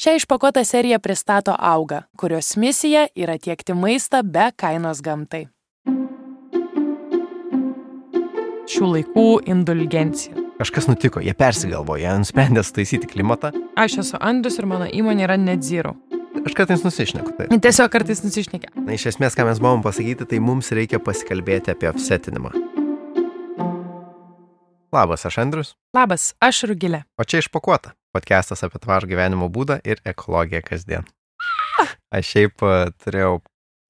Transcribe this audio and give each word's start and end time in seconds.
Šią 0.00 0.14
išpakuotą 0.16 0.64
seriją 0.64 0.98
pristato 0.98 1.52
Auga, 1.58 2.02
kurios 2.16 2.56
misija 2.56 3.02
yra 3.16 3.34
tiekti 3.38 3.74
maistą 3.76 4.22
be 4.24 4.46
kainos 4.56 5.02
gamtai. 5.04 5.42
Šių 8.64 8.88
laikų 8.94 9.26
indulgencija. 9.52 10.46
Kažkas 10.62 10.88
nutiko, 10.88 11.20
jie 11.20 11.36
persigalvojo, 11.36 12.00
jie 12.00 12.16
nusprendė 12.22 12.64
taisyti 12.78 13.12
klimatą. 13.12 13.52
Aš 13.76 13.98
esu 14.06 14.22
Andrius 14.24 14.56
ir 14.56 14.70
mano 14.72 14.88
įmonė 14.88 15.28
yra 15.28 15.36
Net 15.36 15.68
Zero. 15.68 15.92
Aš 16.46 16.56
kartais 16.56 16.80
nusišneku. 16.86 17.36
Tai. 17.36 17.52
Tiesiog 17.68 17.92
kartais 17.92 18.24
nusišnekė. 18.24 18.72
Na, 18.80 18.96
iš 18.96 19.10
esmės, 19.12 19.36
ką 19.36 19.50
mes 19.52 19.60
buvom 19.60 19.84
pasakyti, 19.84 20.24
tai 20.32 20.40
mums 20.40 20.72
reikia 20.72 21.04
pasikalbėti 21.04 21.76
apie 21.76 21.92
offsetinimą. 21.92 22.56
Labas, 24.96 25.28
aš 25.28 25.42
Andrius. 25.44 25.76
Labas, 25.92 26.32
aš 26.40 26.64
Rugilė. 26.72 27.04
O 27.20 27.28
čia 27.28 27.44
išpakuota. 27.44 27.92
Podcastas 28.10 28.64
apie 28.66 28.80
tvarų 28.82 29.12
gyvenimo 29.12 29.46
būdą 29.54 29.76
ir 29.86 30.00
ekologiją 30.02 30.64
kasdien. 30.66 31.04
Aš 32.10 32.26
šiaip 32.26 32.64
uh, 32.66 32.88
turėjau 33.04 33.36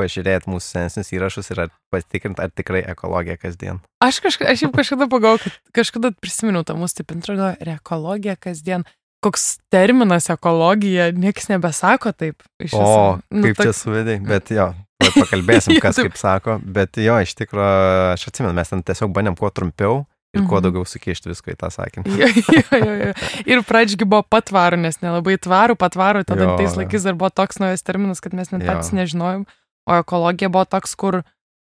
pažiūrėti 0.01 0.51
mūsų 0.53 0.75
senesnius 0.75 1.13
įrašus 1.17 1.51
ir 1.53 1.63
patikrinti, 1.93 2.41
ar 2.45 2.53
tikrai 2.53 2.83
ekologija 2.93 3.39
kasdien. 3.41 3.81
Aš, 4.05 4.21
kažka, 4.25 4.49
aš 4.53 4.67
jau 4.67 4.71
kažkada 4.75 5.09
pagalvojau, 5.13 5.47
kad 5.47 5.81
kažkada 5.81 6.13
prisiminiau 6.21 6.65
tą 6.69 6.77
mūsų 6.81 7.01
taip 7.01 7.17
introgo 7.17 7.51
ir 7.57 7.73
ekologija 7.79 8.37
kasdien. 8.41 8.85
Koks 9.25 9.59
terminas 9.73 10.31
ekologija, 10.33 11.11
niekas 11.13 11.51
nebesako 11.51 12.13
taip. 12.17 12.45
Iš 12.61 12.77
o, 12.77 12.87
nu, 13.33 13.43
kaip 13.45 13.59
tok... 13.59 13.69
čia 13.69 13.77
suvedai, 13.77 14.17
bet 14.25 14.53
jo, 14.53 14.71
pakalbėsim, 15.17 15.77
kas 15.85 16.01
kaip 16.01 16.17
sako, 16.21 16.57
bet 16.65 17.01
jo, 17.01 17.19
iš 17.25 17.37
tikrųjų, 17.41 18.15
aš 18.15 18.31
atsimenu, 18.31 18.57
mes 18.57 18.73
ten 18.73 18.85
tiesiog 18.85 19.13
bandėm 19.17 19.37
kuo 19.41 19.53
trumpiau 19.53 20.03
Ir 20.31 20.45
kuo 20.47 20.61
mhm. 20.61 20.67
daugiau 20.69 20.87
sukišti 20.87 21.33
visko 21.33 21.51
į 21.51 21.57
tą 21.59 21.73
sakinį. 21.75 22.13
jo, 22.21 22.29
jo, 22.55 22.79
jo, 22.79 22.93
jo. 23.01 23.15
Ir 23.51 23.65
pradžiagi 23.67 24.07
buvo 24.07 24.23
patvarų, 24.31 24.79
nes 24.85 25.01
nelabai 25.03 25.35
tvarų, 25.43 25.75
patvarų, 25.81 26.23
tada 26.29 26.47
jo, 26.47 26.53
tais 26.61 26.77
laikais 26.79 27.07
dar 27.09 27.17
buvo 27.19 27.33
toks 27.35 27.59
naujas 27.59 27.83
terminas, 27.83 28.23
kad 28.23 28.37
mes 28.39 28.53
net 28.55 28.63
patys 28.69 28.93
nežinojom. 28.95 29.43
O 29.91 29.99
ekologija 29.99 30.53
buvo 30.53 30.63
toks, 30.71 30.95
kur, 30.95 31.23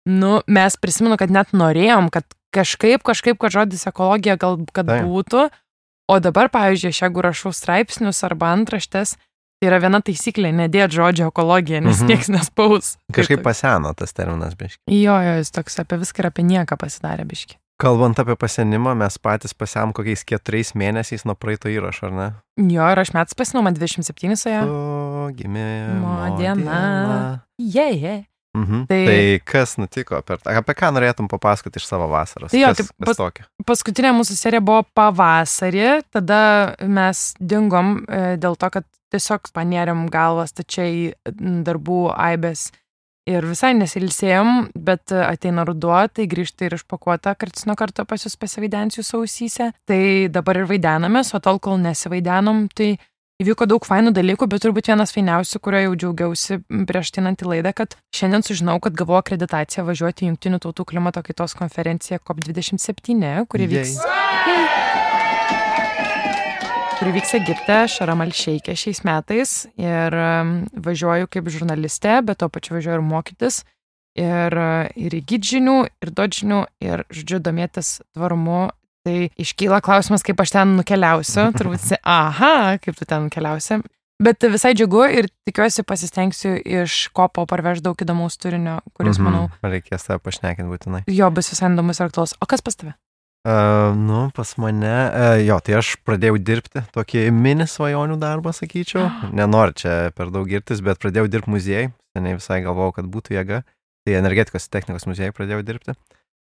nu, 0.09 0.39
mes 0.49 0.79
prisimenu, 0.81 1.19
kad 1.21 1.33
net 1.33 1.53
norėjom, 1.53 2.09
kad 2.13 2.25
kažkaip, 2.55 3.05
kažkaip, 3.05 3.37
kad 3.43 3.53
žodis 3.53 3.85
ekologija 3.91 4.39
gal, 4.41 4.57
kad 4.73 4.89
tai. 4.89 5.03
būtų. 5.05 5.47
O 6.09 6.17
dabar, 6.23 6.49
pavyzdžiui, 6.49 6.95
aš 6.95 7.03
jeigu 7.03 7.23
rašau 7.25 7.53
straipsnius 7.53 8.23
arba 8.25 8.55
antraštės, 8.55 9.17
tai 9.59 9.69
yra 9.69 9.81
viena 9.83 9.99
taisyklė, 10.01 10.49
nedėt 10.55 10.95
žodžio 10.95 11.29
ekologija, 11.29 11.83
nes 11.83 11.99
mhm. 12.01 12.09
niekas 12.09 12.33
nespaus. 12.33 12.95
Kažkaip 13.13 13.45
paseno 13.45 13.93
tas 13.93 14.17
terminas, 14.17 14.57
biški. 14.57 14.81
Jo, 14.97 15.19
jo, 15.21 15.37
jis 15.43 15.53
toks 15.53 15.77
apie 15.83 16.01
viską 16.01 16.23
ir 16.23 16.31
apie 16.31 16.47
nieką 16.47 16.79
pasidarė, 16.79 17.27
biški. 17.27 17.59
Kalbant 17.77 18.17
apie 18.17 18.33
pasenimą, 18.39 18.95
mes 18.97 19.19
patys 19.21 19.53
pasiam 19.53 19.91
kokiais 19.93 20.23
keturiais 20.25 20.71
mėnesiais 20.73 21.27
nuo 21.29 21.35
praeito 21.37 21.69
įrašo, 21.69 22.07
ar 22.09 22.15
ne? 22.15 22.25
Jo, 22.73 22.87
ir 22.89 23.01
aš 23.03 23.11
metais 23.13 23.37
pasinau, 23.37 23.61
man 23.65 23.77
27 23.77 24.33
soje. 24.33 24.63
O, 24.65 25.27
gimimo 25.37 26.15
diena. 26.39 26.55
diena. 26.57 27.19
Jei, 27.61 27.93
yeah, 27.93 28.01
yeah. 28.01 28.25
Mhm. 28.57 28.87
Tai, 28.89 29.05
tai 29.05 29.39
kas 29.45 29.75
nutiko, 29.77 30.17
per, 30.25 30.41
apie 30.49 30.73
ką 30.79 30.89
norėtum 30.95 31.29
papasakoti 31.29 31.77
iš 31.77 31.85
savo 31.85 32.07
vasaros? 32.09 32.49
Tai 32.53 32.63
jo, 32.63 32.73
kas, 32.79 32.89
tai 32.89 33.05
pas, 33.11 33.21
kas 33.37 33.67
paskutinė 33.69 34.15
mūsų 34.17 34.37
serija 34.39 34.63
buvo 34.65 34.81
pavasarį, 34.97 35.87
tada 36.15 36.41
mes 36.81 37.27
dingom 37.37 37.99
e, 38.07 38.23
dėl 38.41 38.57
to, 38.57 38.71
kad 38.73 38.87
tiesiog 39.13 39.51
panėrėm 39.53 40.07
galvas 40.11 40.55
tačiai 40.57 41.11
darbų 41.37 42.07
aibės 42.15 42.71
ir 43.27 43.47
visai 43.47 43.73
nesilsėjom, 43.77 44.71
bet 44.87 45.13
ateina 45.15 45.65
ruduo, 45.67 45.99
tai 46.07 46.27
grįžta 46.29 46.67
ir 46.67 46.77
išpakuota 46.77 47.35
karts 47.39 47.67
nuo 47.67 47.75
karto 47.79 48.05
pas 48.07 48.23
jūs 48.23 48.37
pasivaidensiu 48.39 49.05
sausyse. 49.05 49.71
Tai 49.87 50.01
dabar 50.33 50.61
ir 50.61 50.71
vaidenamės, 50.71 51.33
o 51.35 51.43
tol, 51.43 51.59
kol 51.63 51.79
nesivaidenom, 51.83 52.67
tai 52.77 52.95
įvyko 53.43 53.67
daug 53.69 53.85
fainų 53.85 54.13
dalykų, 54.17 54.47
bet 54.49 54.63
turbūt 54.65 54.89
vienas 54.89 55.13
fainiausių, 55.15 55.61
kurio 55.61 55.83
jau 55.83 55.93
džiaugiausi 56.01 56.59
prieš 56.89 57.13
tinantį 57.19 57.51
laidą, 57.51 57.75
kad 57.77 57.97
šiandien 58.15 58.45
sužinau, 58.47 58.79
kad 58.83 58.97
gavau 58.97 59.19
akreditaciją 59.19 59.85
važiuoti 59.91 60.25
į 60.25 60.33
Junktinių 60.33 60.63
tautų 60.65 60.87
klimato 60.93 61.23
kaitos 61.25 61.57
konferenciją 61.59 62.23
COP27, 62.23 63.47
kuri 63.51 63.71
vyks. 63.75 63.97
Yay! 64.01 65.26
Kuri 67.07 67.21
vyks 67.21 67.37
Egipte, 67.37 67.75
Šaramal 67.87 68.33
Šeikė 68.35 68.73
šiais 68.75 68.99
metais 69.07 69.51
ir 69.79 70.15
um, 70.19 70.49
važiuoju 70.83 71.29
kaip 71.31 71.45
žurnalistė, 71.53 72.17
bet 72.27 72.41
to 72.41 72.49
pačiu 72.51 72.75
važiuoju 72.75 72.97
ir 72.97 73.05
mokytis. 73.07 73.61
Ir, 74.19 74.51
uh, 74.51 74.89
ir 74.99 75.15
įgyti 75.15 75.53
žinių, 75.53 75.75
ir 76.03 76.11
duoti 76.11 76.41
žinių, 76.41 76.57
ir, 76.83 77.05
žodžiu, 77.07 77.39
domėtis 77.45 77.93
tvarumu. 78.11 78.73
Tai 79.07 79.15
iškyla 79.39 79.79
klausimas, 79.87 80.25
kaip 80.27 80.43
aš 80.43 80.51
ten 80.57 80.75
nukeliausiu. 80.81 81.47
Turbūt, 81.61 81.87
aha, 82.03 82.75
kaip 82.83 82.99
tu 82.99 83.07
ten 83.07 83.29
nukeliausi. 83.29 83.79
Bet 84.19 84.43
visai 84.43 84.75
džiugu 84.75 85.07
ir 85.07 85.31
tikiuosi 85.47 85.87
pasistengsiu 85.87 86.57
iš 86.59 87.05
kopo 87.15 87.47
parvežti 87.47 87.87
daug 87.87 88.03
įdomaus 88.03 88.35
turinio, 88.35 88.81
kuris, 88.91 89.15
mm 89.15 89.23
-hmm. 89.23 89.31
manau. 89.31 89.49
Reikės 89.63 90.09
tave 90.09 90.19
pašnekinti 90.19 90.67
būtinai. 90.75 91.05
Jo, 91.07 91.31
bus 91.31 91.55
visai 91.55 91.71
įdomus 91.71 92.03
ir 92.03 92.11
aktuolus. 92.11 92.35
O 92.41 92.51
kas 92.51 92.59
pas 92.59 92.75
tave? 92.75 92.99
Uh, 93.47 93.93
nu, 93.95 94.25
pas 94.35 94.49
mane, 94.59 94.91
uh, 94.91 95.37
jo, 95.39 95.55
tai 95.63 95.77
aš 95.79 95.93
pradėjau 96.03 96.35
dirbti 96.43 96.81
tokį 96.91 97.29
mini 97.31 97.63
svajonių 97.69 98.17
darbą, 98.19 98.51
sakyčiau. 98.51 99.05
Nenoriu 99.31 99.77
čia 99.79 99.93
per 100.17 100.33
daug 100.35 100.49
girtis, 100.51 100.81
bet 100.83 100.99
pradėjau 100.99 101.29
dirbti 101.31 101.53
muziejai. 101.53 101.85
Seniai 102.11 102.35
visai 102.35 102.59
galvojau, 102.65 102.97
kad 102.97 103.07
būtų 103.13 103.37
jėga. 103.37 103.61
Tai 104.03 104.17
energetikos 104.19 104.67
technikos 104.67 105.07
muziejai 105.07 105.31
pradėjau 105.37 105.63
dirbti. 105.63 105.95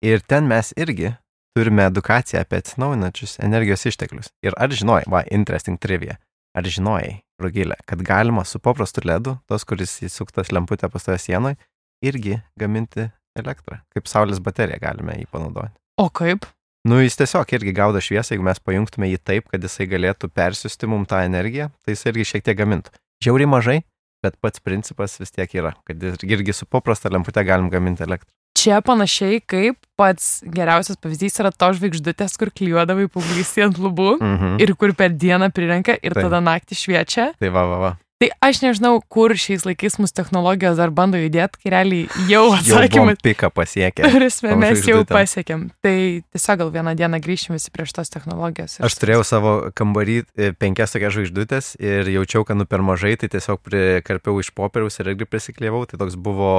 Ir 0.02 0.26
ten 0.26 0.50
mes 0.50 0.72
irgi 0.74 1.14
turime 1.54 1.86
edukaciją 1.86 2.42
apie 2.42 2.58
atsinaujinančius 2.64 3.38
energijos 3.46 3.86
išteklius. 3.92 4.32
Ir 4.42 4.58
ar 4.58 4.74
žinojai, 4.74 5.06
va, 5.14 5.22
interesting 5.30 5.78
trivia, 5.78 6.18
ar 6.58 6.66
žinojai, 6.66 7.20
Rugilė, 7.38 7.78
kad 7.86 8.02
galima 8.02 8.42
su 8.42 8.58
paprastu 8.58 9.06
ledu, 9.06 9.36
tos, 9.46 9.62
kuris 9.62 10.00
įsuktas 10.02 10.50
lemputė 10.50 10.90
pastoje 10.90 11.20
sienoje, 11.22 11.60
irgi 12.02 12.40
gaminti 12.58 13.06
elektrą. 13.38 13.84
Kaip 13.94 14.10
saulės 14.10 14.42
bateriją 14.42 14.82
galime 14.82 15.14
jį 15.20 15.30
panaudoti. 15.30 15.76
O 16.02 16.10
kaip? 16.10 16.46
Nu, 16.86 17.00
jis 17.02 17.18
tiesiog 17.18 17.50
irgi 17.56 17.74
gaudo 17.74 18.00
šviesą, 18.02 18.34
jeigu 18.34 18.46
mes 18.46 18.60
pajungtume 18.62 19.10
jį 19.10 19.18
taip, 19.26 19.48
kad 19.50 19.62
jisai 19.64 19.88
galėtų 19.90 20.30
persiusti 20.30 20.88
mum 20.90 21.04
tą 21.08 21.24
energiją, 21.26 21.72
tai 21.84 21.96
jis 21.96 22.06
irgi 22.06 22.28
šiek 22.32 22.46
tiek 22.46 22.58
gamintų. 22.58 22.94
Žiauriai 23.24 23.50
mažai, 23.50 23.78
bet 24.22 24.38
pats 24.42 24.62
principas 24.62 25.18
vis 25.18 25.34
tiek 25.34 25.52
yra, 25.58 25.74
kad 25.88 26.02
irgi 26.22 26.54
su 26.54 26.68
paprasta 26.70 27.10
lempute 27.10 27.42
galim 27.44 27.70
gaminti 27.72 28.06
elektrą. 28.06 28.30
Čia 28.58 28.80
panašiai 28.82 29.38
kaip 29.46 29.76
pats 29.98 30.40
geriausias 30.42 30.98
pavyzdys 30.98 31.38
yra 31.42 31.52
to 31.54 31.68
žvaigždutės, 31.78 32.34
kur 32.40 32.50
klyjuodavai 32.50 33.06
paauglystį 33.12 33.68
ant 33.68 33.78
lubų 33.78 34.16
mm 34.16 34.34
-hmm. 34.34 34.56
ir 34.64 34.74
kur 34.74 34.94
per 34.98 35.14
dieną 35.14 35.50
prirenka 35.54 35.94
ir 36.02 36.14
tai. 36.14 36.24
tada 36.26 36.40
naktį 36.42 36.74
šviečia. 36.74 37.32
Tai 37.38 37.50
va, 37.54 37.64
va, 37.70 37.78
va. 37.84 37.92
Tai 38.18 38.28
aš 38.42 38.58
nežinau, 38.64 38.96
kur 39.06 39.30
šiais 39.38 39.62
laikais 39.62 39.94
mūsų 40.02 40.16
technologijos 40.18 40.80
dar 40.80 40.90
bando 40.90 41.20
judėti, 41.20 41.60
kai 41.62 41.70
realiai 41.70 42.24
jau 42.26 42.48
atsakymą. 42.56 43.14
Piką 43.22 43.50
pasiekė. 43.54 44.08
Prasme, 44.16 44.56
mes 44.58 44.82
jau 44.90 45.04
pasiekėm. 45.06 45.68
Tai 45.86 45.94
tiesiog 46.34 46.58
gal 46.64 46.72
vieną 46.74 46.96
dieną 46.98 47.20
grįšim 47.22 47.54
visi 47.54 47.70
prie 47.70 47.86
šitos 47.86 48.10
technologijos. 48.10 48.74
Aš 48.82 48.98
turėjau 48.98 49.22
savo 49.28 49.52
kambarį 49.78 50.16
e, 50.34 50.50
penkias 50.58 50.96
tokias 50.96 51.14
žvaigždutės 51.14 51.70
ir 51.78 52.10
jaučiau, 52.16 52.42
kad 52.48 52.58
nu 52.58 52.66
per 52.66 52.82
mažai, 52.82 53.14
tai 53.22 53.30
tiesiog 53.36 53.62
prikarpiau 53.62 54.42
iš 54.42 54.50
popieriaus 54.50 54.98
ir 54.98 55.12
irgi 55.14 55.30
prisiklievau. 55.30 55.84
Tai 55.86 56.02
toks 56.02 56.18
buvo, 56.18 56.50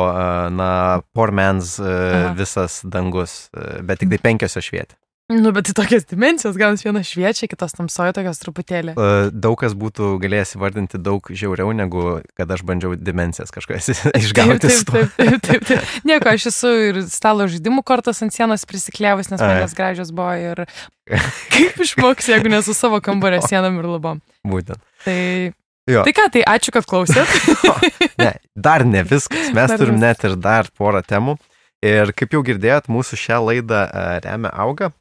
na, 0.55 0.71
poor 1.11 1.35
man's 1.35 1.75
Aha. 1.83 2.31
visas 2.39 2.79
dangus, 2.87 3.49
e, 3.51 3.81
bet 3.83 3.99
tik 3.99 4.15
tai 4.15 4.23
penkios 4.29 4.55
švietė. 4.63 4.95
Nu, 5.29 5.51
bet 5.53 5.67
tai 5.69 5.75
tokias 5.77 6.07
dimensijos, 6.09 6.55
gal 6.57 6.73
viena 6.81 7.03
šviečia, 7.05 7.45
kitos 7.51 7.75
tamsoja 7.77 8.15
tokios 8.17 8.39
truputėlį. 8.41 8.95
Daug 9.29 9.57
kas 9.61 9.75
būtų 9.77 10.15
galėjęs 10.23 10.55
įvardinti 10.57 10.97
daug 11.05 11.27
žiauriau, 11.29 11.69
negu 11.77 12.05
kad 12.33 12.49
aš 12.49 12.63
bandžiau 12.65 12.95
dimensijas 12.97 13.53
kažkokias 13.53 13.91
išgauti. 14.23 14.71
Taip, 14.71 14.89
taip, 14.89 15.13
taip, 15.19 15.43
taip, 15.45 15.67
taip. 15.69 15.91
Nieko, 16.09 16.33
aš 16.33 16.47
esu 16.49 16.71
ir 16.87 17.01
stalo 17.13 17.45
žaidimų 17.45 17.85
kortos 17.85 18.23
ant 18.25 18.33
sienos 18.33 18.65
prisikliavus, 18.65 19.29
nes 19.29 19.43
man 19.43 19.61
jos 19.61 19.77
gražios 19.77 20.09
buvo 20.17 20.33
ir 20.33 20.63
kaip 21.53 21.77
išmoks, 21.85 22.31
jeigu 22.33 22.49
nesu 22.49 22.73
savo 22.73 22.97
kambario 22.97 23.43
sienom 23.45 23.77
ir 23.77 23.85
lubom. 23.85 24.23
Būtent. 24.49 24.81
Tai 25.05 25.19
Jo. 25.89 26.03
Tai 26.05 26.13
ką, 26.13 26.25
tai 26.33 26.41
ačiū, 26.45 26.73
kad 26.75 26.85
klausėt. 26.85 27.29
ne, 28.21 28.35
dar 28.53 28.85
ne 28.85 29.01
viskas. 29.01 29.49
Mes 29.57 29.71
dar 29.71 29.79
turim 29.81 29.97
vis. 29.97 30.03
net 30.03 30.25
ir 30.27 30.35
dar 30.37 30.69
porą 30.77 31.01
temų. 31.01 31.33
Ir 31.85 32.11
kaip 32.13 32.35
jau 32.35 32.43
girdėjot, 32.45 32.89
mūsų 32.91 33.17
šią 33.17 33.39
laidą 33.47 33.87
remia 34.25 34.51
auga. 34.53 34.91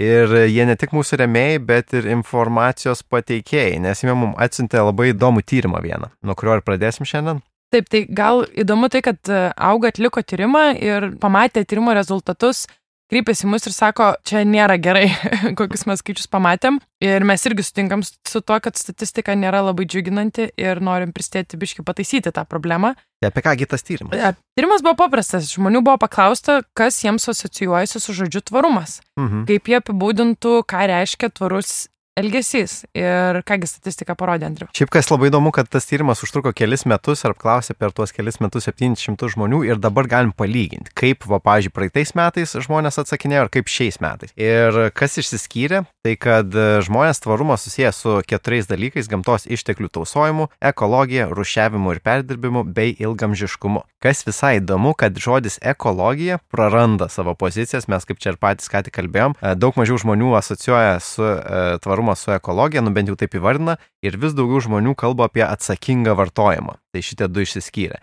Ir 0.00 0.32
jie 0.48 0.64
ne 0.66 0.74
tik 0.80 0.94
mūsų 0.96 1.18
remėjai, 1.20 1.60
bet 1.68 1.92
ir 1.98 2.08
informacijos 2.14 3.04
pateikėjai, 3.12 3.80
nes 3.84 4.00
jie 4.02 4.14
mums 4.16 4.38
atsintė 4.40 4.80
labai 4.80 5.10
įdomų 5.12 5.44
tyrimą 5.44 5.82
vieną, 5.84 6.08
nuo 6.24 6.36
kurio 6.38 6.56
ir 6.58 6.64
pradėsim 6.64 7.08
šiandien. 7.08 7.42
Taip, 7.72 7.88
tai 7.88 8.02
gal 8.08 8.42
įdomu 8.52 8.90
tai, 8.92 9.00
kad 9.04 9.20
e, 9.32 9.46
auga 9.56 9.88
atliko 9.92 10.20
tyrimą 10.20 10.64
ir 10.76 11.06
pamatė 11.20 11.64
tyrimo 11.64 11.94
rezultatus 11.96 12.66
kreipiasi 13.12 13.48
mus 13.50 13.68
ir 13.68 13.74
sako, 13.76 14.14
čia 14.24 14.40
nėra 14.48 14.78
gerai, 14.80 15.10
kokius 15.58 15.84
mes 15.90 16.00
skaičius 16.00 16.30
pamatėm. 16.32 16.80
Ir 17.04 17.26
mes 17.28 17.44
irgi 17.48 17.66
sutinkam 17.66 18.04
su 18.06 18.40
to, 18.40 18.58
kad 18.64 18.78
statistika 18.78 19.34
nėra 19.36 19.60
labai 19.66 19.84
džiuginanti 19.90 20.52
ir 20.56 20.80
norim 20.84 21.12
pristėti 21.12 21.58
biški 21.60 21.84
pataisyti 21.84 22.32
tą 22.32 22.46
problemą. 22.48 22.94
Tai 23.22 23.30
apie 23.30 23.44
ką 23.44 23.54
kitas 23.60 23.84
tyrimas? 23.86 24.16
Ja, 24.18 24.32
tyrimas 24.56 24.82
buvo 24.82 24.96
paprastas. 25.04 25.50
Žmonių 25.52 25.84
buvo 25.84 25.98
paklausta, 26.02 26.62
kas 26.78 27.02
jiems 27.04 27.28
asocijuojasi 27.30 28.00
su 28.02 28.16
žodžiu 28.22 28.42
tvarumas. 28.48 29.00
Mhm. 29.20 29.44
Kaip 29.50 29.70
jie 29.70 29.78
apibūdintų, 29.82 30.56
ką 30.66 30.86
reiškia 30.90 31.30
tvarus 31.36 31.91
elgesys. 32.16 32.82
Ir 32.96 33.40
kągi 33.48 33.68
statistika 33.70 34.14
parodė, 34.18 34.46
Andriu. 34.50 34.68
Šiaip 34.76 34.90
kas 34.92 35.08
labai 35.08 35.30
įdomu, 35.30 35.52
kad 35.54 35.68
tas 35.72 35.86
tyrimas 35.88 36.20
užtruko 36.24 36.52
kelis 36.56 36.84
metus 36.88 37.24
ir 37.24 37.32
apklausė 37.32 37.76
per 37.78 37.94
tuos 37.96 38.12
kelis 38.12 38.38
metus 38.42 38.68
700 38.68 39.30
žmonių 39.32 39.62
ir 39.70 39.80
dabar 39.80 40.08
galim 40.10 40.32
palyginti, 40.36 40.92
kaip, 40.98 41.24
va, 41.28 41.40
pavyzdžiui, 41.40 41.72
praeitais 41.72 42.12
metais 42.18 42.52
žmonės 42.66 43.00
atsakinėjo 43.00 43.46
ir 43.46 43.52
kaip 43.56 43.72
šiais 43.72 43.98
metais. 44.04 44.34
Ir 44.36 44.92
kas 44.96 45.16
išsiskyrė, 45.22 45.84
tai 46.04 46.14
kad 46.20 46.52
žmonės 46.84 47.22
tvarumą 47.24 47.56
susijęs 47.60 48.02
su 48.04 48.18
keturiais 48.28 48.68
dalykais- 48.68 49.08
gamtos 49.12 49.48
išteklių 49.48 49.88
tausojimu, 49.88 50.48
ekologija, 50.60 51.30
rušiavimu 51.32 51.96
ir 51.96 52.00
perdirbimu 52.00 52.64
bei 52.64 52.92
ilgamžiškumu. 52.92 53.84
Kas 54.02 54.24
visai 54.26 54.58
įdomu, 54.60 54.96
kad 54.98 55.14
žodis 55.14 55.58
ekologija 55.62 56.40
praranda 56.50 57.08
savo 57.08 57.34
pozicijas, 57.34 57.88
mes 57.88 58.04
kaip 58.04 58.18
čia 58.18 58.32
ir 58.32 58.36
patys 58.36 58.68
ką 58.68 58.82
tik 58.84 58.92
kalbėjom, 58.98 59.36
daug 59.56 59.74
mažiau 59.78 59.96
žmonių 59.96 60.36
asocijuoja 60.36 61.00
su 61.00 61.22
e, 61.22 61.78
tvarumu 61.78 62.01
tvarumą 62.02 62.16
su 62.16 62.32
ekologija, 62.32 62.82
nu 62.82 62.90
bent 62.90 63.08
jau 63.08 63.16
taip 63.16 63.34
įvardina, 63.34 63.78
ir 64.02 64.16
vis 64.18 64.34
daugiau 64.34 64.60
žmonių 64.60 64.94
kalba 64.96 65.28
apie 65.28 65.44
atsakingą 65.44 66.14
vartojimą. 66.16 66.78
Tai 66.92 67.00
šitie 67.02 67.28
du 67.28 67.40
išsiskyrė. 67.40 68.00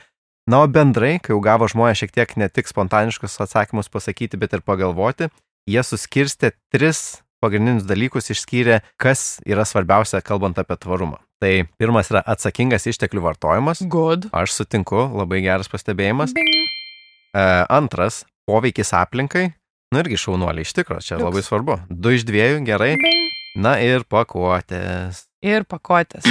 Na, 0.49 0.63
o 0.63 0.67
bendrai, 0.67 1.19
kai 1.19 1.33
jau 1.33 1.41
gavo 1.41 1.67
žmonės 1.67 1.99
šiek 1.99 2.11
tiek 2.11 2.37
ne 2.37 2.49
tik 2.49 2.67
spontaniškus 2.67 3.39
atsakymus 3.43 3.89
pasakyti, 3.89 4.37
bet 4.39 4.53
ir 4.53 4.61
pagalvoti, 4.61 5.29
jie 5.69 5.83
suskirstė 5.83 6.53
tris 6.71 7.21
pagrindinius 7.39 7.85
dalykus, 7.85 8.31
išskyrė, 8.31 8.81
kas 8.97 9.39
yra 9.45 9.63
svarbiausia, 9.63 10.21
kalbant 10.21 10.57
apie 10.59 10.75
tvarumą. 10.75 11.19
Tai 11.39 11.69
pirmas 11.79 12.09
yra 12.11 12.23
atsakingas 12.25 12.87
išteklių 12.89 13.21
vartojimas. 13.23 13.83
Good. 13.87 14.27
Aš 14.35 14.57
sutinku, 14.57 15.05
labai 15.15 15.43
geras 15.45 15.69
pastebėjimas. 15.71 16.33
Bing. 16.35 16.49
E, 17.31 17.45
antras- 17.69 18.25
poveikis 18.49 18.91
aplinkai. 18.91 19.53
Nu 19.93 20.03
irgi 20.03 20.17
šaunuoliai, 20.17 20.65
iš 20.67 20.73
tikrųjų, 20.73 21.05
čia 21.05 21.15
Liuks. 21.17 21.25
labai 21.29 21.41
svarbu. 21.45 21.79
Du 21.89 22.09
iš 22.09 22.25
dviejų, 22.27 22.65
gerai. 22.65 22.95
Bing. 22.97 23.38
Na 23.57 23.79
ir 23.81 24.03
pakuotės. 24.05 25.25
Ir 25.41 25.63
pakuotės. 25.65 26.25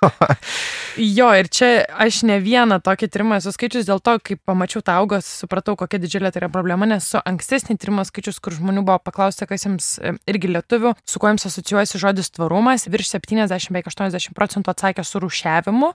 jo, 1.18 1.28
ir 1.36 1.48
čia 1.52 1.68
aš 2.02 2.22
ne 2.26 2.40
vieną 2.42 2.80
tokį 2.82 3.08
tyrimą 3.12 3.38
esu 3.38 3.52
skaičius, 3.54 3.86
dėl 3.86 4.00
to, 4.02 4.16
kai 4.24 4.34
pamačiau 4.34 4.82
tą 4.82 4.96
augą, 4.98 5.20
supratau, 5.22 5.76
kokia 5.78 6.00
didžiulė 6.02 6.32
tai 6.32 6.42
yra 6.42 6.50
problema, 6.50 6.88
nes 6.90 7.06
su 7.12 7.20
ankstesnį 7.22 7.76
tyrimą 7.78 8.06
skaičius, 8.08 8.40
kur 8.42 8.56
žmonių 8.56 8.82
buvo 8.88 8.98
paklausta, 9.04 9.46
kas 9.46 9.68
jiems 9.68 9.92
e, 10.00 10.14
irgi 10.32 10.50
lietuvių, 10.56 10.94
su 11.06 11.22
kuo 11.22 11.30
jiems 11.30 11.46
asocijuojasi 11.52 12.02
žodis 12.02 12.32
tvarumas, 12.34 12.88
virš 12.90 13.14
70-80 13.20 14.34
procentų 14.34 14.74
atsakė 14.74 15.06
su 15.06 15.22
rušiavimu. 15.22 15.94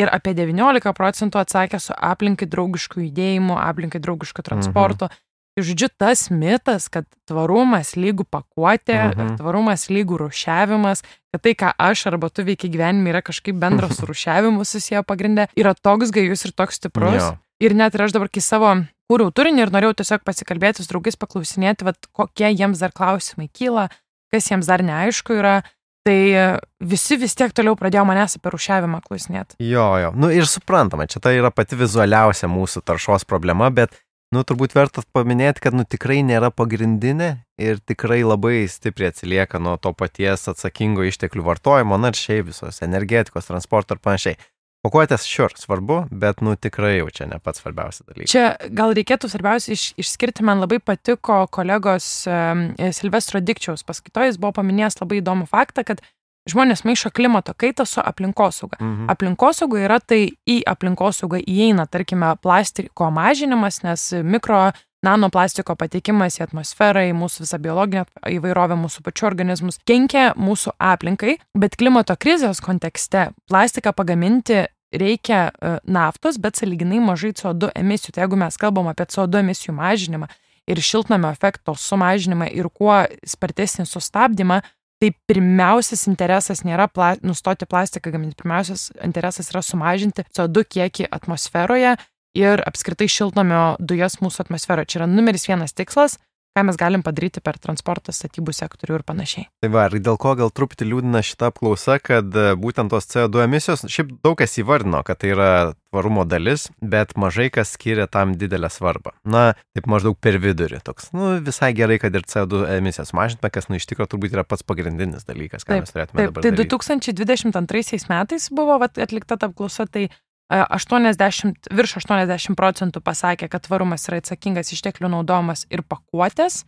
Ir 0.00 0.08
apie 0.08 0.32
19 0.32 0.94
procentų 0.96 1.42
atsakė 1.42 1.76
su 1.84 1.92
aplinkai 1.92 2.48
draugišku 2.48 3.02
judėjimu, 3.04 3.58
aplinkai 3.60 4.00
draugišku 4.00 4.40
transportu. 4.42 5.10
Mhm. 5.10 5.20
Žodžiu, 5.60 5.88
tas 6.00 6.30
mitas, 6.32 6.86
kad 6.88 7.04
tvarumas 7.28 7.92
lygų 8.00 8.24
pakuotė, 8.24 9.12
Mhm. 9.12 9.36
tvarumas 9.36 9.88
lygų 9.92 10.16
rušiavimas, 10.24 11.02
kad 11.32 11.42
tai, 11.44 11.52
ką 11.54 11.72
aš 11.78 12.06
arba 12.08 12.30
tu 12.32 12.40
veikia 12.42 12.70
gyvenime, 12.72 13.10
yra 13.12 13.20
kažkaip 13.20 13.58
bendras 13.60 13.96
su 14.00 14.06
rušiavimu 14.08 14.64
susiję 14.64 15.02
pagrindę, 15.04 15.48
yra 15.56 15.74
toks 15.74 16.10
gajus 16.10 16.44
ir 16.48 16.52
toks 16.56 16.80
stiprus. 16.80 17.20
Jo. 17.20 17.36
Ir 17.60 17.74
net 17.76 17.94
ir 17.94 18.00
aš 18.06 18.12
dabar, 18.16 18.28
kai 18.32 18.40
savo 18.40 18.72
kūriau 19.12 19.28
turinį 19.30 19.60
ir 19.66 19.70
norėjau 19.70 19.94
tiesiog 20.00 20.24
pasikalbėti 20.24 20.80
su 20.82 20.88
draugais, 20.88 21.18
paklausinėti, 21.20 21.84
vat, 21.84 22.00
kokie 22.16 22.48
jiems 22.48 22.80
dar 22.80 22.90
klausimai 22.96 23.50
kyla, 23.52 23.90
kas 24.32 24.48
jiems 24.48 24.66
dar 24.66 24.80
neaišku 24.80 25.36
yra, 25.36 25.58
tai 26.02 26.58
visi 26.80 27.18
vis 27.20 27.34
tiek 27.36 27.52
toliau 27.52 27.76
pradėjo 27.76 28.06
manęs 28.08 28.38
apie 28.40 28.50
rušiavimą 28.56 29.02
klausinėti. 29.04 29.54
Jo, 29.60 29.84
jo. 30.00 30.10
Nu 30.16 30.32
ir 30.32 30.48
suprantama, 30.48 31.04
čia 31.06 31.20
tai 31.20 31.36
yra 31.36 31.52
pati 31.52 31.76
vizualiausia 31.76 32.48
mūsų 32.48 32.82
taršos 32.88 33.28
problema, 33.28 33.68
bet, 33.70 33.92
nu, 34.32 34.42
turbūt 34.46 34.74
verta 34.76 35.04
paminėti, 35.14 35.62
kad, 35.64 35.76
nu, 35.76 35.84
tikrai 35.88 36.22
nėra 36.26 36.50
pagrindinė 36.54 37.34
ir 37.60 37.82
tikrai 37.84 38.22
labai 38.24 38.64
stipriai 38.70 39.12
atsilieka 39.12 39.60
nuo 39.62 39.76
to 39.80 39.92
paties 39.96 40.48
atsakingo 40.50 41.04
išteklių 41.06 41.44
vartojimo, 41.46 42.00
na 42.00 42.12
ir 42.12 42.18
šiaip 42.18 42.48
visos 42.48 42.82
energetikos, 42.84 43.50
transporto 43.50 43.96
ir 43.96 44.02
panašiai. 44.04 44.40
Pakuotės 44.82 45.22
šiur 45.30 45.52
svarbu, 45.54 46.00
bet, 46.10 46.40
nu, 46.42 46.56
tikrai 46.58 46.96
jau 46.96 47.06
čia 47.14 47.28
ne 47.30 47.36
pats 47.38 47.62
svarbiausias 47.62 48.08
dalykas. 48.08 48.32
Čia 48.32 48.72
gal 48.74 48.90
reikėtų 48.98 49.30
svarbiausia 49.30 49.76
iš, 49.76 49.84
išskirti, 50.02 50.42
man 50.42 50.58
labai 50.58 50.80
patiko 50.82 51.44
kolegos 51.54 52.24
um, 52.26 52.64
Silvestro 52.90 53.38
Dikčiaus 53.38 53.86
paskaitojas, 53.86 54.40
buvo 54.42 54.56
paminėjęs 54.58 54.98
labai 54.98 55.20
įdomų 55.20 55.46
faktą, 55.52 55.86
kad 55.86 56.02
žmonės 56.50 56.84
maišo 56.86 57.12
klimato 57.14 57.54
kaitą 57.54 57.86
su 57.86 58.00
aplinkosauga. 58.04 58.78
Mhm. 58.80 59.10
Aplinkosauga 59.12 59.82
yra 59.84 59.98
tai 60.00 60.22
į 60.48 60.62
aplinkosaugą 60.66 61.42
įeina, 61.46 61.86
tarkime, 61.86 62.34
plastiko 62.42 63.10
mažinimas, 63.14 63.82
nes 63.86 64.10
mikro 64.22 64.70
nanoplastiko 65.02 65.74
patekimas 65.78 66.38
į 66.38 66.44
atmosferą, 66.46 67.02
į 67.10 67.14
mūsų 67.18 67.42
visą 67.42 67.58
biologinę 67.62 68.04
įvairovę, 68.30 68.76
mūsų 68.78 69.02
pačių 69.06 69.26
organizmus, 69.32 69.80
kenkia 69.88 70.30
mūsų 70.38 70.76
aplinkai, 70.78 71.38
bet 71.58 71.74
klimato 71.78 72.14
krizės 72.18 72.62
kontekste 72.62 73.30
plastiką 73.50 73.94
pagaminti 73.98 74.62
reikia 74.92 75.48
e, 75.48 75.74
naftos, 75.88 76.38
bet 76.38 76.60
saliginai 76.60 77.00
mažai 77.02 77.32
CO2 77.34 77.72
emisijų. 77.80 78.14
Tai 78.14 78.26
jeigu 78.26 78.38
mes 78.38 78.58
kalbam 78.60 78.90
apie 78.92 79.08
CO2 79.10 79.42
emisijų 79.42 79.74
mažinimą 79.78 80.28
ir 80.70 80.82
šiltnamio 80.84 81.32
efekto 81.34 81.74
sumažinimą 81.74 82.50
ir 82.54 82.68
kuo 82.70 83.00
spartesnį 83.26 83.88
sustabdymą, 83.88 84.60
tai 85.02 85.10
pirmiausias 85.26 86.06
interesas 86.06 86.62
nėra 86.62 86.86
pla 86.86 87.16
nustoti 87.26 87.66
plastiką 87.66 88.12
gaminti, 88.14 88.38
pirmiausias 88.38 88.92
interesas 89.02 89.50
yra 89.50 89.62
sumažinti 89.66 90.22
CO2 90.30 90.62
kiekį 90.76 91.08
atmosferoje 91.10 91.96
ir 92.38 92.62
apskritai 92.62 93.08
šiltnamio 93.10 93.64
dujas 93.82 94.20
mūsų 94.22 94.46
atmosferoje. 94.46 94.92
Čia 94.92 95.02
yra 95.02 95.08
numeris 95.10 95.48
vienas 95.48 95.74
tikslas, 95.74 96.20
ką 96.56 96.64
mes 96.68 96.76
galim 96.76 97.02
padaryti 97.04 97.40
per 97.44 97.56
transportą, 97.62 98.12
statybų 98.12 98.52
sektorių 98.56 98.98
ir 98.98 99.04
panašiai. 99.08 99.46
Tai 99.64 99.70
va, 99.72 99.86
ir 99.88 100.02
dėl 100.04 100.18
ko 100.20 100.34
gal 100.38 100.52
truputį 100.52 100.88
liūdina 100.90 101.22
šita 101.24 101.48
apklausa, 101.52 101.98
kad 102.02 102.28
e, 102.36 102.52
būtent 102.60 102.92
tos 102.92 103.08
CO2 103.08 103.46
emisijos, 103.46 103.84
šiaip 103.88 104.12
daug 104.24 104.36
kas 104.40 104.58
įvardino, 104.60 105.00
kad 105.06 105.22
tai 105.22 105.32
yra 105.32 105.50
tvarumo 105.92 106.24
dalis, 106.28 106.68
bet 106.80 107.14
mažai 107.20 107.48
kas 107.52 107.72
skiria 107.76 108.06
tam 108.10 108.34
didelę 108.40 108.68
svarbą. 108.72 109.14
Na, 109.24 109.52
taip 109.76 109.88
maždaug 109.92 110.18
per 110.20 110.36
vidurį 110.42 110.82
toks. 110.84 111.10
Nu, 111.16 111.34
visai 111.44 111.72
gerai, 111.76 111.98
kad 112.02 112.16
ir 112.16 112.26
CO2 112.28 112.66
emisijas 112.78 113.14
mažintume, 113.16 113.52
kas, 113.52 113.70
nu, 113.72 113.80
iš 113.80 113.88
tikrųjų 113.88 114.12
turbūt 114.14 114.36
yra 114.36 114.44
pats 114.48 114.66
pagrindinis 114.66 115.28
dalykas, 115.28 115.64
ką 115.64 115.76
Taip, 115.76 115.86
mes 115.86 115.94
turėtume 115.94 116.20
Taip, 116.20 116.34
dabar 116.34 116.44
tai 116.44 116.52
daryti. 116.52 117.12
2022 117.12 118.12
metais 118.12 118.48
buvo 118.52 118.76
vat, 118.82 119.00
atlikta 119.00 119.40
ta 119.40 119.48
apklausa, 119.48 119.88
tai 119.88 120.08
80, 120.50 121.70
virš 121.72 121.96
80 122.02 122.56
procentų 122.58 123.00
pasakė, 123.04 123.48
kad 123.48 123.64
tvarumas 123.64 124.08
yra 124.08 124.20
atsakingas 124.20 124.72
išteklių 124.74 125.12
naudojimas 125.14 125.66
ir 125.72 125.84
pakuotės, 125.86 126.62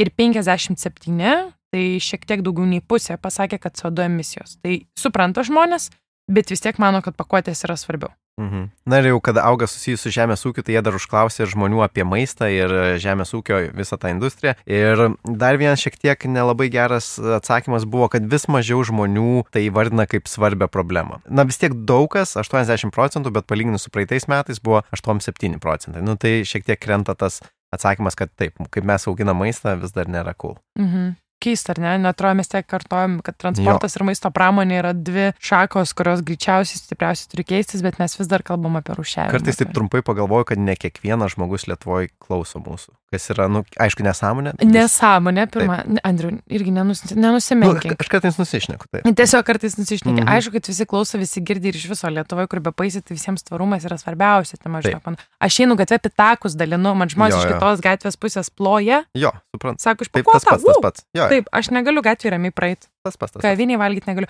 ir 0.00 0.10
57, 0.16 1.52
tai 1.70 1.84
šiek 2.02 2.26
tiek 2.26 2.42
daugiau 2.42 2.66
nei 2.66 2.80
pusė 2.82 3.18
pasakė, 3.20 3.60
kad 3.62 3.76
CO2 3.78 4.08
emisijos. 4.08 4.56
Tai 4.64 4.80
supranta 4.98 5.44
žmonės, 5.46 5.90
bet 6.30 6.50
vis 6.50 6.64
tiek 6.64 6.80
mano, 6.82 7.02
kad 7.04 7.18
pakuotės 7.18 7.62
yra 7.68 7.76
svarbiau. 7.78 8.10
Mhm. 8.40 8.70
Na 8.88 8.98
ir 9.00 9.10
jau, 9.10 9.20
kada 9.20 9.44
auga 9.44 9.68
susijęs 9.68 10.00
su 10.00 10.12
žemės 10.14 10.46
ūkiu, 10.48 10.64
tai 10.64 10.76
jie 10.76 10.82
dar 10.84 10.96
užklausė 10.96 11.44
žmonių 11.50 11.82
apie 11.84 12.06
maistą 12.08 12.48
ir 12.48 12.72
žemės 13.02 13.34
ūkio 13.36 13.60
visą 13.76 13.98
tą 14.00 14.12
industriją. 14.14 14.56
Ir 14.64 15.04
dar 15.24 15.60
vienas 15.60 15.82
šiek 15.84 15.98
tiek 16.00 16.24
nelabai 16.24 16.70
geras 16.72 17.12
atsakymas 17.20 17.84
buvo, 17.84 18.08
kad 18.12 18.24
vis 18.32 18.48
mažiau 18.48 18.80
žmonių 18.86 19.44
tai 19.52 19.66
vardina 19.74 20.08
kaip 20.08 20.30
svarbę 20.30 20.70
problemą. 20.72 21.20
Na 21.28 21.44
vis 21.44 21.60
tiek 21.60 21.76
daug 21.84 22.08
kas, 22.14 22.32
80 22.40 22.94
procentų, 22.96 23.34
bet 23.36 23.48
palyginus 23.50 23.84
su 23.86 23.92
praeitais 23.92 24.28
metais 24.30 24.62
buvo 24.62 24.80
87 24.96 25.60
procentai. 25.60 26.04
Nu 26.06 26.16
tai 26.16 26.40
šiek 26.48 26.64
tiek 26.64 26.80
krenta 26.80 27.14
tas 27.14 27.42
atsakymas, 27.74 28.16
kad 28.18 28.32
taip, 28.40 28.56
kaip 28.72 28.86
mes 28.88 29.04
auginam 29.06 29.42
maistą, 29.42 29.76
vis 29.80 29.92
dar 29.94 30.08
nėra 30.08 30.34
cool. 30.38 30.56
Mhm. 30.80 31.18
Keista, 31.40 31.72
ar 31.74 31.80
ne? 31.80 31.94
Netrodo, 32.04 32.36
mes 32.40 32.50
tiek 32.52 32.66
kartojam, 32.68 33.18
kad 33.24 33.38
transportas 33.40 33.96
jo. 33.96 34.00
ir 34.00 34.06
maisto 34.10 34.30
pramonė 34.34 34.80
yra 34.82 34.92
dvi 34.92 35.30
šakos, 35.40 35.94
kurios 35.96 36.20
greičiausiai 36.26 36.82
stipriausiai 36.82 37.30
turi 37.32 37.46
keistis, 37.54 37.84
bet 37.86 37.96
mes 38.02 38.18
vis 38.18 38.28
dar 38.28 38.44
kalbam 38.46 38.76
apie 38.80 38.96
rušiavimą. 38.98 39.32
Kartais 39.38 39.60
taip 39.60 39.72
trumpai 39.76 40.04
pagalvoju, 40.04 40.50
kad 40.52 40.60
ne 40.60 40.76
kiekvienas 40.76 41.38
žmogus 41.38 41.64
Lietuvoje 41.70 42.12
klauso 42.20 42.60
mūsų. 42.60 42.99
Kas 43.10 43.24
yra, 43.32 43.48
nu, 43.50 43.64
aišku, 43.82 44.04
nesąmonė. 44.06 44.52
Nesąmonė, 44.70 45.48
pirmą. 45.50 45.78
Andriu, 46.06 46.28
irgi 46.46 46.70
nenus, 46.70 47.00
Nu, 47.10 47.16
nenusimenkink. 47.24 47.96
aš 47.98 48.08
kartais 48.12 48.36
nusišneku. 48.38 48.86
Tai. 48.86 49.00
Tiesiog 49.18 49.42
kartais 49.48 49.74
nusišneki. 49.80 50.14
Mhm. 50.14 50.22
Mhm. 50.28 50.30
Aišku, 50.36 50.52
kad 50.54 50.68
visi 50.70 50.86
klauso, 50.86 51.18
visi 51.18 51.42
girdi 51.42 51.72
ir 51.72 51.74
iš 51.74 51.88
viso 51.90 52.06
Lietuvoje, 52.06 52.46
kur 52.52 52.60
be 52.62 52.70
paisyti, 52.70 53.08
tai 53.10 53.16
visiems 53.18 53.42
tvarumas 53.42 53.82
yra 53.88 53.98
svarbiausia. 53.98 54.60
Tai 54.62 54.70
maždaug, 54.76 55.02
man- 55.06 55.18
aš 55.42 55.58
einu 55.64 55.74
gatvę 55.74 55.98
pitakus 56.06 56.54
dalinu, 56.54 56.94
man 56.94 57.08
žmonės 57.10 57.34
Jo, 57.34 57.38
iš 57.42 57.50
jo. 57.50 57.58
kitos 57.58 57.80
gatvės 57.82 58.16
pusės 58.16 58.46
ploja, 58.54 59.02
Jo, 59.18 59.32
suprantu. 59.50 59.82
sako, 59.82 60.06
iš 60.06 60.08
Taip, 60.14 60.26
tas 60.30 60.44
pats, 60.44 60.62
tas 60.62 60.78
pats. 60.82 61.02
Jo, 61.12 61.26
Taip, 61.28 61.48
aš 61.52 61.70
negaliu 61.74 62.02
gatvėje 62.06 62.30
ramiai 62.38 62.52
praeiti. 62.54 62.86
tas 63.02 63.16
pats. 63.16 63.32
Kaviniai 63.42 63.78
valgyti 63.78 64.06
negaliu. 64.06 64.28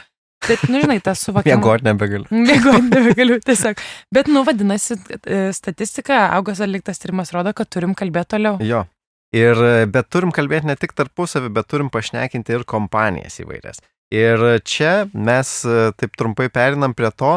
Bet, 0.48 0.62
nu, 0.72 0.80
žinai, 0.80 0.98
tas 1.04 1.20
suvokimas. 1.26 1.58
Mėgoti 1.60 1.86
nebegaliu. 1.86 2.28
Mėgoti 2.48 2.88
nebegaliu 2.88 3.36
tiesiog. 3.44 3.82
Bet, 4.14 4.30
nu, 4.32 4.44
vadinasi, 4.46 4.96
e, 5.20 5.42
statistika, 5.56 6.24
augos 6.36 6.62
atliktas 6.64 7.02
tyrimas 7.02 7.34
rodo, 7.36 7.52
kad 7.56 7.68
turim 7.68 7.92
kalbėti 7.98 8.36
toliau. 8.36 8.56
Jo. 8.64 8.86
Ir, 9.36 9.60
bet 9.92 10.08
turim 10.10 10.32
kalbėti 10.34 10.66
ne 10.66 10.74
tik 10.80 10.96
tarpusavį, 10.98 11.52
bet 11.54 11.68
turim 11.70 11.92
pašnekinti 11.92 12.56
ir 12.56 12.64
kompanijas 12.66 13.38
įvairias. 13.44 13.78
Ir 14.10 14.42
čia 14.66 15.06
mes 15.14 15.60
e, 15.62 15.92
taip 15.94 16.16
trumpai 16.18 16.48
perinam 16.50 16.96
prie 16.98 17.12
to, 17.14 17.36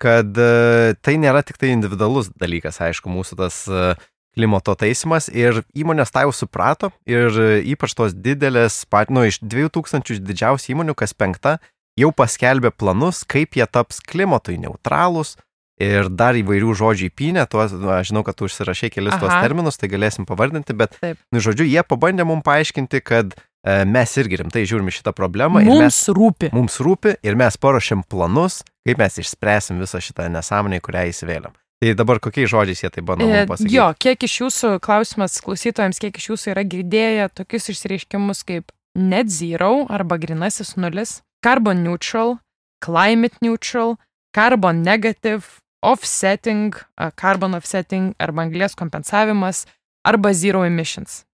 kad 0.00 0.36
e, 0.36 0.92
tai 1.00 1.16
nėra 1.20 1.40
tik 1.46 1.56
tai 1.60 1.72
individualus 1.72 2.28
dalykas, 2.36 2.76
aišku, 2.84 3.08
mūsų 3.08 3.38
tas 3.40 3.62
e, 3.64 3.94
klimato 4.36 4.74
taisimas 4.76 5.30
ir 5.32 5.62
įmonės 5.72 6.12
tą 6.12 6.26
jau 6.26 6.34
suprato 6.36 6.92
ir 7.08 7.32
ypač 7.72 7.96
tos 7.96 8.12
didelės, 8.12 8.82
pat, 8.92 9.08
nu, 9.08 9.24
iš 9.24 9.40
2000 9.40 10.20
didžiausių 10.20 10.74
įmonių, 10.76 10.94
kas 11.00 11.16
penkta, 11.16 11.56
jau 11.98 12.10
paskelbė 12.14 12.72
planus, 12.76 13.24
kaip 13.28 13.58
jie 13.58 13.66
taps 13.66 14.00
klimatui 14.04 14.58
neutralūs 14.60 15.36
ir 15.80 16.10
dar 16.12 16.36
įvairių 16.36 16.74
žodžių 16.76 17.08
įpynė, 17.08 17.46
tuos, 17.50 17.72
nu, 17.72 17.88
aš 17.94 18.10
žinau, 18.12 18.22
kad 18.26 18.36
tu 18.36 18.46
užsirašai 18.48 18.90
kelis 18.92 19.16
Aha. 19.16 19.22
tuos 19.22 19.36
terminus, 19.40 19.80
tai 19.80 19.88
galėsim 19.92 20.26
pavardinti, 20.28 20.76
bet, 20.76 20.98
Taip. 21.00 21.20
nu, 21.32 21.40
žodžiu, 21.42 21.64
jie 21.68 21.80
pabandė 21.86 22.26
mums 22.28 22.44
paaiškinti, 22.44 23.00
kad 23.00 23.32
e, 23.32 23.78
mes 23.88 24.12
irgi 24.20 24.42
rimtai 24.42 24.66
žiūrime 24.68 24.92
šitą 24.92 25.14
problemą. 25.16 25.64
Mums 25.64 25.86
mes, 25.86 26.02
rūpi. 26.16 26.52
Mums 26.56 26.76
rūpi 26.84 27.16
ir 27.24 27.38
mes 27.40 27.56
paruošėm 27.60 28.04
planus, 28.12 28.60
kaip 28.84 29.00
mes 29.00 29.16
išspręsim 29.24 29.80
visą 29.80 30.02
šitą 30.04 30.28
nesąmonę, 30.36 30.82
kurią 30.84 31.08
įsivėliam. 31.14 31.56
Tai 31.80 31.94
dabar 31.96 32.20
kokiais 32.20 32.50
žodžiais 32.52 32.82
jie 32.84 32.90
tai 32.92 33.00
bando 33.00 33.24
e, 33.24 33.46
pasakyti? 33.48 33.72
Jo, 33.72 33.88
kiek 33.96 34.28
iš 34.28 34.34
jūsų, 34.42 34.74
klausimas 34.84 35.40
klausytojams, 35.40 36.00
kiek 36.02 36.20
iš 36.20 36.28
jūsų 36.34 36.52
yra 36.52 36.66
girdėję 36.68 37.30
tokius 37.32 37.72
išsireiškimus 37.72 38.44
kaip 38.44 38.68
net 39.00 39.32
zero 39.32 39.86
arba 39.88 40.18
grinasis 40.20 40.74
nulis, 40.76 41.22
carbon 41.42 41.82
neutral, 41.84 42.38
climate 42.80 43.36
neutral, 43.40 43.98
carbon 44.32 44.82
negative, 44.82 45.60
offsetting, 45.82 46.74
carbon 47.16 47.54
offsetting 47.56 48.14
arba 48.20 48.44
anglės 48.46 48.76
kompensavimas 48.76 49.66
arba 50.04 50.32
zero 50.34 50.64
emissions. 50.64 51.24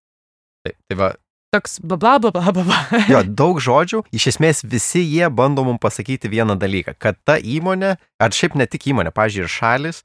Taip, 0.67 0.79
tai 0.89 0.99
va. 0.99 1.13
Toks 1.55 1.79
bla 1.81 1.97
bla 1.97 2.19
bla 2.19 2.31
bla 2.31 2.53
bla. 2.53 2.81
jo, 3.13 3.23
daug 3.23 3.61
žodžių. 3.63 4.03
Iš 4.15 4.31
esmės 4.35 4.65
visi 4.67 5.05
jie 5.05 5.29
bando 5.31 5.65
mums 5.67 5.83
pasakyti 5.83 6.31
vieną 6.31 6.59
dalyką, 6.59 6.97
kad 6.99 7.19
ta 7.25 7.39
įmonė, 7.39 7.97
ar 8.23 8.35
šiaip 8.35 8.59
ne 8.59 8.67
tik 8.71 8.91
įmonė, 8.93 9.15
pažiūrėjau, 9.15 9.47
ir 9.47 9.55
šalis, 9.55 10.03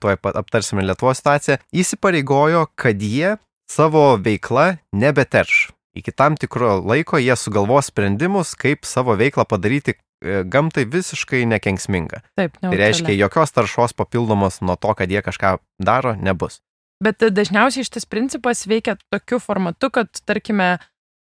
tuoj 0.00 0.18
pat 0.22 0.38
aptarsime 0.40 0.84
Lietuvos 0.86 1.20
situaciją, 1.20 1.58
įsipareigojo, 1.74 2.68
kad 2.78 3.02
jie 3.02 3.36
savo 3.70 4.14
veiklą 4.22 4.76
nebeterš. 4.94 5.68
Iki 5.94 6.12
tam 6.12 6.34
tikro 6.40 6.80
laiko 6.82 7.20
jie 7.22 7.36
sugalvos 7.38 7.92
sprendimus, 7.92 8.56
kaip 8.58 8.82
savo 8.88 9.14
veiklą 9.18 9.46
padaryti 9.46 9.94
E, 10.24 10.40
gamtai 10.48 10.86
visiškai 10.88 11.44
nekenksminga. 11.50 12.22
Taip, 12.38 12.56
tai 12.62 12.76
reiškia, 12.80 13.12
jokios 13.18 13.52
taršos 13.52 13.92
papildomos 13.98 14.62
nuo 14.64 14.76
to, 14.80 14.94
kad 14.96 15.12
jie 15.12 15.20
kažką 15.24 15.58
daro, 15.84 16.14
nebus. 16.16 16.62
Bet 17.04 17.20
dažniausiai 17.20 17.84
šitas 17.84 18.08
principas 18.08 18.64
veikia 18.70 18.96
tokiu 19.12 19.40
formatu, 19.42 19.90
kad, 19.92 20.08
tarkime, 20.24 20.78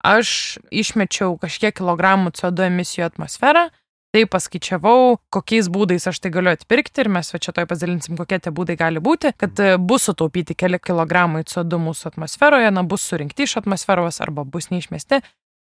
aš 0.05 0.59
išmečiau 0.69 1.33
kažkiek 1.41 1.73
kilogramų 1.79 2.35
CO2 2.37 2.69
emisijų 2.69 3.07
atmosferą, 3.07 3.69
tai 4.11 4.25
paskaičiavau, 4.27 5.17
kokiais 5.33 5.69
būdais 5.71 6.07
aš 6.11 6.19
tai 6.23 6.31
galiu 6.33 6.51
atpirkti 6.51 7.03
ir 7.03 7.09
mes 7.15 7.31
va 7.33 7.39
čia 7.43 7.53
toj 7.55 7.67
pasidalinsim, 7.69 8.17
kokie 8.19 8.41
tie 8.43 8.51
būdai 8.51 8.75
gali 8.79 9.03
būti, 9.03 9.31
kad 9.39 9.59
e, 9.63 9.77
bus 9.79 10.09
sutaupyti 10.09 10.57
keli 10.57 10.79
kilogramai 10.83 11.45
CO2 11.47 11.79
mūsų 11.85 12.11
atmosferoje, 12.11 12.73
na, 12.75 12.83
bus 12.83 13.07
surinkti 13.07 13.47
iš 13.47 13.61
atmosferos 13.63 14.19
arba 14.23 14.43
bus 14.43 14.67
neišmesti 14.73 15.21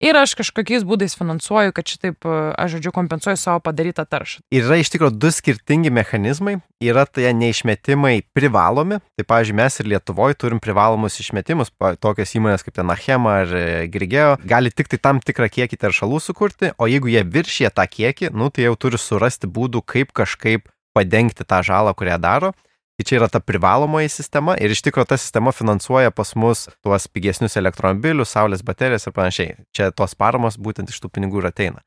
Ir 0.03 0.17
aš 0.19 0.33
kažkokiais 0.35 0.83
būdais 0.83 1.13
finansuoju, 1.15 1.71
kad 1.75 1.87
šitaip, 1.87 2.25
e, 2.27 2.39
aš 2.59 2.75
žodžiu, 2.75 2.91
kompensuoju 2.91 3.39
savo 3.39 3.61
padarytą 3.63 4.03
taršą. 4.03 4.41
Yra 4.51 4.75
iš 4.81 4.91
tikrųjų 4.91 5.15
du 5.15 5.31
skirtingi 5.31 5.93
mechanizmai. 5.95 6.57
Yra 6.83 7.05
tie 7.07 7.31
neišmetimai 7.31 8.25
privalomi. 8.35 8.99
Tai, 9.15 9.25
pavyzdžiui, 9.29 9.55
mes 9.55 9.79
ir 9.79 9.89
Lietuvoje 9.93 10.35
turim 10.35 10.59
privalomus 10.59 11.21
išmetimus. 11.23 11.71
Tokios 12.03 12.35
įmonės 12.35 12.67
kaip 12.67 12.75
ten 12.75 12.91
Achema 12.91 13.37
ar 13.45 13.55
e, 13.55 13.63
Grigeo 13.87 14.35
gali 14.43 14.73
tik 14.75 14.91
tai 14.91 14.99
tam 14.99 15.23
tikrą 15.23 15.47
kiekį 15.47 15.79
teršalų 15.85 16.19
sukurti, 16.19 16.73
o 16.75 16.91
jeigu 16.91 17.07
jie 17.13 17.23
viršė 17.23 17.71
tą 17.71 17.87
kiekį, 17.87 18.33
nu, 18.35 18.51
tai 18.51 18.67
jau 18.67 18.75
turi 18.75 18.99
surasti 18.99 19.47
būdų, 19.47 19.85
kaip 19.87 20.11
kažkaip 20.11 20.67
padengti 20.93 21.47
tą 21.47 21.63
žalą, 21.63 21.95
kurią 21.95 22.19
daro. 22.19 22.51
Tai 22.93 23.05
čia 23.09 23.17
yra 23.17 23.27
ta 23.31 23.39
privalomoji 23.41 24.11
sistema 24.13 24.53
ir 24.61 24.73
iš 24.73 24.83
tikrųjų 24.85 25.09
ta 25.09 25.17
sistema 25.17 25.51
finansuoja 25.55 26.11
pas 26.13 26.35
mus 26.37 26.67
tuos 26.85 27.07
pigesnius 27.09 27.57
elektromobilius, 27.57 28.35
saulės 28.35 28.61
baterijas 28.65 29.07
ir 29.09 29.15
panašiai. 29.15 29.55
Čia 29.73 29.89
tos 29.91 30.13
paramos 30.13 30.59
būtent 30.61 30.93
iš 30.93 31.01
tų 31.01 31.09
pinigų 31.09 31.41
ir 31.41 31.49
ateina. 31.49 31.81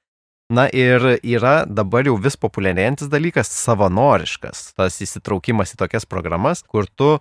Na 0.50 0.66
ir 0.70 1.02
yra 1.26 1.64
dabar 1.66 2.06
jau 2.06 2.16
vis 2.22 2.36
populiarėjantis 2.38 3.10
dalykas- 3.10 3.50
savanoriškas 3.66 4.74
tas 4.74 4.98
įsitraukimas 5.02 5.74
į 5.74 5.78
tokias 5.78 6.06
programas, 6.06 6.62
kur 6.62 6.86
tu 6.86 7.18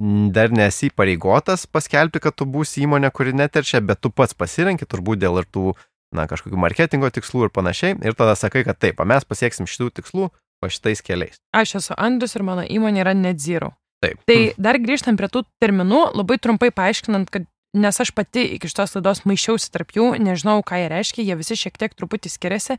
dar 0.00 0.50
nesi 0.50 0.90
pareigotas 0.90 1.66
paskelbti, 1.66 2.20
kad 2.20 2.36
tu 2.36 2.44
būsi 2.44 2.84
įmonė, 2.84 3.12
kuri 3.12 3.32
neteršia, 3.32 3.80
bet 3.80 4.00
tu 4.00 4.10
pats 4.10 4.34
pasirenki 4.34 4.84
turbūt 4.84 5.20
dėl 5.20 5.38
ir 5.40 5.44
tų, 5.44 5.74
na, 6.12 6.26
kažkokių 6.26 6.56
marketingo 6.56 7.08
tikslų 7.08 7.44
ir 7.44 7.50
panašiai. 7.50 7.96
Ir 8.04 8.12
tada 8.12 8.36
sakai, 8.36 8.64
kad 8.64 8.78
taip, 8.78 9.00
mes 9.04 9.24
pasieksim 9.24 9.66
šitų 9.66 9.90
tikslų, 10.00 10.30
po 10.60 10.70
šitais 10.72 11.02
keliais. 11.04 11.40
Aš 11.56 11.76
esu 11.80 11.96
Andrius 11.96 12.36
ir 12.36 12.44
mano 12.46 12.64
įmonė 12.64 13.04
yra 13.04 13.14
Net 13.16 13.42
Zero. 13.42 13.74
Taip. 14.04 14.20
Tai 14.28 14.40
dar 14.60 14.78
grįžtant 14.80 15.18
prie 15.18 15.28
tų 15.32 15.46
terminų, 15.62 16.10
labai 16.16 16.36
trumpai 16.42 16.70
paaiškinant, 16.74 17.30
kad 17.32 17.46
nes 17.76 18.00
aš 18.00 18.12
pati 18.16 18.44
iki 18.56 18.68
šitos 18.70 18.96
laidos 18.96 19.24
maišiausi 19.28 19.70
tarp 19.72 19.94
jų, 19.96 20.10
nežinau, 20.22 20.60
ką 20.66 20.80
jie 20.80 20.90
reiškia, 20.92 21.24
jie 21.24 21.38
visi 21.38 21.58
šiek 21.58 21.78
tiek 21.80 21.96
truputį 21.96 22.32
skiriasi. 22.32 22.78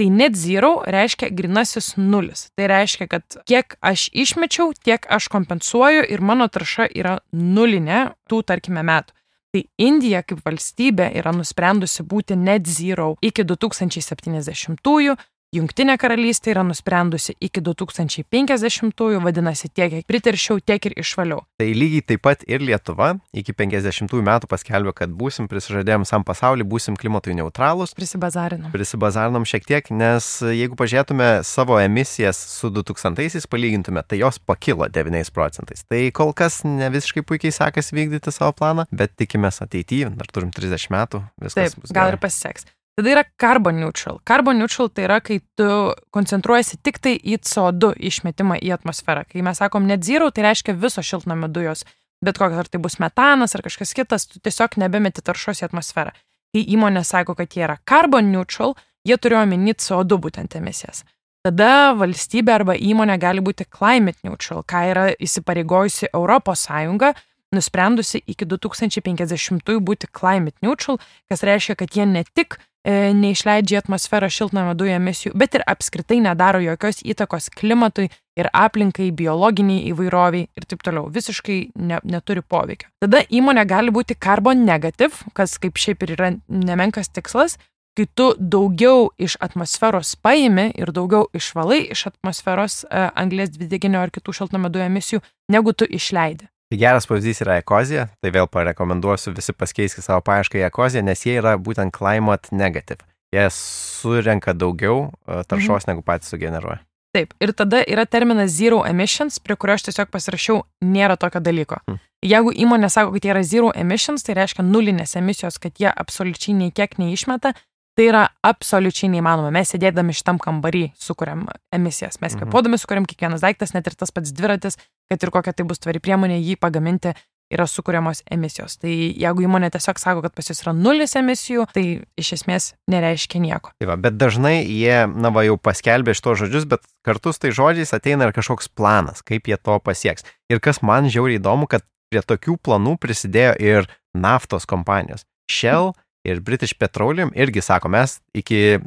Tai 0.00 0.06
net 0.08 0.38
zero 0.40 0.78
reiškia 0.88 1.28
grinasis 1.36 1.92
nulis. 2.00 2.46
Tai 2.56 2.68
reiškia, 2.72 3.06
kad 3.12 3.36
kiek 3.46 3.76
aš 3.84 4.06
išmečiau, 4.16 4.72
tiek 4.72 5.04
aš 5.04 5.28
kompensuoju 5.30 6.06
ir 6.08 6.24
mano 6.24 6.48
tarša 6.48 6.88
yra 6.96 7.18
nulinė 7.36 8.06
tų, 8.30 8.40
tarkime, 8.48 8.82
metų. 8.88 9.12
Tai 9.52 9.60
Indija 9.84 10.22
kaip 10.24 10.40
valstybė 10.46 11.10
yra 11.20 11.34
nusprendusi 11.36 12.06
būti 12.08 12.38
net 12.40 12.64
zero 12.64 13.10
iki 13.20 13.44
2070-ųjų, 13.44 15.18
Jungtinė 15.52 15.98
karalystė 16.00 16.54
yra 16.54 16.62
nusprendusi 16.64 17.34
iki 17.44 17.60
2050-ųjų, 17.60 19.18
vadinasi, 19.20 19.68
tiek, 19.68 19.90
kiek 19.92 20.06
priteršiau, 20.08 20.62
tiek 20.64 20.88
ir 20.88 20.94
išvaliau. 21.02 21.42
Tai 21.60 21.66
lygiai 21.76 22.06
taip 22.08 22.22
pat 22.24 22.46
ir 22.48 22.64
Lietuva 22.64 23.10
iki 23.36 23.52
50-ųjų 23.58 24.24
metų 24.24 24.48
paskelbė, 24.48 24.96
kad 24.96 25.12
būsim, 25.12 25.50
prisižadėjom 25.52 26.08
visam 26.08 26.24
pasauliu, 26.24 26.64
būsim 26.72 26.96
klimatui 26.96 27.36
neutralūs. 27.36 27.92
Prisibazarinom. 28.00 28.72
Prisibazarinom 28.72 29.44
šiek 29.44 29.68
tiek, 29.68 29.92
nes 29.92 30.32
jeigu 30.40 30.80
pažiūrėtume 30.80 31.30
savo 31.44 31.76
emisijas 31.84 32.40
su 32.56 32.72
2000-aisiais, 32.72 33.44
palygintume, 33.44 34.08
tai 34.08 34.24
jos 34.24 34.40
pakilo 34.40 34.88
9 34.88 35.36
procentais. 35.36 35.84
Tai 35.84 36.06
kol 36.16 36.32
kas 36.32 36.62
ne 36.64 36.88
visiškai 36.96 37.28
puikiai 37.28 37.52
sekasi 37.52 38.00
vykdyti 38.00 38.32
savo 38.32 38.56
planą, 38.56 38.88
bet 38.88 39.20
tikimės 39.20 39.60
ateityje, 39.68 40.14
dar 40.16 40.32
turim 40.32 40.48
30 40.48 40.96
metų, 40.96 41.26
viskas 41.44 41.74
Taip, 41.74 41.82
bus. 41.82 41.92
Gal 41.92 42.08
gerai. 42.08 42.16
ir 42.16 42.24
pasiseks. 42.24 42.72
Tada 42.96 43.08
yra 43.14 43.24
carbon 43.40 43.78
neutral. 43.80 44.18
Carbon 44.28 44.58
neutral 44.60 44.90
tai 44.92 45.06
yra, 45.06 45.20
kai 45.24 45.38
tu 45.56 45.66
koncentruojasi 46.12 46.76
tik 46.84 47.00
tai 47.00 47.14
į 47.16 47.38
CO2 47.40 47.94
išmetimą 48.10 48.58
į 48.60 48.74
atmosferą. 48.76 49.24
Kai 49.30 49.44
mes 49.44 49.62
sakom 49.62 49.86
net 49.88 50.04
zero, 50.04 50.28
tai 50.30 50.44
reiškia 50.50 50.76
visos 50.76 51.08
šiltnamio 51.08 51.48
dujos. 51.48 51.86
Bet 52.22 52.36
kokios, 52.38 52.60
ar 52.60 52.68
tai 52.68 52.78
bus 52.84 52.98
metanas 53.02 53.56
ar 53.56 53.64
kažkas 53.64 53.94
kitas, 53.96 54.28
tu 54.28 54.42
tiesiog 54.44 54.76
nebemeti 54.82 55.24
taršos 55.24 55.64
į 55.64 55.70
atmosferą. 55.70 56.12
Kai 56.52 56.66
įmonė 56.76 57.00
sako, 57.08 57.34
kad 57.38 57.56
jie 57.56 57.64
yra 57.64 57.78
carbon 57.88 58.28
neutral, 58.30 58.76
jie 59.08 59.16
turi 59.16 59.40
omeny 59.40 59.72
CO2 59.72 60.18
būtent 60.26 60.58
emisijas. 60.60 61.02
Tada 61.42 61.94
valstybė 61.98 62.52
arba 62.54 62.76
įmonė 62.76 63.16
gali 63.18 63.42
būti 63.42 63.64
climate 63.66 64.20
neutral, 64.22 64.60
ką 64.62 64.82
yra 64.92 65.06
įsipareigojusi 65.16 66.12
ES, 66.12 67.24
nusprendusi 67.52 68.20
iki 68.30 68.46
2050 68.46 69.80
būti 69.80 70.08
climate 70.12 70.60
neutral, 70.62 71.00
kas 71.28 71.42
reiškia, 71.42 71.74
kad 71.80 71.96
jie 71.96 72.06
ne 72.06 72.22
tik 72.36 72.60
neišleidžia 72.88 73.78
į 73.78 73.82
atmosferą 73.84 74.28
šiltnamio 74.32 74.74
dujų 74.78 74.96
emisijų, 74.96 75.32
bet 75.38 75.54
ir 75.54 75.64
apskritai 75.70 76.18
nedaro 76.24 76.58
jokios 76.62 77.02
įtakos 77.06 77.50
klimatui 77.54 78.08
ir 78.38 78.48
aplinkai, 78.56 79.10
biologiniai 79.14 79.84
įvairoviai 79.92 80.48
ir 80.56 80.66
taip 80.66 80.82
toliau. 80.82 81.06
Visiškai 81.12 81.58
ne, 81.78 82.00
neturi 82.02 82.42
poveikio. 82.42 82.90
Tada 83.04 83.22
įmonė 83.30 83.66
gali 83.70 83.94
būti 83.94 84.16
carbon 84.18 84.64
negative, 84.66 85.14
kas 85.36 85.58
kaip 85.62 85.78
šiaip 85.78 86.02
ir 86.06 86.16
yra 86.16 86.32
nemenkas 86.48 87.12
tikslas, 87.12 87.58
kai 87.96 88.06
tu 88.16 88.32
daugiau 88.38 89.10
iš 89.20 89.36
atmosferos 89.44 90.14
paimi 90.16 90.70
ir 90.78 90.92
daugiau 90.96 91.28
išvalai 91.36 91.82
iš 91.92 92.06
atmosferos 92.12 92.82
e, 92.84 93.08
anglės 93.20 93.52
dvideginio 93.52 94.00
ar 94.00 94.12
kitų 94.14 94.34
šiltnamio 94.40 94.72
dujų 94.72 94.88
emisijų, 94.88 95.22
negu 95.52 95.76
tu 95.76 95.86
išleidi. 95.86 96.48
Tai 96.72 96.78
geras 96.80 97.04
pavyzdys 97.04 97.42
yra 97.44 97.58
ekozija, 97.60 98.06
tai 98.24 98.30
vėl 98.32 98.46
parekomenduosiu 98.48 99.34
visi 99.36 99.52
pasikeisti 99.52 100.00
savo 100.00 100.22
paiešką 100.24 100.56
į 100.56 100.62
ekoziją, 100.70 101.02
nes 101.04 101.20
jie 101.26 101.34
yra 101.36 101.58
būtent 101.60 101.92
climate 101.92 102.48
negative. 102.56 103.04
Jie 103.36 103.44
surenka 103.52 104.54
daugiau 104.56 105.10
e, 105.10 105.42
taršos, 105.44 105.82
mhm. 105.84 105.90
negu 105.90 106.04
patys 106.06 106.32
sugeneruoja. 106.32 106.78
Taip, 107.12 107.34
ir 107.44 107.52
tada 107.52 107.82
yra 107.84 108.06
terminas 108.08 108.54
zero 108.56 108.78
emissions, 108.88 109.36
prie 109.44 109.58
kurio 109.60 109.76
aš 109.76 109.84
tiesiog 109.90 110.08
pasirašiau, 110.16 110.62
nėra 110.80 111.18
tokio 111.20 111.42
dalyko. 111.44 111.82
Hmm. 111.84 112.00
Jeigu 112.24 112.54
įmonė 112.64 112.88
sako, 112.88 113.12
kad 113.18 113.28
jie 113.28 113.34
yra 113.34 113.42
zero 113.44 113.68
emissions, 113.76 114.24
tai 114.24 114.38
reiškia 114.40 114.64
nulinės 114.64 115.12
emisijos, 115.20 115.60
kad 115.60 115.76
jie 115.76 115.90
absoliučiai 115.92 116.56
nei 116.56 116.72
kiek 116.72 116.96
neišmeta, 116.96 117.52
Tai 117.98 118.06
yra 118.08 118.22
absoliučiai 118.46 119.10
neįmanoma. 119.12 119.50
Mes 119.52 119.74
sėdėdami 119.74 120.14
šitam 120.16 120.38
kambarį 120.40 120.86
sukūrėm 120.96 121.44
emisijas. 121.76 122.22
Mes 122.22 122.32
mhm. 122.32 122.46
kvepuodami 122.46 122.80
sukūrėm 122.80 123.08
kiekvienas 123.08 123.44
daiktas, 123.44 123.74
net 123.76 123.90
ir 123.90 123.98
tas 123.98 124.14
pats 124.14 124.32
dviratis, 124.32 124.78
kad 125.12 125.20
ir 125.20 125.32
kokia 125.34 125.52
tai 125.52 125.68
bus 125.68 125.82
tvari 125.82 126.00
priemonė, 126.00 126.40
jį 126.40 126.56
pagaminti 126.62 127.12
yra 127.52 127.66
sukūriamos 127.68 128.22
emisijos. 128.32 128.78
Tai 128.80 128.90
jeigu 128.90 129.44
įmonė 129.44 129.68
tiesiog 129.74 130.00
sako, 130.00 130.22
kad 130.24 130.34
pas 130.36 130.48
jūs 130.48 130.62
yra 130.64 130.72
nulis 130.76 131.12
emisijų, 131.20 131.66
tai 131.74 131.84
iš 132.16 132.32
esmės 132.38 132.70
nereiškia 132.90 133.42
nieko. 133.44 133.74
Tai 133.82 133.90
va, 133.90 133.98
bet 134.00 134.16
dažnai 134.16 134.62
jie, 134.62 135.04
na 135.12 135.32
va, 135.34 135.44
jau 135.44 135.58
paskelbė 135.60 136.16
šitos 136.16 136.40
žodžius, 136.42 136.68
bet 136.70 136.86
kartu 137.04 137.34
su 137.34 137.44
tai 137.44 137.52
žodžiais 137.52 137.92
ateina 137.92 138.28
ir 138.28 138.36
kažkoks 138.36 138.72
planas, 138.72 139.20
kaip 139.26 139.50
jie 139.52 139.58
to 139.60 139.76
pasieks. 139.84 140.24
Ir 140.52 140.62
kas 140.64 140.80
man 140.86 141.10
žiauriai 141.12 141.42
įdomu, 141.42 141.68
kad 141.68 141.84
prie 142.12 142.24
tokių 142.24 142.56
planų 142.64 142.96
prisidėjo 143.02 143.52
ir 143.60 143.90
naftos 144.16 144.64
kompanijos. 144.68 145.26
Shell 145.50 145.92
ir 146.28 146.40
British 146.44 146.76
Petroleum 146.78 147.32
irgi 147.34 147.62
sako, 147.64 147.90
mes 147.92 148.18
iki 148.36 148.80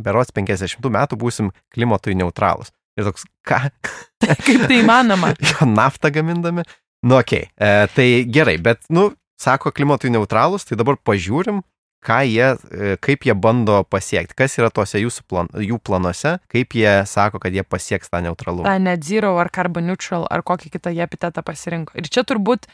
berots 0.00 0.34
50 0.34 0.90
metų 0.90 1.18
būsim 1.20 1.50
klimatui 1.74 2.16
neutralus. 2.18 2.72
Ir 2.98 3.06
toks, 3.06 3.26
ką? 3.46 3.62
Kaip 4.46 4.66
tai 4.66 4.80
įmanoma? 4.82 5.34
jo 5.50 5.68
naftą 5.68 6.12
gamindami. 6.14 6.66
Nu, 7.06 7.16
okei, 7.20 7.46
okay. 7.48 7.54
e, 7.56 7.90
tai 7.96 8.08
gerai, 8.28 8.58
bet, 8.60 8.82
nu, 8.92 9.10
sako 9.40 9.72
klimatui 9.72 10.10
neutralus, 10.12 10.66
tai 10.68 10.76
dabar 10.76 10.98
pažiūrim, 11.00 11.62
ką 12.04 12.18
jie, 12.28 12.48
e, 12.72 12.96
kaip 13.00 13.24
jie 13.28 13.34
bando 13.36 13.80
pasiekti, 13.88 14.36
kas 14.36 14.56
yra 14.60 14.68
tuose 14.72 15.00
jūsų 15.00 15.24
plan, 15.28 15.48
jų 15.56 15.78
planuose, 15.84 16.36
kaip 16.52 16.76
jie 16.76 16.92
sako, 17.08 17.40
kad 17.40 17.56
jie 17.56 17.64
pasieks 17.64 18.12
tą 18.12 18.22
neutralumą. 18.24 18.68
Ta 18.68 18.76
net 18.80 19.04
zero 19.04 19.34
ar 19.40 19.52
carbon 19.52 19.88
neutral 19.88 20.26
ar 20.32 20.44
kokį 20.44 20.72
kitą 20.76 20.92
jie 20.96 21.04
epitetą 21.04 21.44
pasirinko. 21.46 21.96
Ir 22.00 22.08
čia 22.12 22.24
turbūt 22.28 22.68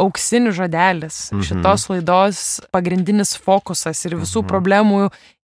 auksinis 0.00 0.56
žodelis 0.56 1.18
mhm. 1.32 1.44
šitos 1.48 1.88
laidos 1.92 2.42
pagrindinis 2.74 3.36
fokusas 3.38 4.04
ir 4.08 4.16
visų 4.20 4.42
mhm. 4.42 4.50
problemų 4.50 5.02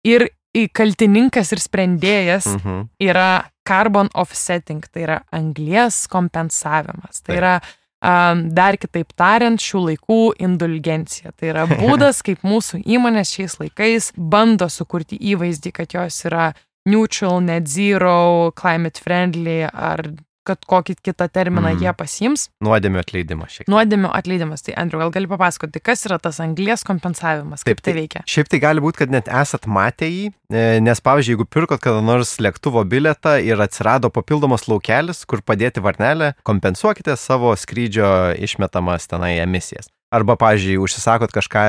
ir 0.06 0.28
kaltininkas 0.72 1.52
ir 1.52 1.60
sprendėjas 1.60 2.46
mhm. 2.54 2.86
yra 3.02 3.50
carbon 3.66 4.08
offsetting, 4.14 4.84
tai 4.92 5.02
yra 5.04 5.18
anglies 5.34 6.06
kompensavimas. 6.08 7.20
Tai 7.26 7.34
yra 7.36 7.54
um, 7.58 8.46
dar 8.54 8.78
kitaip 8.80 9.10
tariant, 9.18 9.60
šių 9.60 9.82
laikų 9.90 10.20
indulgencija. 10.46 11.34
Tai 11.36 11.50
yra 11.52 11.66
būdas, 11.82 12.22
kaip 12.26 12.46
mūsų 12.46 12.84
įmonės 12.86 13.34
šiais 13.36 13.58
laikais 13.62 14.12
bando 14.16 14.70
sukurti 14.72 15.18
įvaizdį, 15.34 15.74
kad 15.80 15.98
jos 15.98 16.22
yra 16.30 16.52
neutral, 16.86 17.40
net 17.42 17.66
zero, 17.66 18.52
climate 18.56 19.02
friendly 19.02 19.64
ar 19.66 20.04
kad 20.46 20.62
kokį 20.68 20.96
kitą 21.04 21.28
terminą 21.32 21.72
mm. 21.72 21.82
jie 21.84 21.92
pasims. 21.98 22.46
Nuodėmio 22.64 23.02
atleidimas 23.02 23.52
šiek 23.52 23.64
tiek. 23.64 23.72
Nuodėmio 23.72 24.10
atleidimas. 24.14 24.64
Tai 24.66 24.76
Andriu, 24.80 25.00
gal 25.02 25.12
gali 25.14 25.30
papasakoti, 25.30 25.82
kas 25.84 26.06
yra 26.08 26.18
tas 26.22 26.40
anglės 26.44 26.86
kompensavimas, 26.86 27.64
kaip 27.66 27.76
Taip, 27.76 27.84
tai, 27.84 27.92
tai 27.92 28.00
veikia? 28.00 28.24
Šiaip 28.30 28.50
tai 28.52 28.62
gali 28.62 28.84
būti, 28.84 29.02
kad 29.02 29.12
net 29.12 29.28
esat 29.28 29.68
matę 29.70 30.08
jį, 30.10 30.30
e, 30.50 30.64
nes 30.84 31.02
pavyzdžiui, 31.04 31.36
jeigu 31.36 31.48
pirkot 31.50 31.82
kada 31.84 32.00
nors 32.04 32.36
lėktuvo 32.42 32.84
biletą 32.88 33.36
ir 33.44 33.60
atsirado 33.62 34.10
papildomas 34.14 34.66
laukelis, 34.70 35.24
kur 35.28 35.44
padėti 35.44 35.84
varnelę, 35.84 36.32
kompensuokite 36.46 37.18
savo 37.20 37.52
skrydžio 37.58 38.08
išmetamas 38.46 39.10
tenai 39.10 39.36
emisijas. 39.44 39.90
Arba, 40.14 40.36
pavyzdžiui, 40.38 40.78
užsisakot 40.80 41.32
kažką 41.34 41.64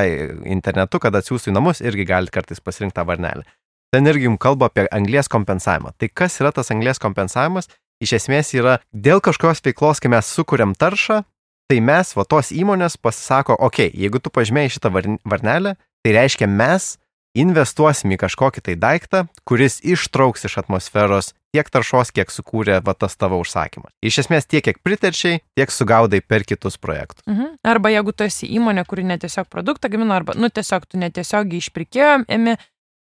internetu, 0.45 1.01
kad 1.01 1.15
atsiųstų 1.17 1.51
į 1.51 1.55
namus, 1.57 1.81
irgi 1.81 2.05
galite 2.07 2.35
kartais 2.35 2.61
pasirinkti 2.61 2.99
tą 2.99 3.07
varnelę. 3.09 3.43
Ten 3.91 4.07
irgi 4.09 4.27
jums 4.27 4.41
kalba 4.43 4.67
apie 4.67 4.85
anglės 4.93 5.29
kompensavimą. 5.31 5.93
Tai 5.97 6.09
kas 6.11 6.37
yra 6.41 6.51
tas 6.55 6.69
anglės 6.73 6.99
kompensavimas? 7.01 7.69
Iš 8.03 8.17
esmės 8.19 8.53
yra 8.57 8.77
dėl 8.93 9.21
kažkokios 9.23 9.63
veiklos, 9.65 10.01
kai 10.03 10.11
mes 10.13 10.29
sukūrėm 10.37 10.75
taršą, 10.77 11.23
tai 11.67 11.81
mes, 11.83 12.13
va 12.15 12.23
tos 12.23 12.53
įmonės 12.55 12.99
pasisako, 13.01 13.57
okei, 13.57 13.89
okay, 13.91 13.99
jeigu 14.05 14.21
tu 14.23 14.31
pažymėjai 14.33 14.77
šitą 14.77 14.93
varnelę, 15.27 15.75
tai 16.05 16.15
reiškia 16.15 16.47
mes 16.47 16.95
investuosim 17.37 18.13
į 18.15 18.19
kažkokį 18.21 18.63
tai 18.65 18.75
daiktą, 18.79 19.25
kuris 19.47 19.79
ištrauks 19.85 20.47
iš 20.47 20.57
atmosferos 20.63 21.33
tiek 21.55 21.69
taršos, 21.73 22.11
kiek 22.15 22.31
sukūrė 22.33 22.79
va 22.85 22.93
tas 22.97 23.15
tavo 23.19 23.39
užsakymas. 23.41 23.93
Iš 24.05 24.23
esmės 24.23 24.47
tiek, 24.49 24.63
kiek 24.65 24.79
pritarčiai, 24.85 25.41
tiek 25.57 25.73
sugaudai 25.73 26.21
per 26.21 26.45
kitus 26.47 26.79
projektus. 26.81 27.23
Mhm. 27.29 27.57
Arba 27.67 27.91
jeigu 27.93 28.13
tu 28.13 28.25
esi 28.27 28.49
įmonė, 28.57 28.85
kuri 28.89 29.05
netiesiog 29.07 29.49
produktą 29.51 29.91
gamina, 29.93 30.17
arba, 30.19 30.37
nu, 30.37 30.49
tiesiog 30.49 30.87
tu 30.89 31.01
netiesiog 31.01 31.53
iš 31.59 31.71
pirkėjo 31.75 32.23
emi 32.27 32.57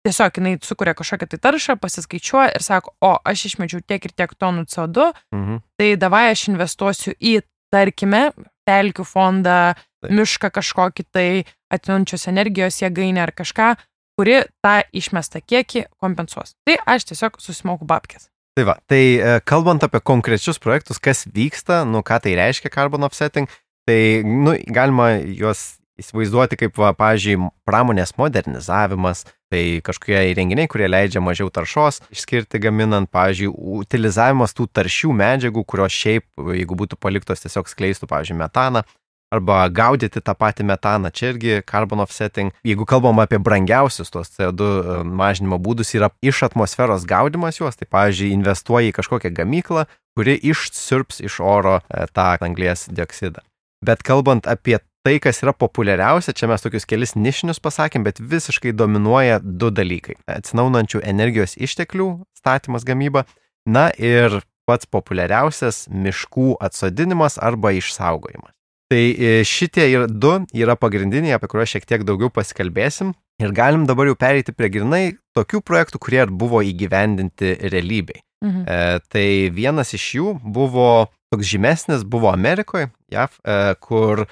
tiesiog 0.07 0.39
jinai 0.39 0.57
sukuria 0.65 0.95
kažkokią 0.99 1.29
tai 1.33 1.41
taršą, 1.47 1.77
pasiskaičiuoja 1.81 2.57
ir 2.57 2.65
sako, 2.65 2.95
o 3.05 3.15
aš 3.29 3.47
išmečiau 3.53 3.83
tiek 3.87 4.05
ir 4.09 4.15
tiek 4.17 4.35
tonų 4.35 4.67
CO2, 4.73 5.13
mhm. 5.35 5.63
tai 5.79 5.95
davai 6.01 6.29
aš 6.33 6.49
investuosiu 6.53 7.15
į, 7.21 7.41
tarkime, 7.73 8.31
pelkių 8.69 9.07
fondą, 9.07 9.75
Taip. 10.03 10.13
mišką 10.19 10.51
kažkokį 10.55 11.07
tai 11.15 11.29
atsinaujančios 11.73 12.29
energijos 12.31 12.81
jėgainę 12.83 13.23
ar 13.23 13.33
kažką, 13.35 13.73
kuri 14.19 14.43
tą 14.63 14.75
išmestą 14.93 15.41
kiekį 15.41 15.87
kompensuos. 16.03 16.57
Tai 16.67 16.77
aš 16.95 17.09
tiesiog 17.11 17.41
susimoku 17.43 17.89
babkės. 17.89 18.29
Tai 18.53 18.67
va, 18.69 18.77
tai 18.91 19.03
e, 19.17 19.37
kalbant 19.49 19.83
apie 19.87 20.03
konkrečius 20.05 20.61
projektus, 20.61 21.01
kas 21.01 21.25
vyksta, 21.25 21.87
nu 21.89 22.03
ką 22.05 22.19
tai 22.21 22.35
reiškia 22.37 22.71
carbon 22.75 23.07
offsetting, 23.09 23.49
tai 23.89 24.21
nu, 24.27 24.59
galima 24.69 25.15
juos 25.25 25.82
įsivaizduoti 26.01 26.59
kaip, 26.61 26.79
va, 26.81 26.93
pavyzdžiui, 26.97 27.51
pramonės 27.69 28.15
modernizavimas, 28.21 29.27
tai 29.53 29.83
kažkokie 29.85 30.17
įrenginiai, 30.31 30.71
kurie 30.71 30.89
leidžia 30.89 31.21
mažiau 31.25 31.51
taršos 31.53 32.01
išskirti 32.15 32.61
gaminant, 32.63 33.11
pavyzdžiui, 33.13 33.53
utilizavimas 33.83 34.57
tų 34.57 34.69
taršių 34.73 35.13
medžiagų, 35.21 35.65
kurios 35.69 35.93
šiaip, 35.93 36.27
jeigu 36.57 36.79
būtų 36.79 36.99
paliktos, 37.01 37.45
tiesiog 37.45 37.71
skleistų, 37.71 38.09
pavyzdžiui, 38.11 38.41
metaną. 38.41 38.87
Arba 39.33 39.63
gaudyti 39.73 40.21
tą 40.21 40.35
patį 40.37 40.67
metaną, 40.69 41.09
čia 41.09 41.31
irgi 41.33 41.55
carbon 41.65 42.03
offsetting. 42.05 42.53
Jeigu 42.69 42.85
kalbam 42.85 43.17
apie 43.23 43.39
brangiausius 43.41 44.13
tos 44.13 44.29
CO2 44.35 44.67
e, 44.69 44.97
mažinimo 45.09 45.57
būdus, 45.57 45.95
yra 45.97 46.11
iš 46.21 46.43
atmosferos 46.51 47.07
gaudimas 47.09 47.57
juos, 47.57 47.81
tai 47.81 47.89
pavyzdžiui, 47.89 48.29
investuoji 48.37 48.93
į 48.93 48.97
kažkokią 48.99 49.33
gamyklą, 49.39 49.87
kuri 50.13 50.37
išsirps 50.37 51.25
iš 51.25 51.41
oro 51.41 51.79
e, 51.81 52.05
tą 52.13 52.29
anglės 52.45 52.91
dioksidą. 52.93 53.41
Bet 53.83 54.05
kalbant 54.05 54.45
apie 54.45 54.77
tai, 55.03 55.19
kas 55.23 55.43
yra 55.43 55.53
populiariausia, 55.57 56.35
čia 56.37 56.49
mes 56.51 56.63
tokius 56.63 56.87
kelis 56.89 57.17
nišinius 57.19 57.61
pasakėm, 57.63 58.07
bet 58.07 58.21
visiškai 58.21 58.73
dominuoja 58.77 59.41
du 59.43 59.71
dalykai- 59.71 60.17
atsinaunančių 60.39 61.03
energijos 61.03 61.57
išteklių 61.57 62.25
statymas 62.39 62.85
gamyba, 62.85 63.27
na 63.67 63.91
ir 63.99 64.43
pats 64.67 64.87
populiariausias- 64.87 65.89
miškų 66.05 66.57
atsodinimas 66.61 67.39
arba 67.39 67.73
išsaugojimas. 67.73 68.53
Tai 68.93 69.05
e, 69.17 69.41
šitie 69.49 69.87
ir 69.89 70.07
du 70.07 70.45
yra 70.53 70.77
pagrindiniai, 70.77 71.33
apie 71.39 71.49
kuriuos 71.49 71.71
šiek 71.73 71.87
tiek 71.89 72.03
daugiau 72.05 72.29
pasikalbėsim. 72.29 73.15
Ir 73.41 73.55
galim 73.57 73.87
dabar 73.87 74.07
jau 74.07 74.15
pereiti 74.15 74.53
prie 74.53 74.69
grinai 74.69 75.17
tokių 75.37 75.63
projektų, 75.65 75.99
kurie 75.99 76.27
buvo 76.29 76.61
įgyvendinti 76.61 77.57
realybei. 77.73 78.21
Mhm. 78.45 78.67
E, 78.69 79.01
tai 79.09 79.51
vienas 79.55 79.95
iš 79.95 80.05
jų 80.19 80.29
buvo 80.45 81.09
toks 81.33 81.49
žymesnis, 81.49 82.05
buvo 82.05 82.29
Amerikoje, 82.29 82.91
JAV, 83.11 83.39
e, 83.45 83.75
kur 83.81 84.27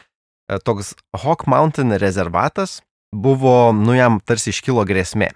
toks 0.66 0.94
Hawk 1.22 1.46
Mountain 1.50 1.94
rezervatas 2.00 2.80
buvo, 3.14 3.72
nu 3.74 3.94
jam 3.96 4.18
tarsi 4.24 4.52
iškilo 4.54 4.84
grėsmė. 4.86 5.30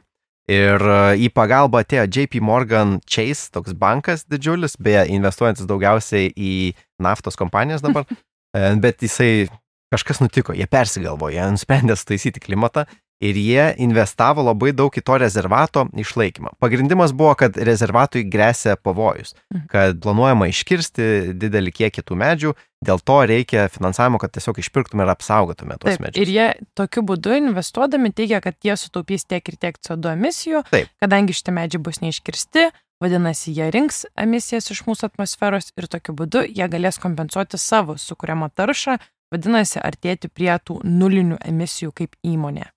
Ir 0.50 0.76
e, 0.76 0.96
į 1.24 1.30
pagalbą 1.32 1.80
atėjo 1.84 2.04
JP 2.04 2.42
Morgan 2.44 2.98
Chase, 3.08 3.48
toks 3.54 3.72
bankas 3.80 4.26
didžiulis, 4.28 4.76
beje, 4.76 5.06
investuojantis 5.14 5.68
daugiausiai 5.68 6.28
į 6.36 6.54
naftos 7.02 7.38
kompanijas 7.40 7.84
dabar, 7.84 8.04
e, 8.56 8.74
bet 8.80 9.00
jisai 9.04 9.48
kažkas 9.94 10.20
nutiko, 10.20 10.54
jie 10.56 10.66
persigalvojo, 10.68 11.38
jie 11.38 11.46
nusprendė 11.54 11.96
sutaisyti 11.96 12.42
klimatą 12.44 12.84
ir 13.22 13.38
jie 13.38 13.64
investavo 13.82 14.42
labai 14.44 14.72
daug 14.76 14.94
į 14.94 15.02
to 15.04 15.16
rezervato 15.20 15.86
išlaikymą. 15.96 16.54
Pagrindimas 16.62 17.14
buvo, 17.16 17.34
kad 17.38 17.56
rezervatui 17.56 18.24
grėsia 18.28 18.76
pavojus, 18.76 19.34
mhm. 19.52 19.66
kad 19.72 20.00
planuojama 20.04 20.50
iškirsti 20.52 21.34
didelį 21.40 21.74
kiekį 21.78 22.04
tų 22.04 22.18
medžių, 22.20 22.54
dėl 22.84 23.00
to 23.00 23.18
reikia 23.30 23.66
finansavimo, 23.72 24.20
kad 24.20 24.34
tiesiog 24.34 24.60
išpirktume 24.60 25.06
ir 25.06 25.12
apsaugotume 25.14 25.78
tos 25.78 25.94
Taip, 25.94 26.04
medžius. 26.04 26.20
Ir 26.20 26.32
jie 26.34 26.48
tokiu 26.76 27.04
būdu 27.06 27.36
investuodami 27.38 28.12
teigia, 28.12 28.42
kad 28.44 28.58
jie 28.64 28.76
sutaupys 28.76 29.24
tiek 29.24 29.46
ir 29.48 29.60
tiek 29.60 29.78
CO2 29.80 30.16
emisijų, 30.18 30.64
Taip. 30.72 30.90
kadangi 31.00 31.36
šitie 31.36 31.54
medžiai 31.56 31.84
bus 31.84 32.02
neiškirsti, 32.04 32.72
Vadinasi, 33.02 33.50
jie 33.52 33.66
rinks 33.74 34.04
emisijas 34.16 34.70
iš 34.72 34.84
mūsų 34.86 35.08
atmosferos 35.10 35.72
ir 35.76 35.88
tokiu 35.90 36.14
būdu 36.16 36.44
jie 36.46 36.68
galės 36.70 36.96
kompensuoti 37.02 37.58
savo 37.60 37.98
sukūriamą 38.00 38.48
taršą, 38.54 38.96
vadinasi, 39.34 39.80
artėti 39.82 40.30
prie 40.30 40.52
tų 40.62 40.78
nulinių 40.86 41.42
emisijų 41.50 41.92
kaip 42.00 42.14
įmonė. 42.22 42.70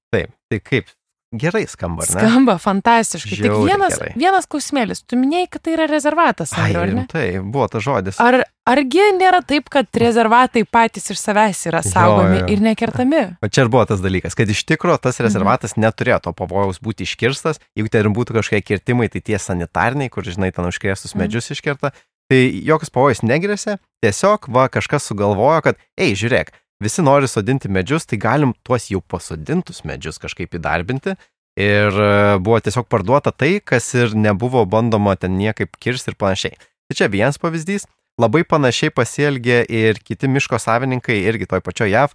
Tai 0.48 0.62
kaip 0.64 0.88
gerai 1.36 1.66
skamba, 1.68 2.06
ar 2.06 2.16
ne? 2.16 2.22
Skamba 2.24 2.56
fantastiškai. 2.62 3.36
Žiauriai 3.36 3.58
Tik 3.58 3.68
vienas, 3.68 3.96
gerai. 4.00 4.12
vienas 4.16 4.48
klausimėlis, 4.48 5.02
tu 5.04 5.20
minėjai, 5.20 5.50
kad 5.52 5.64
tai 5.66 5.74
yra 5.76 5.88
rezervatas, 5.92 6.54
ar, 6.56 6.72
ar 6.80 6.94
ne? 6.96 7.04
Tai 7.12 7.26
buvo 7.44 7.68
tas 7.72 7.84
žodis. 7.84 8.20
Ar, 8.24 8.40
argi 8.70 9.10
nėra 9.18 9.42
taip, 9.46 9.68
kad 9.74 9.92
rezervatai 10.00 10.64
patys 10.64 11.12
iš 11.12 11.20
savęs 11.20 11.66
yra 11.68 11.84
saugomi 11.84 12.40
jo, 12.40 12.44
jo. 12.46 12.50
ir 12.56 12.64
nekertami? 12.64 13.24
O 13.44 13.52
čia 13.52 13.66
ir 13.66 13.72
buvo 13.74 13.84
tas 13.90 14.04
dalykas, 14.04 14.38
kad 14.40 14.48
iš 14.54 14.64
tikrųjų 14.72 15.02
tas 15.04 15.20
mhm. 15.20 15.28
rezervatas 15.28 15.76
mhm. 15.76 15.88
neturėjo 15.88 16.22
to 16.28 16.36
pavojaus 16.40 16.80
būti 16.84 17.08
iškirstas. 17.08 17.60
Jeigu 17.76 17.92
ten 17.92 18.14
būtų 18.16 18.40
kažkokie 18.40 18.64
kirtimai, 18.64 19.10
tai 19.12 19.24
tie 19.28 19.42
sanitarniai, 19.42 20.12
kur, 20.14 20.24
žinai, 20.24 20.54
ten 20.56 20.70
užkrėstus 20.70 21.12
mhm. 21.12 21.26
medžius 21.26 21.52
mhm. 21.52 21.60
iškerta, 21.60 21.92
tai 22.32 22.40
joks 22.72 22.94
pavojus 22.96 23.26
negrėsė. 23.28 23.82
Tiesiog 24.04 24.48
va 24.54 24.70
kažkas 24.72 25.12
sugalvojo, 25.12 25.60
kad, 25.68 25.84
ei, 26.00 26.16
žiūrėk, 26.16 26.56
visi 26.84 27.04
nori 27.06 27.28
sodinti 27.30 27.70
medžius, 27.72 28.06
tai 28.06 28.20
galim 28.22 28.54
tuos 28.66 28.90
jau 28.92 29.02
pasodintus 29.02 29.84
medžius 29.88 30.22
kažkaip 30.22 30.58
įdarbinti. 30.60 31.18
Ir 31.58 31.90
e, 31.90 32.38
buvo 32.38 32.60
tiesiog 32.62 32.86
parduota 32.86 33.34
tai, 33.34 33.58
kas 33.66 33.90
ir 33.98 34.14
nebuvo 34.14 34.62
bandoma 34.70 35.16
ten 35.18 35.40
niekaip 35.40 35.80
kirsti 35.82 36.14
ir 36.14 36.18
panašiai. 36.22 36.58
Tai 36.88 36.98
čia 37.00 37.10
vienas 37.10 37.42
pavyzdys. 37.42 37.88
Labai 38.22 38.44
panašiai 38.50 38.94
pasielgė 38.94 39.64
ir 39.70 39.98
kiti 40.02 40.30
miško 40.30 40.58
savininkai 40.62 41.18
irgi 41.30 41.50
toj 41.50 41.62
pačioj 41.66 41.92
JAV, 41.92 42.14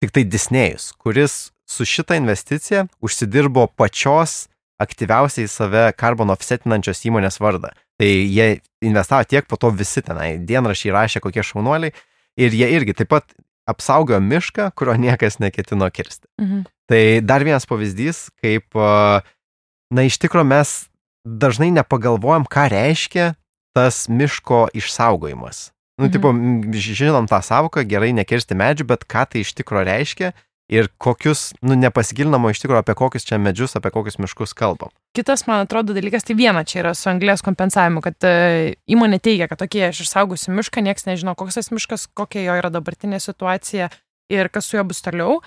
tik 0.00 0.12
tai 0.16 0.24
Disnėjus, 0.28 0.92
kuris 1.00 1.34
su 1.68 1.84
šitą 1.88 2.16
investiciją 2.20 2.86
užsidirbo 3.04 3.66
pačios 3.76 4.46
aktyviausiai 4.80 5.48
save 5.48 5.84
carbon 6.00 6.32
offsetinančios 6.34 7.04
įmonės 7.08 7.40
vardą. 7.40 7.72
Tai 8.00 8.08
jie 8.08 8.60
investavo 8.84 9.24
tiek, 9.28 9.46
po 9.46 9.56
to 9.60 9.70
visi 9.70 10.02
tenai 10.04 10.34
dienrašiai 10.44 10.94
rašė, 10.96 11.22
kokie 11.24 11.44
šaunuoliai. 11.46 11.94
Ir 12.40 12.56
jie 12.56 12.68
irgi 12.74 12.96
taip 12.98 13.12
pat 13.12 13.36
apsaugojo 13.66 14.20
mišką, 14.20 14.70
kurio 14.76 14.94
niekas 15.00 15.38
neketino 15.40 15.88
kirsti. 15.90 16.28
Mhm. 16.40 16.64
Tai 16.90 17.20
dar 17.24 17.40
vienas 17.44 17.64
pavyzdys, 17.64 18.28
kaip, 18.42 18.74
na, 19.90 20.02
iš 20.04 20.18
tikrųjų 20.20 20.44
mes 20.50 20.72
dažnai 21.24 21.70
nepagalvojam, 21.72 22.44
ką 22.44 22.68
reiškia 22.68 23.30
tas 23.74 24.04
miško 24.08 24.68
išsaugojimas. 24.76 25.70
Nu, 25.98 26.06
Mhm. 26.06 26.12
tipo, 26.12 26.28
žinom 26.74 27.26
tą 27.30 27.38
savoką, 27.40 27.86
gerai 27.86 28.12
nekirsti 28.12 28.54
medžių, 28.54 28.84
bet 28.84 29.06
ką 29.06 29.24
tai 29.30 29.40
iš 29.40 29.54
tikrųjų 29.54 29.84
reiškia 29.86 30.32
ir 30.68 30.88
kokius, 30.98 31.52
nu, 31.64 31.76
nepasigilinamo 31.78 32.50
iš 32.52 32.62
tikrųjų 32.62 32.80
apie 32.80 32.96
kokius 32.98 33.26
čia 33.28 33.38
medžius, 33.42 33.76
apie 33.76 33.92
kokius 33.94 34.16
miškus 34.22 34.54
kalbam. 34.56 34.92
Kitas, 35.16 35.44
man 35.48 35.64
atrodo, 35.64 35.94
dalykas, 35.96 36.24
tai 36.26 36.36
viena 36.38 36.64
čia 36.66 36.80
yra 36.82 36.94
su 36.98 37.10
anglės 37.12 37.44
kompensavimu, 37.44 38.02
kad 38.04 38.26
e, 38.26 38.74
įmonė 38.90 39.20
teigia, 39.22 39.48
kad 39.50 39.60
tokie 39.60 39.84
aš 39.90 40.04
išsaugosiu 40.06 40.54
mišką, 40.56 40.84
niekas 40.84 41.06
nežino, 41.08 41.36
koks 41.38 41.60
tas 41.60 41.70
miškas, 41.74 42.08
kokia 42.16 42.46
jo 42.48 42.56
yra 42.62 42.72
dabartinė 42.72 43.20
situacija 43.22 43.90
ir 44.32 44.50
kas 44.52 44.70
su 44.70 44.78
juo 44.78 44.86
bus 44.88 45.04
toliau. 45.04 45.42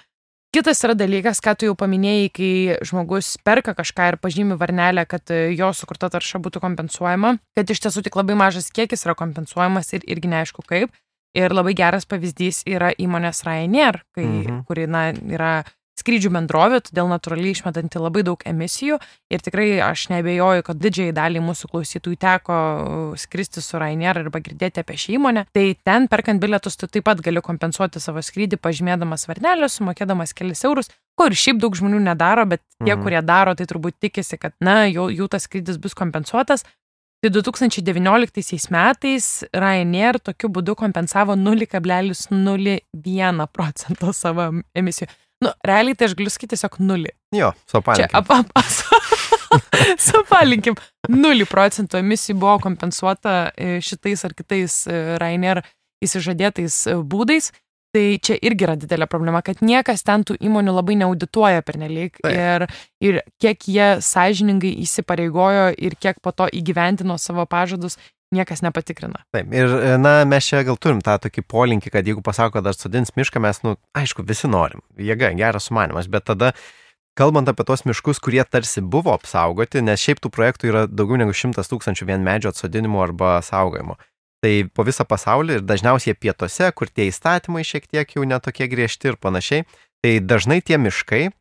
Kitas 0.55 0.79
yra 0.85 0.93
dalykas, 0.95 1.41
ką 1.43 1.57
tu 1.59 1.67
jau 1.67 1.73
paminėjai, 1.75 2.29
kai 2.31 2.51
žmogus 2.87 3.33
perka 3.43 3.73
kažką 3.75 4.05
ir 4.13 4.17
pažymi 4.21 4.55
varnelę, 4.57 5.03
kad 5.09 5.33
e, 5.33 5.49
jo 5.57 5.73
sukurta 5.75 6.07
tarša 6.13 6.39
būtų 6.45 6.61
kompensuojama, 6.63 7.35
kad 7.57 7.73
iš 7.73 7.83
tiesų 7.83 8.05
tik 8.05 8.15
labai 8.15 8.37
mažas 8.39 8.69
kiekis 8.71 9.03
yra 9.09 9.17
kompensuojamas 9.19 9.91
ir 9.97 10.07
irgi 10.07 10.31
neaišku 10.31 10.63
kaip. 10.69 10.93
Ir 11.37 11.53
labai 11.53 11.75
geras 11.77 12.07
pavyzdys 12.09 12.63
yra 12.65 12.91
įmonės 12.97 13.43
Ryanair, 13.45 14.01
kai, 14.17 14.25
Mhm. 14.25 14.63
kuri 14.65 14.87
na, 14.89 15.11
yra 15.13 15.51
skrydžių 15.97 16.29
bendrovė, 16.29 16.77
todėl 16.85 17.07
natūraliai 17.09 17.55
išmetanti 17.55 17.97
labai 17.99 18.21
daug 18.23 18.41
emisijų. 18.45 18.99
Ir 19.33 19.39
tikrai 19.41 19.79
aš 19.81 20.07
nebejoju, 20.13 20.63
kad 20.67 20.77
didžiai 20.77 21.11
daliai 21.11 21.41
mūsų 21.41 21.69
klausytojų 21.71 22.17
teko 22.21 22.53
uh, 22.53 23.15
skristi 23.17 23.61
su 23.65 23.77
Ryanair 23.81 24.19
arba 24.21 24.39
girdėti 24.39 24.83
apie 24.83 24.93
šią 24.93 25.15
įmonę. 25.17 25.45
Tai 25.53 25.65
ten 25.83 26.07
perkant 26.07 26.39
bilietus 26.41 26.77
tu 26.77 26.85
taip 26.87 27.03
pat 27.09 27.21
gali 27.25 27.41
kompensuoti 27.41 27.99
savo 27.99 28.21
skrydį, 28.21 28.59
pažymėdamas 28.61 29.25
varnelę, 29.27 29.65
sumokėdamas 29.73 30.33
kelis 30.37 30.61
eurus, 30.69 30.89
ko 31.17 31.25
ir 31.31 31.33
šiaip 31.33 31.57
daug 31.65 31.73
žmonių 31.73 31.99
nedaro, 32.13 32.45
bet 32.47 32.61
tie, 32.85 32.93
Mhm. 32.93 33.03
kurie 33.03 33.21
daro, 33.25 33.55
tai 33.55 33.65
turbūt 33.65 33.97
tikisi, 33.99 34.37
kad, 34.39 34.53
na, 34.61 34.85
jų, 34.85 35.09
jų 35.17 35.27
tas 35.29 35.43
skrydis 35.49 35.77
bus 35.81 35.93
kompensuotas. 35.97 36.63
Tai 37.17 37.31
2019 37.33 38.69
metais 38.69 39.41
Ryanair 39.49 40.21
tokiu 40.21 40.53
būdu 40.53 40.77
kompensavo 40.77 41.33
0,01 41.33 43.47
procento 43.49 44.13
savo 44.13 44.61
emisijų. 44.77 45.09
Nu, 45.41 45.49
realiai 45.65 45.97
tai 45.97 46.05
aš 46.09 46.13
galiu 46.17 46.29
sakyti 46.33 46.53
tiesiog 46.53 46.77
nulį. 46.81 47.11
Jo, 47.33 47.51
Čia 47.53 47.61
supainiokim. 47.73 48.17
ap, 48.17 48.31
ap, 48.31 48.47
supalinkim. 50.07 50.75
0 51.09 51.45
procentų 51.49 51.97
emisijų 52.01 52.35
buvo 52.41 52.57
kompensuota 52.63 53.33
e, 53.53 53.57
šitais 53.85 54.25
ar 54.27 54.33
kitais 54.37 54.73
e, 54.85 54.89
Ryanair 55.21 55.57
įsižadėtais 56.05 56.75
e, 56.91 56.93
būdais. 57.01 57.45
Tai 57.97 58.03
čia 58.21 58.35
irgi 58.45 58.65
yra 58.67 58.75
didelė 58.77 59.07
problema, 59.09 59.39
kad 59.41 59.63
niekas 59.65 60.03
ten 60.05 60.21
tų 60.27 60.35
įmonių 60.45 60.75
labai 60.75 60.99
neaudituoja 60.99 61.63
pernelyg 61.65 62.19
ir, 62.29 62.67
ir 63.01 63.23
kiek 63.41 63.65
jie 63.65 63.87
sąžiningai 64.05 64.75
įsipareigojo 64.83 65.71
ir 65.81 65.95
kiek 65.97 66.19
po 66.21 66.29
to 66.35 66.45
įgyventino 66.53 67.17
savo 67.17 67.47
pažadus, 67.49 67.97
niekas 68.35 68.61
nepatikrina. 68.61 69.23
Taip, 69.33 69.49
ir, 69.55 69.73
e, 69.81 69.95
na, 69.97 70.19
mes 70.29 70.45
čia 70.45 70.61
gal 70.67 70.77
turim 70.77 70.99
tą 71.01 71.15
tokį 71.23 71.41
polinkį, 71.49 71.93
kad 71.93 72.05
jeigu 72.05 72.21
pasako, 72.21 72.59
kad 72.59 72.69
atsodins 72.69 73.15
mišką, 73.17 73.41
mes, 73.41 73.63
nu, 73.65 73.77
aišku, 73.97 74.25
visi 74.27 74.49
norim. 74.51 74.83
Jėga, 74.99 75.31
geras 75.39 75.71
sumanimas, 75.71 76.09
bet 76.11 76.27
tada, 76.27 76.51
kalbant 77.17 77.49
apie 77.49 77.65
tos 77.65 77.85
miškus, 77.87 78.21
kurie 78.21 78.43
tarsi 78.45 78.83
buvo 78.83 79.15
apsaugoti, 79.15 79.81
nes 79.81 80.03
šiaip 80.03 80.21
tų 80.21 80.33
projektų 80.37 80.69
yra 80.69 80.85
daugiau 80.91 81.17
negu 81.23 81.33
šimtas 81.33 81.71
tūkstančių 81.71 82.11
vien 82.11 82.27
medžio 82.27 82.53
atsodinimo 82.53 83.01
arba 83.01 83.39
saugojimo. 83.45 83.97
Tai 84.47 84.53
po 84.71 84.85
visą 84.87 85.03
pasaulį 85.03 85.57
ir 85.57 85.63
dažniausiai 85.67 86.15
pietuose, 86.15 86.69
kur 86.71 86.87
tie 86.87 87.09
įstatymai 87.09 87.65
šiek 87.67 87.83
tiek 87.91 88.13
jau 88.15 88.23
netokie 88.23 88.69
griežti 88.71 89.09
ir 89.11 89.17
panašiai, 89.19 89.65
tai 89.99 90.13
dažnai 90.23 90.61
tie 90.63 90.77
miškai 90.79 91.25
e, 91.27 91.31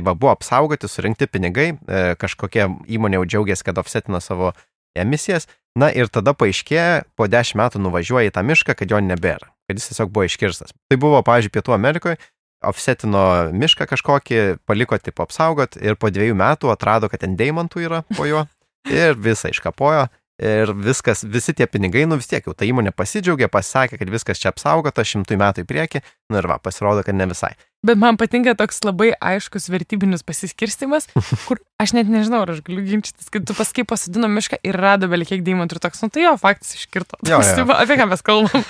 buvo 0.00 0.30
apsaugoti, 0.32 0.88
surinkti 0.88 1.28
pinigai, 1.28 1.74
e, 1.76 2.14
kažkokia 2.16 2.70
įmonė 2.88 3.18
jau 3.18 3.26
džiaugiasi, 3.34 3.66
kad 3.66 3.80
offsetina 3.82 4.22
savo 4.24 4.54
emisijas, 4.96 5.44
na 5.76 5.90
ir 5.92 6.08
tada 6.08 6.32
paaiškėja, 6.32 7.02
po 7.20 7.28
dešimt 7.28 7.60
metų 7.60 7.82
nuvažiuoja 7.84 8.30
į 8.30 8.34
tą 8.38 8.46
mišką, 8.48 8.78
kad 8.78 8.96
jo 8.96 9.02
nebėra, 9.04 9.52
kad 9.68 9.76
jis 9.76 9.90
tiesiog 9.90 10.14
buvo 10.14 10.24
iškirstas. 10.30 10.72
Tai 10.88 11.00
buvo, 11.02 11.20
pavyzdžiui, 11.26 11.52
Pietų 11.52 11.76
Amerikoje, 11.76 12.16
offsetino 12.64 13.26
mišką 13.52 13.90
kažkokį, 13.92 14.40
paliko 14.64 14.96
tipo 14.96 15.28
apsaugot 15.28 15.76
ir 15.76 16.00
po 16.00 16.08
dviejų 16.08 16.38
metų 16.40 16.72
atrado, 16.72 17.12
kad 17.12 17.26
ten 17.26 17.36
deimantų 17.36 17.84
yra 17.84 18.00
po 18.16 18.24
juo 18.24 18.46
ir 19.04 19.20
visą 19.20 19.52
iškapojo. 19.52 20.08
Ir 20.38 20.70
viskas, 20.70 21.24
visi 21.26 21.50
tie 21.58 21.66
pinigai, 21.66 22.04
nu 22.06 22.14
vis 22.20 22.30
tiek 22.30 22.44
jau 22.46 22.54
ta 22.54 22.66
įmonė 22.66 22.92
pasidžiaugė, 22.94 23.48
pasakė, 23.50 23.98
kad 23.98 24.12
viskas 24.12 24.38
čia 24.38 24.52
apsaugota 24.52 25.02
šimtui 25.02 25.38
metų 25.40 25.64
į 25.64 25.66
priekį, 25.66 26.02
nu 26.30 26.38
ir 26.38 26.46
va, 26.46 26.60
pasirodo, 26.62 27.02
kad 27.02 27.18
ne 27.18 27.26
visai. 27.26 27.56
Bet 27.86 27.98
man 28.00 28.16
patinka 28.18 28.56
toks 28.58 28.80
labai 28.82 29.12
aiškus 29.14 29.68
vertybinis 29.70 30.24
pasiskirstimas, 30.26 31.06
kur 31.46 31.60
aš 31.78 31.94
net 31.94 32.10
nežinau, 32.10 32.42
ar 32.42 32.56
aš 32.56 32.62
galiu 32.66 32.82
ginčytis, 32.86 33.30
kad 33.30 33.46
tu 33.46 33.54
paskui 33.54 33.86
pasidino 33.86 34.30
mišką 34.32 34.58
ir 34.66 34.78
rado 34.82 35.06
beveik 35.10 35.30
kiek 35.30 35.44
deimantų 35.46 35.78
ir 35.78 35.84
toks, 35.86 36.02
nu 36.02 36.10
tai 36.10 36.26
jo, 36.26 36.34
faktas 36.40 36.74
iškirto. 36.74 37.20
Jo, 37.22 37.38
jo. 37.38 37.54
tipo, 37.62 37.76
Apie 37.78 38.00
ką 38.00 38.08
mes 38.10 38.24
kalbam? 38.26 38.66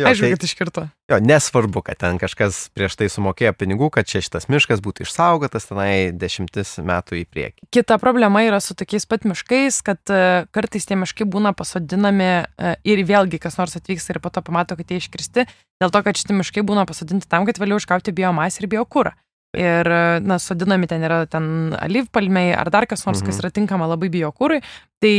Jo, 0.00 0.06
Aišku, 0.08 0.24
tai, 0.24 0.30
kad 0.32 0.44
iškirto. 0.46 0.82
jo, 1.12 1.16
nesvarbu, 1.20 1.82
kad 1.84 1.98
ten 2.00 2.16
kažkas 2.16 2.70
prieš 2.72 2.94
tai 2.96 3.10
sumokėjo 3.12 3.52
pinigų, 3.60 3.90
kad 3.92 4.08
čia 4.08 4.22
šitas 4.24 4.48
miškas 4.48 4.80
būtų 4.80 5.04
išsaugotas 5.04 5.68
tenai 5.68 6.14
dešimtis 6.16 6.78
metų 6.80 7.18
į 7.20 7.26
priekį. 7.28 7.66
Kita 7.76 7.98
problema 8.00 8.40
yra 8.46 8.62
su 8.64 8.72
tokiais 8.78 9.04
pat 9.10 9.26
miškais, 9.28 9.82
kad 9.84 10.00
e, 10.08 10.46
kartais 10.56 10.88
tie 10.88 10.96
miškai 10.96 11.28
būna 11.28 11.52
pasodinami 11.58 12.30
e, 12.32 12.72
ir 12.88 13.04
vėlgi 13.04 13.42
kas 13.42 13.60
nors 13.60 13.76
atvyksta 13.76 14.16
ir 14.16 14.22
po 14.24 14.32
to 14.32 14.40
pamato, 14.46 14.80
kad 14.80 14.88
jie 14.88 15.02
iškirsti, 15.02 15.44
dėl 15.82 15.92
to, 15.92 16.02
kad 16.08 16.16
šitie 16.16 16.40
miškai 16.40 16.64
būna 16.64 16.86
pasodinti 16.88 17.28
tam, 17.28 17.44
kad 17.44 17.60
vėliau 17.60 17.76
išgauti 17.76 18.16
biomasę 18.16 18.51
ir 18.60 18.68
biokūrą. 18.72 19.12
Ir, 19.52 19.84
na, 20.24 20.38
sodinami 20.40 20.86
ten 20.88 21.02
yra 21.04 21.26
ten 21.28 21.74
alyvpalmiai 21.76 22.54
ar 22.56 22.70
dar 22.72 22.86
kas 22.88 23.04
nors, 23.04 23.20
kas 23.20 23.36
Mhm. 23.36 23.40
yra 23.42 23.50
tinkama 23.52 23.86
labai 23.90 24.08
biokūrui. 24.08 24.62
Tai 25.02 25.12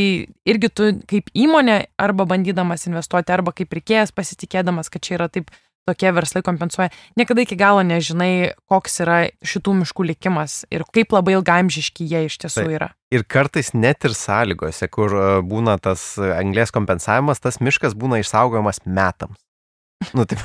irgi 0.50 0.70
tu 0.74 0.88
kaip 1.06 1.30
įmonė 1.38 1.86
arba 2.02 2.26
bandydamas 2.26 2.88
investuoti, 2.90 3.30
arba 3.30 3.52
kaip 3.54 3.70
pirkėjas 3.70 4.10
pasitikėdamas, 4.12 4.90
kad 4.90 5.02
čia 5.06 5.20
yra 5.20 5.30
taip 5.30 5.52
tokie 5.86 6.10
verslai 6.16 6.42
kompensuoja, 6.42 6.90
niekada 7.20 7.44
iki 7.44 7.58
galo 7.60 7.84
nežinai, 7.84 8.54
koks 8.72 9.02
yra 9.04 9.30
šitų 9.44 9.84
miškų 9.84 10.06
likimas 10.16 10.66
ir 10.72 10.82
kaip 10.96 11.12
labai 11.12 11.34
ilgamžiški 11.36 12.08
jie 12.08 12.26
iš 12.26 12.38
tiesų 12.40 12.66
yra. 12.72 12.90
Ir 13.12 13.26
kartais 13.28 13.74
net 13.76 14.04
ir 14.08 14.16
sąlygose, 14.16 14.88
kur 14.90 15.12
e, 15.14 15.42
būna 15.44 15.76
tas 15.84 16.18
anglės 16.18 16.72
kompensavimas, 16.72 17.40
tas 17.44 17.60
miškas 17.60 17.94
būna 17.94 18.18
išsaugojamas 18.24 18.80
metams. 18.88 19.38
Nu, 20.16 20.26
taip, 20.26 20.40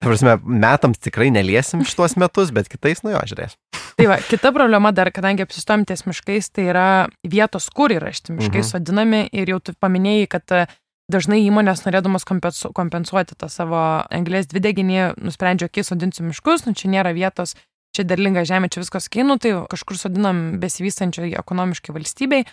ta 0.00 0.08
prasme, 0.08 0.38
metams 0.44 0.98
tikrai 1.02 1.28
neliesim 1.34 1.84
šitos 1.84 2.16
metus, 2.20 2.50
bet 2.56 2.70
kitais, 2.72 3.02
nu 3.04 3.12
jo, 3.12 3.20
žiūrės. 3.28 3.56
Tai 4.00 4.06
va, 4.08 4.16
kita 4.24 4.52
problema 4.56 4.92
dar, 4.96 5.10
kadangi 5.12 5.44
apsistojom 5.44 5.84
ties 5.88 6.06
miškais, 6.08 6.48
tai 6.56 6.70
yra 6.72 6.84
vietos, 7.28 7.66
kur 7.74 7.92
yra 7.92 8.12
šitie 8.14 8.38
miškai 8.38 8.62
Mhm. 8.62 8.68
sodinami 8.70 9.28
ir 9.32 9.52
jau 9.52 9.58
tu 9.60 9.74
paminėjai, 9.76 10.28
kad 10.32 10.54
e, 10.56 10.66
dažnai 11.10 11.42
įmonės 11.44 11.84
norėdamas 11.84 12.24
kompensu, 12.24 12.72
kompensuoti 12.72 13.36
tą 13.36 13.50
savo 13.50 14.06
anglės 14.08 14.46
dvideginį, 14.48 15.18
nusprendžia, 15.20 15.68
okei, 15.68 15.84
sodinsiu 15.84 16.24
miškus, 16.24 16.64
nu 16.64 16.72
čia 16.72 16.88
nėra 16.88 17.12
vietos, 17.12 17.56
čia 17.92 18.04
derlinga 18.06 18.46
žemė, 18.46 18.70
čia 18.70 18.80
viskas 18.80 19.10
kainu, 19.12 19.36
tai 19.36 19.52
kažkur 19.68 19.98
sodinam 19.98 20.60
besivystančioje 20.62 21.36
ekonomiškai 21.36 21.92
valstybei, 21.92 22.46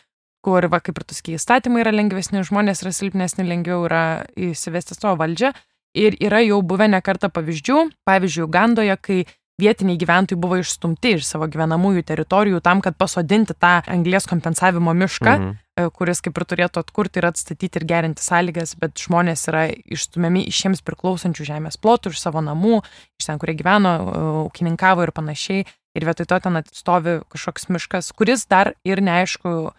kur, 0.43 0.67
va, 0.67 0.81
kaip 0.81 0.97
ir 0.99 1.03
tu 1.05 1.15
sakai, 1.15 1.37
įstatymai 1.37 1.85
yra 1.85 1.93
lengvesni, 1.95 2.43
žmonės 2.43 2.83
yra 2.83 2.91
silpnesni, 2.91 3.45
lengviau 3.47 3.85
yra 3.87 4.25
įsivesti 4.35 4.97
savo 4.97 5.15
valdžią. 5.21 5.53
Ir 5.97 6.17
yra 6.21 6.43
jau 6.45 6.61
buvę 6.61 6.85
nekarta 6.91 7.29
pavyzdžių, 7.33 7.77
pavyzdžiui, 8.05 8.43
Ugandoje, 8.45 8.95
kai 9.01 9.19
vietiniai 9.57 9.97
gyventojai 9.97 10.37
buvo 10.37 10.59
išstumti 10.61 11.15
iš 11.17 11.25
savo 11.25 11.47
gyvenamųjų 11.49 12.03
teritorijų 12.05 12.59
tam, 12.61 12.81
kad 12.85 12.93
pasodinti 12.99 13.55
tą 13.57 13.79
anglės 13.89 14.27
kompensavimo 14.29 14.93
mišką, 14.93 15.33
Mhm. 15.39 15.55
e, 15.77 15.89
kuris 15.89 16.21
kaip 16.21 16.37
ir 16.37 16.45
turėtų 16.45 16.83
atkurti 16.83 17.17
ir 17.17 17.25
atstatyti 17.31 17.81
ir 17.81 17.85
gerinti 17.89 18.21
sąlygas, 18.21 18.75
bet 18.77 18.93
žmonės 19.01 19.47
yra 19.49 19.63
išstumiami 19.89 20.45
iš 20.47 20.61
jiems 20.63 20.81
priklausančių 20.85 21.43
žemės 21.49 21.77
plotų, 21.81 22.13
iš 22.13 22.21
savo 22.21 22.41
namų, 22.45 22.83
iš 23.19 23.25
ten, 23.25 23.39
kurie 23.41 23.55
gyveno, 23.57 23.95
e, 23.97 24.21
ūkininkavo 24.51 25.01
ir 25.07 25.11
panašiai. 25.11 25.65
Ir 25.97 26.05
vietoj 26.05 26.27
to 26.29 26.39
ten 26.39 26.53
atstovi 26.61 27.21
kažkoks 27.33 27.69
miškas, 27.73 28.13
kuris 28.13 28.45
dar 28.45 28.73
ir 28.85 29.01
neaišku, 29.01 29.71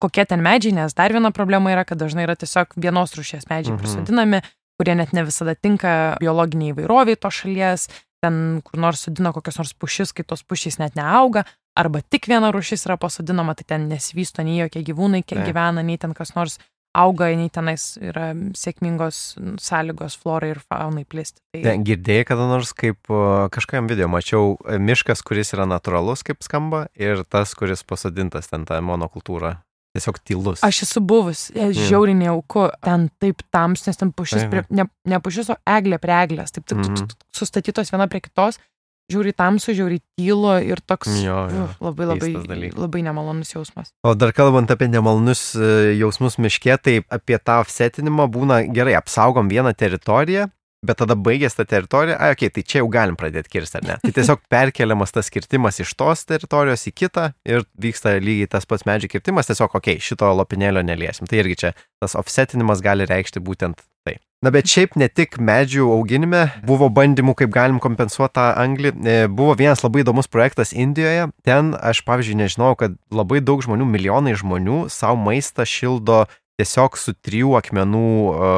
kokie 0.00 0.24
ten 0.28 0.38
medžiai, 0.42 0.72
nes 0.74 0.94
dar 0.94 1.10
viena 1.10 1.32
problema 1.32 1.70
yra, 1.74 1.82
kad 1.84 1.98
dažnai 1.98 2.22
yra 2.28 2.36
tiesiog 2.38 2.76
vienos 2.78 3.14
rūšies 3.18 3.48
medžiai 3.50 3.74
Mhm. 3.74 3.80
prisodinami, 3.82 4.42
kurie 4.78 4.96
net 4.98 5.14
ne 5.14 5.24
visada 5.26 5.54
tinka 5.54 6.16
biologiniai 6.22 6.74
įvairoviai 6.74 7.20
to 7.20 7.30
šalies, 7.30 7.88
ten 8.24 8.60
kur 8.64 8.80
nors 8.80 9.04
sudina 9.06 9.34
kokios 9.36 9.60
nors 9.60 9.74
pušis, 9.76 10.14
kai 10.16 10.24
tos 10.26 10.44
pušys 10.46 10.80
net 10.80 10.96
neauga, 10.98 11.44
arba 11.78 12.02
tik 12.02 12.28
viena 12.30 12.52
rūšis 12.54 12.86
yra 12.88 12.96
pasodinama, 13.00 13.56
tai 13.58 13.66
ten 13.74 13.88
nesivysto 13.90 14.44
nei 14.46 14.60
jokie 14.62 14.84
gyvūnai 14.86 15.24
kiek 15.24 15.40
Taip. 15.40 15.50
gyvena, 15.50 15.84
nei 15.84 16.00
ten 16.00 16.14
kas 16.16 16.34
nors 16.38 16.58
auga, 16.94 17.28
nei 17.34 17.50
tenais 17.50 17.96
yra 17.98 18.28
sėkmingos 18.54 19.20
sąlygos 19.60 20.14
florai 20.20 20.52
ir 20.54 20.60
faunai 20.62 21.02
plisti. 21.10 21.42
Tai 21.50 21.62
Ten 21.66 21.86
girdėjai 21.86 22.28
kada 22.30 22.46
nors, 22.48 22.70
kaip 22.78 23.10
kažkam 23.54 23.90
video 23.90 24.06
mačiau, 24.12 24.54
miškas, 24.62 25.24
kuris 25.26 25.50
yra 25.56 25.66
natūralus, 25.66 26.22
kaip 26.26 26.46
skamba, 26.46 26.86
ir 26.94 27.24
tas, 27.26 27.56
kuris 27.58 27.82
pasodintas 27.82 28.50
ten 28.52 28.66
tą 28.68 28.78
monokultūrą. 28.86 29.56
Tiesiog 29.94 30.18
tylus. 30.26 30.62
Aš 30.66 30.82
esu 30.88 31.02
buvus, 31.04 31.46
e, 31.54 31.70
žiauriai 31.76 32.18
nejauku, 32.18 32.68
ten 32.84 33.08
taip 33.22 33.42
tams, 33.54 33.86
nes 33.86 34.00
ten 34.00 34.12
pušis, 34.14 34.46
prie, 34.50 34.64
ne, 34.74 34.88
ne 35.06 35.20
pušis, 35.22 35.52
o 35.54 35.58
eglė 35.70 36.00
prie 36.02 36.16
eglės, 36.24 36.54
taip, 36.54 36.66
taip, 36.70 36.82
taip, 36.82 37.02
taip 37.04 37.36
sustatytos 37.36 37.92
viena 37.94 38.08
prie 38.10 38.22
kitos, 38.24 38.58
žiauriai 39.12 39.36
tamsu, 39.36 39.74
žiauriai 39.76 40.02
tylu 40.16 40.56
ir 40.64 40.80
toks 40.80 41.10
Jo, 41.20 41.38
jo. 41.52 41.66
uf, 41.68 41.78
labai 41.84 42.08
labai, 42.08 42.72
labai 42.72 43.04
nemalonus 43.04 43.52
jausmas. 43.54 43.92
O 44.06 44.14
dar 44.16 44.32
kalbant 44.36 44.70
apie 44.72 44.88
nemalnus 44.90 45.52
e, 45.54 45.94
jausmus 46.00 46.38
miške, 46.40 46.76
tai 46.80 46.98
apie 47.12 47.38
tą 47.38 47.60
offsetinimą 47.62 48.26
būna 48.32 48.62
gerai, 48.74 48.96
apsaugom 48.98 49.50
vieną 49.52 49.74
teritoriją, 49.76 50.48
bet 50.86 51.00
tada 51.00 51.16
baigęs 51.16 51.56
tą 51.58 51.66
teritoriją, 51.68 52.18
ai, 52.18 52.34
okei, 52.34 52.50
okay, 52.50 52.54
tai 52.58 52.66
čia 52.72 52.82
jau 52.82 52.90
galim 52.92 53.16
pradėti 53.20 53.52
kirsti, 53.56 53.80
ar 53.80 53.88
ne? 53.88 53.96
Tai 54.04 54.12
tiesiog 54.18 54.44
perkeliamas 54.52 55.14
tas 55.14 55.32
kirtimas 55.32 55.80
iš 55.82 55.94
tos 55.98 56.26
teritorijos 56.28 56.86
į 56.90 56.94
kitą 57.02 57.30
ir 57.48 57.64
vyksta 57.80 58.16
lygiai 58.22 58.50
tas 58.56 58.68
pats 58.68 58.86
medžių 58.88 59.10
kirtimas, 59.16 59.50
tiesiog, 59.50 59.72
okei, 59.72 59.98
okay, 59.98 60.04
šito 60.04 60.30
lopinėlio 60.40 60.84
neliesim. 60.86 61.28
Tai 61.30 61.42
irgi 61.42 61.60
čia 61.64 61.74
tas 62.02 62.16
offsetinimas 62.20 62.84
gali 62.84 63.08
reikšti 63.08 63.42
būtent 63.44 63.82
tai. 64.04 64.18
Na 64.44 64.52
bet 64.52 64.68
šiaip 64.68 64.98
ne 65.00 65.08
tik 65.08 65.38
medžių 65.40 65.88
auginime 65.94 66.44
buvo 66.68 66.90
bandymų, 66.92 67.32
kaip 67.38 67.52
galim 67.54 67.80
kompensuoti 67.80 68.36
tą 68.36 68.50
anglį. 68.60 68.92
E, 69.00 69.16
Buvo 69.32 69.56
vienas 69.56 69.80
labai 69.84 70.04
įdomus 70.04 70.28
projektas 70.28 70.74
Indijoje. 70.76 71.30
Ten 71.48 71.72
aš, 71.80 72.02
pavyzdžiui, 72.04 72.42
nežinau, 72.42 72.74
kad 72.76 72.98
labai 73.14 73.40
daug 73.40 73.64
žmonių, 73.64 73.88
milijonai 73.88 74.36
žmonių 74.36 74.84
savo 74.92 75.16
maistą 75.24 75.64
šildo 75.64 76.26
tiesiog 76.60 76.98
su 77.00 77.16
trijų 77.24 77.56
akmenų, 77.62 78.10
e, 78.34 78.50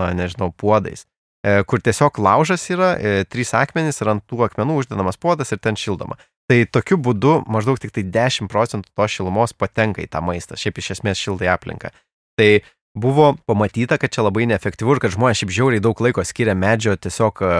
na 0.00 0.12
nežinau, 0.16 0.48
puodais. 0.56 1.04
E, 1.44 1.62
Kur 1.68 1.82
tiesiog 1.84 2.18
laužas 2.24 2.64
yra, 2.72 2.94
e, 2.96 3.24
trys 3.28 3.52
akmenys 3.56 4.00
ir 4.00 4.14
ant 4.14 4.24
tų 4.24 4.46
akmenų 4.46 4.78
uždedamas 4.80 5.20
puodas 5.20 5.52
ir 5.52 5.60
ten 5.60 5.76
šildoma. 5.76 6.16
Tai 6.48 6.62
tokiu 6.72 6.96
būdu 7.00 7.42
maždaug 7.48 7.80
tik 7.80 7.92
tai 7.92 8.04
10 8.04 8.48
procentų 8.52 8.88
tos 8.96 9.12
šilumos 9.12 9.52
patenka 9.56 10.00
į 10.04 10.08
tą 10.12 10.24
maistą. 10.24 10.56
Šiaip 10.60 10.80
iš 10.80 10.94
esmės 10.96 11.20
šildai 11.20 11.48
aplinką. 11.52 11.92
Tai 12.40 12.48
buvo 12.96 13.34
pamatyta, 13.48 13.98
kad 14.00 14.12
čia 14.14 14.24
labai 14.24 14.46
neefektyvu 14.48 14.96
ir 14.96 15.00
kad 15.04 15.12
žmonės 15.12 15.42
šiaip 15.42 15.54
žiauriai 15.56 15.84
daug 15.84 16.00
laiko 16.04 16.24
skiria 16.24 16.54
medžio 16.56 16.94
tiesiog 16.96 17.40
e, 17.44 17.54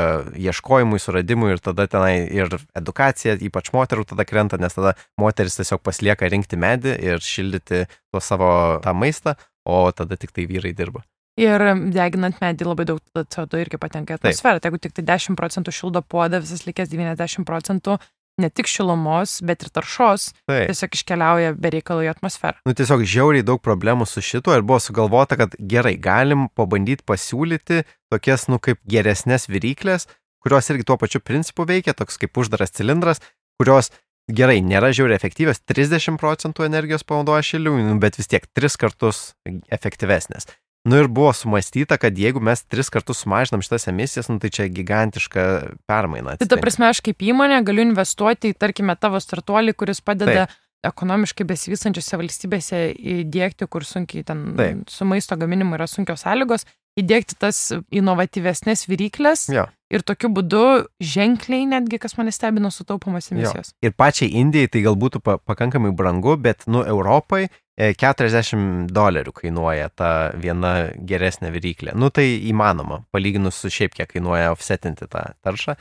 ieškojimui, 0.47 1.01
suradimui 1.03 1.55
ir 1.55 1.65
tada 1.65 1.89
tenai 1.91 2.15
ir 2.33 2.57
edukacija, 2.77 3.37
ypač 3.49 3.73
moterų 3.77 4.07
tada 4.13 4.29
krenta, 4.29 4.61
nes 4.61 4.77
tada 4.77 4.95
moteris 5.21 5.59
tiesiog 5.61 5.83
paslieka 5.85 6.31
rinkti 6.33 6.61
medį 6.61 6.97
ir 7.05 7.25
šildyti 7.25 7.85
tuo 8.13 8.23
savo 8.23 8.53
tą 8.85 8.97
maistą, 8.97 9.37
o 9.65 9.89
tada 9.93 10.17
tik 10.21 10.33
tai 10.33 10.49
vyrai 10.49 10.73
dirba. 10.77 11.05
Ir 11.41 11.63
deginant 11.91 12.37
medį 12.39 12.69
labai 12.69 12.87
daug 12.87 13.01
tada 13.11 13.27
CO2 13.27 13.65
irgi 13.65 13.81
patenka 13.83 14.15
į 14.15 14.21
atmosferą. 14.21 14.61
Tai 14.63 14.71
jeigu 14.71 14.83
tik 14.85 14.95
tai 14.95 15.07
10 15.09 15.39
procentų 15.39 15.75
šildo 15.75 16.05
puodą, 16.07 16.39
visas 16.45 16.63
likęs 16.69 16.93
90 16.93 17.47
procentų 17.49 17.99
ne 18.39 18.51
tik 18.51 18.69
šilumos, 18.71 19.39
bet 19.47 19.63
ir 19.63 19.71
taršos 19.75 20.31
Taip. 20.49 20.71
tiesiog 20.71 20.97
iškeliauja 20.99 21.55
be 21.59 21.71
reikalo 21.75 22.05
į 22.05 22.11
atmosferą. 22.15 22.59
Nu, 22.67 22.75
tiesiog 22.77 23.05
žiauriai 23.07 23.47
daug 23.47 23.63
problemų 23.63 24.09
su 24.11 24.23
šituo 24.25 24.57
ir 24.57 24.65
buvo 24.67 24.81
sugalvota, 24.83 25.39
kad 25.39 25.55
gerai, 25.59 25.95
galim 26.03 26.49
pabandyti 26.59 27.07
pasiūlyti 27.07 27.85
tokias, 28.13 28.49
nu, 28.51 28.59
kaip 28.63 28.83
geresnės 28.91 29.47
viryklės, 29.51 30.09
kurios 30.43 30.71
irgi 30.73 30.89
tuo 30.89 30.99
pačiu 31.01 31.23
principu 31.23 31.67
veikia, 31.69 31.95
toks 31.95 32.19
kaip 32.21 32.43
uždaras 32.43 32.75
cilindras, 32.75 33.23
kurios 33.61 33.93
gerai, 34.31 34.59
nėra 34.65 34.91
žiauriai 34.97 35.21
efektyvios, 35.21 35.63
30 35.71 36.19
procentų 36.19 36.67
energijos 36.67 37.07
panaudoja 37.07 37.63
nu, 37.63 37.99
bet 38.03 38.19
vis 38.19 38.31
tiek 38.31 38.47
3 38.51 38.79
kartus 38.81 39.35
efektyvesnės. 39.71 40.51
Nu 40.85 40.99
ir 41.01 41.09
buvo 41.09 41.33
sumastyta, 41.33 41.97
kad 41.97 42.19
jeigu 42.19 42.43
mes 42.45 42.61
tris 42.69 42.91
kartus 42.93 43.23
sumažinam 43.25 43.63
šitas 43.65 43.89
emisijas, 43.89 44.29
nu 44.29 44.37
tai 44.39 44.51
čia 44.53 44.67
gigantiška 44.69 45.45
permaina. 45.89 46.37
Tai 46.37 46.49
ta 46.51 46.59
prasme, 46.61 46.91
aš 46.93 47.01
kaip 47.07 47.25
įmonė 47.25 47.63
galiu 47.65 47.87
investuoti 47.87 48.53
į, 48.53 48.59
tarkime, 48.61 48.97
tavo 49.01 49.21
startuolį, 49.23 49.73
kuris 49.81 50.03
padeda 50.05 50.45
Taip. 50.45 50.59
ekonomiškai 50.85 51.47
besivystančiose 51.49 52.21
valstybėse 52.21 52.83
įdėkti, 53.17 53.69
kur 53.73 53.89
sunkiai 53.89 54.27
ten 54.29 54.51
Taip. 54.61 54.85
su 54.93 55.09
maisto 55.09 55.41
gaminimu 55.41 55.79
yra 55.79 55.89
sunkios 55.89 56.27
sąlygos, 56.27 56.69
įdėkti 57.01 57.41
tas 57.41 57.65
inovatyvesnės 57.89 58.85
viryklės 58.87 59.49
Jo. 59.57 59.65
ir 59.89 60.05
tokiu 60.07 60.29
būdu 60.37 60.85
ženkliai 61.01 61.65
netgi, 61.71 61.99
kas 62.03 62.19
mane 62.21 62.31
stebino, 62.35 62.69
sutaupomos 62.69 63.33
emisijos. 63.33 63.73
Jo. 63.73 63.89
Ir 63.89 63.97
pačiai 63.97 64.37
Indijai 64.45 64.69
tai 64.69 64.85
gal 64.85 65.01
būtų 65.01 65.25
pa 65.25 65.41
pakankamai 65.41 65.97
brangu, 65.97 66.37
bet, 66.37 66.69
nu, 66.69 66.85
Europai 66.85 67.49
40 67.75 68.87
dolerių 68.95 69.33
kainuoja 69.35 69.89
ta 69.91 70.11
viena 70.39 70.93
geresnė 70.95 71.51
viryklė. 71.55 71.95
Nu, 71.99 72.11
tai 72.15 72.29
įmanoma, 72.47 73.03
palyginus 73.11 73.59
su 73.59 73.71
šiaip 73.73 73.97
kiek 73.97 74.13
kainuoja 74.13 74.53
offsetinti 74.55 75.09
tą 75.11 75.25
taršą. 75.43 75.75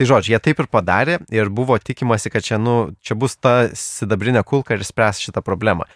Tai 0.00 0.06
žodžiu, 0.08 0.32
jie 0.32 0.40
taip 0.40 0.62
ir 0.62 0.68
padarė 0.70 1.18
ir 1.34 1.50
buvo 1.52 1.76
tikimasi, 1.76 2.30
kad 2.32 2.46
čia, 2.46 2.56
nu, 2.56 2.94
čia 3.04 3.18
bus 3.18 3.34
ta 3.36 3.68
sidabrinė 3.76 4.44
kulka 4.46 4.78
ir 4.78 4.86
spręs 4.86 5.20
šitą 5.20 5.42
problemą. 5.44 5.88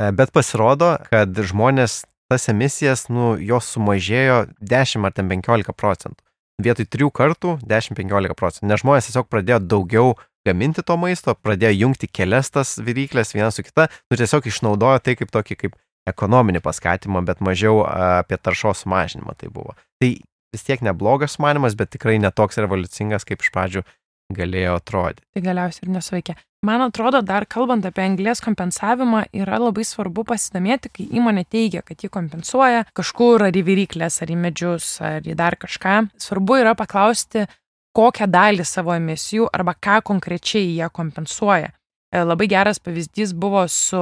E, 0.00 0.08
Bet 0.16 0.32
pasirodo, 0.34 0.96
kad 1.12 1.36
žmonės 1.36 2.02
tas 2.32 2.48
emisijas, 2.48 3.06
nu, 3.12 3.36
jos 3.36 3.68
sumažėjo 3.76 4.46
10 4.58 5.06
ar 5.06 5.14
ten 5.14 5.28
15 5.28 5.76
procentų. 5.76 6.18
Vietoj 6.62 6.88
trijų 6.88 7.10
kartų 7.14 7.56
10-15 7.68 8.36
procentų. 8.38 8.68
Nes 8.70 8.82
žmonės 8.82 9.08
tiesiog 9.08 9.28
pradėjo 9.28 9.60
daugiau 9.62 10.14
gaminti 10.46 10.84
to 10.86 10.96
maisto, 11.00 11.34
pradėjo 11.34 11.72
jungti 11.86 12.10
kelias 12.10 12.50
tas 12.54 12.76
viryklės 12.82 13.34
vieną 13.36 13.52
su 13.54 13.64
kita, 13.66 13.88
nu 14.10 14.18
tiesiog 14.20 14.48
išnaudojo 14.50 15.00
tai 15.04 15.16
kaip 15.18 15.32
tokį 15.34 15.58
kaip 15.64 15.78
ekonominį 16.10 16.62
paskatimą, 16.64 17.22
bet 17.26 17.42
mažiau 17.44 17.82
apie 17.86 18.38
taršos 18.38 18.82
sumažinimą 18.84 19.36
tai 19.38 19.50
buvo. 19.54 19.76
Tai 20.02 20.10
vis 20.52 20.66
tiek 20.66 20.82
neblogas 20.84 21.38
sumanimas, 21.38 21.76
bet 21.78 21.92
tikrai 21.94 22.18
netoks 22.22 22.58
revoliucingas, 22.60 23.26
kaip 23.28 23.44
iš 23.44 23.52
pradžių 23.54 23.84
galėjo 24.32 24.78
atrodyti. 24.80 25.24
Tai 25.36 25.44
galiausiai 25.44 25.86
ir 25.86 25.94
nesuveikė. 25.96 26.34
Man 26.62 26.84
atrodo, 26.84 27.24
dar 27.26 27.42
kalbant 27.50 27.82
apie 27.88 28.04
anglės 28.04 28.38
kompensavimą, 28.44 29.24
yra 29.34 29.58
labai 29.58 29.82
svarbu 29.86 30.22
pasidomėti, 30.28 30.92
kai 30.94 31.06
įmonė 31.18 31.42
teigia, 31.50 31.82
kad 31.82 32.04
ji 32.04 32.10
kompensuoja 32.12 32.84
kažkur 32.94 33.48
ar 33.48 33.58
į 33.58 33.64
viryklės, 33.66 34.20
ar 34.22 34.30
į 34.30 34.36
medžius, 34.44 34.92
ar 35.02 35.26
į 35.26 35.34
dar 35.38 35.58
kažką. 35.58 35.96
Svarbu 36.22 36.60
yra 36.60 36.76
paklausti, 36.78 37.48
kokią 37.92 38.26
dalį 38.30 38.64
savo 38.64 38.94
emisijų 38.96 39.48
arba 39.52 39.74
ką 39.74 40.00
konkrečiai 40.02 40.76
jie 40.78 40.88
kompensuoja. 40.92 41.72
E, 42.12 42.22
Labai 42.24 42.46
geras 42.48 42.78
pavyzdys 42.80 43.32
buvo 43.34 43.66
su 43.68 43.96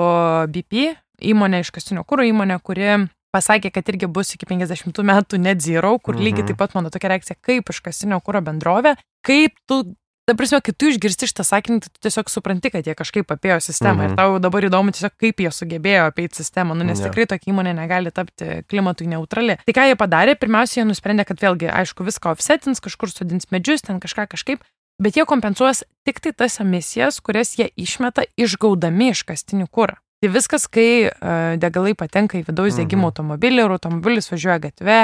BP, 0.51 0.95
įmonė 1.23 1.61
iš 1.65 1.71
kastinio 1.75 2.05
kūro 2.05 2.25
įmonė, 2.27 2.61
kuri 2.63 3.09
pasakė, 3.31 3.71
kad 3.71 3.87
irgi 3.93 4.09
bus 4.11 4.33
iki 4.35 4.47
50 4.47 5.05
metų 5.07 5.39
net 5.39 5.61
zero, 5.63 5.99
kur 5.99 6.15
Mhm. 6.17 6.23
lygiai 6.25 6.47
taip 6.49 6.57
pat 6.59 6.75
mano 6.75 6.91
tokia 6.91 7.09
reakcija, 7.13 7.37
kaip 7.41 7.69
iš 7.71 7.81
kastinio 7.81 8.19
kūro 8.21 8.41
bendrovė, 8.43 8.97
kaip 9.23 9.53
tu 9.69 9.95
Ta 10.31 10.37
prasme, 10.39 10.61
kai 10.63 10.71
tu 10.79 10.87
išgirsti 10.87 11.27
šitą 11.27 11.43
sakinį, 11.43 11.81
tai 11.83 11.91
tu 11.91 12.05
tiesiog 12.07 12.29
supranti, 12.31 12.71
kad 12.71 12.87
jie 12.87 12.95
kažkaip 12.95 13.33
apėjo 13.35 13.57
sistemą. 13.65 14.05
Mhm. 14.07 14.13
Mhm. 14.13 14.13
Ir 14.15 14.21
tau 14.21 14.37
dabar 14.39 14.67
įdomu 14.69 14.93
tiesiog, 14.95 15.17
kaip 15.19 15.43
jie 15.43 15.51
sugebėjo 15.51 16.05
apeiti 16.07 16.39
sistemą, 16.39 16.77
nu, 16.79 16.87
nes 16.87 17.01
Jo. 17.03 17.09
tikrai 17.09 17.27
tokia 17.27 17.51
įmonė 17.51 17.73
negali 17.75 18.13
tapti 18.15 18.61
klimatui 18.71 19.09
neutrali. 19.11 19.57
Tai 19.67 19.75
ką 19.75 19.89
jie 19.91 19.97
padarė, 19.99 20.37
pirmiausia, 20.39 20.81
jie 20.81 20.87
nusprendė, 20.87 21.27
kad 21.27 21.43
vėlgi, 21.43 21.67
aišku, 21.67 22.07
viską 22.07 22.31
offsetins, 22.31 22.79
kažkur 22.79 23.11
sodins 23.11 23.51
medžius, 23.51 23.83
ten 23.83 23.99
kažką 23.99 24.29
kažkaip, 24.37 24.63
bet 25.03 25.19
jie 25.19 25.27
kompensuos 25.27 25.83
tik 26.07 26.23
tai 26.23 26.31
tas 26.31 26.61
emisijas, 26.63 27.19
kurias 27.19 27.57
jie 27.59 27.67
išmeta 27.75 28.23
išgaudami 28.39 29.11
iš 29.11 29.25
kastinių 29.27 29.67
kūrą. 29.67 29.99
Tai 30.21 30.29
viskas, 30.29 30.67
kai 30.69 31.09
uh, 31.09 31.57
degalai 31.57 31.95
patenka 31.97 32.37
į 32.37 32.45
vidaus 32.45 32.77
degimo 32.77 33.09
Mhm. 33.09 33.11
automobilį 33.11 33.63
ir 33.65 33.71
automobilis 33.73 34.29
važiuoja 34.29 34.59
gatve 34.67 34.99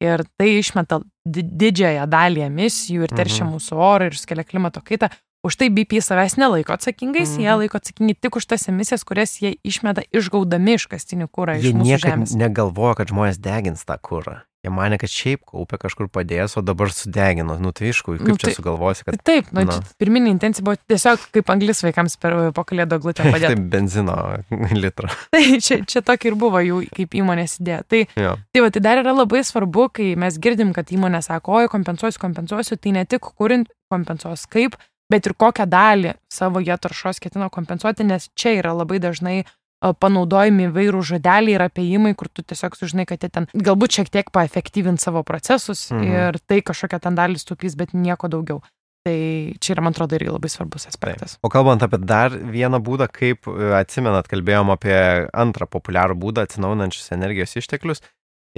ir 0.00 0.22
tai 0.38 0.48
išmeta 0.62 1.02
di 1.28 1.42
didžiąją 1.44 2.06
dalį 2.08 2.46
emisijų 2.48 3.02
ir 3.04 3.12
teršia 3.12 3.44
Mhm. 3.44 3.52
mūsų 3.52 3.76
orą 3.76 4.06
ir 4.08 4.16
sukelia 4.16 4.44
klimato 4.48 4.80
kaitą. 4.80 5.10
Už 5.42 5.56
tai 5.58 5.70
BP 5.74 5.98
savęs 5.98 6.36
nelaiko 6.38 6.70
atsakingais, 6.72 7.34
jie 7.34 7.50
Mhm. 7.50 7.58
laiko 7.58 7.74
atsakingi 7.78 8.14
tik 8.14 8.36
už 8.36 8.46
tas 8.46 8.68
emisijas, 8.70 9.02
kurias 9.02 9.40
jie 9.42 9.56
išmeta 9.66 10.02
išgaudami 10.14 10.74
iš 10.78 10.86
kastinių 10.86 11.26
kūrą 11.26 11.58
Jie 11.58 11.98
žemės. 11.98 12.30
negalvojo, 12.38 12.94
kad 12.94 13.08
žmonės 13.10 13.38
degins 13.42 13.82
tą 13.84 13.98
kurą. 13.98 14.42
Jie 14.62 14.70
mane, 14.70 14.94
kad 15.02 15.10
šiaip 15.10 15.40
kaupia 15.44 15.74
kažkur 15.82 16.06
padėjęs, 16.06 16.54
o 16.56 16.62
dabar 16.62 16.86
sudegino. 16.94 17.58
Nu 17.58 17.72
tai 17.72 17.88
aišku, 17.90 18.14
kaip 18.14 18.28
Nu, 18.28 18.36
čia 18.38 18.46
tai- 18.46 18.54
sugalvosi, 18.54 19.02
kad 19.04 19.18
Tai 19.18 19.24
taip, 19.42 19.50
nu, 19.52 19.64
Na. 19.64 19.72
čia 19.72 19.82
pirminė 19.98 20.30
intencija 20.30 20.62
buvo 20.62 20.76
tiesiog 20.86 21.18
kaip 21.34 21.50
anglis 21.50 21.82
vaikams 21.82 22.14
per 22.20 22.52
po 22.54 22.62
kalėdų 22.62 23.00
glutę 23.02 23.22
padėti. 23.34 23.56
taip 23.56 23.58
benzino 23.68 24.14
litrą. 24.82 25.10
tai 25.32 25.58
čia, 25.58 25.82
čia 25.84 26.00
tokia 26.06 26.30
ir 26.30 26.36
buvo 26.38 26.62
jų 26.62 26.86
kaip 26.94 27.10
įmonės 27.18 27.58
idėja. 27.58 27.82
Tai 27.88 28.06
Jo. 28.14 28.36
Tai 28.54 28.60
va, 28.62 28.70
tai 28.70 28.78
dar 28.80 28.98
yra 29.02 29.10
labai 29.12 29.42
svarbu, 29.42 29.90
kai 29.92 30.14
mes 30.14 30.38
girdim, 30.38 30.72
kad 30.72 30.86
įmonė 30.86 31.18
sako, 31.24 31.58
oi, 31.58 31.66
kompensuosiu, 31.66 32.20
kompensuosiu, 32.22 32.78
tai 32.78 32.92
ne 32.92 33.04
tik 33.04 33.20
kurint 33.34 33.66
kompensuos 33.90 34.46
kaip, 34.46 34.76
bet 35.12 35.28
ir 35.28 35.34
kokią 35.38 35.68
dalį 35.68 36.14
savo 36.32 36.62
jie 36.64 36.76
taršos 36.80 37.20
ketina 37.22 37.50
kompensuoti, 37.52 38.06
nes 38.08 38.30
čia 38.38 38.56
yra 38.62 38.72
labai 38.80 38.98
dažnai 39.04 39.42
panaudojami 39.82 40.68
įvairių 40.68 41.00
žodeliai 41.08 41.56
ir 41.56 41.64
apėjimai, 41.64 42.12
kur 42.18 42.28
tu 42.30 42.44
tiesiog 42.46 42.76
sužinai, 42.78 43.06
kad 43.08 43.24
jie 43.24 43.30
ten 43.34 43.48
galbūt 43.52 43.96
šiek 43.98 44.12
tiek 44.14 44.28
paefektyvint 44.30 45.02
savo 45.02 45.24
procesus 45.26 45.88
Mhm. 45.90 46.12
ir 46.12 46.38
tai 46.46 46.60
kažkokią 46.62 47.00
ten 47.02 47.18
dalį 47.18 47.40
stupys, 47.42 47.74
bet 47.76 47.90
nieko 47.92 48.30
daugiau. 48.30 48.62
Tai 49.02 49.16
čia 49.58 49.74
yra, 49.74 49.82
man 49.82 49.90
atrodo, 49.96 50.14
irgi 50.14 50.30
labai 50.30 50.46
svarbus 50.46 50.86
aspektas. 50.86 51.34
O 51.42 51.48
kalbant 51.50 51.82
apie 51.82 51.98
dar 51.98 52.30
vieną 52.30 52.78
būdą, 52.78 53.08
kaip 53.10 53.48
e, 53.50 53.72
atsimenat, 53.80 54.28
kalbėjom 54.30 54.70
apie 54.70 55.26
antrą 55.34 55.66
populiarų 55.66 56.14
būdą 56.22 56.44
atsinaujinančius 56.46 57.10
energijos 57.16 57.56
išteklius. 57.58 57.98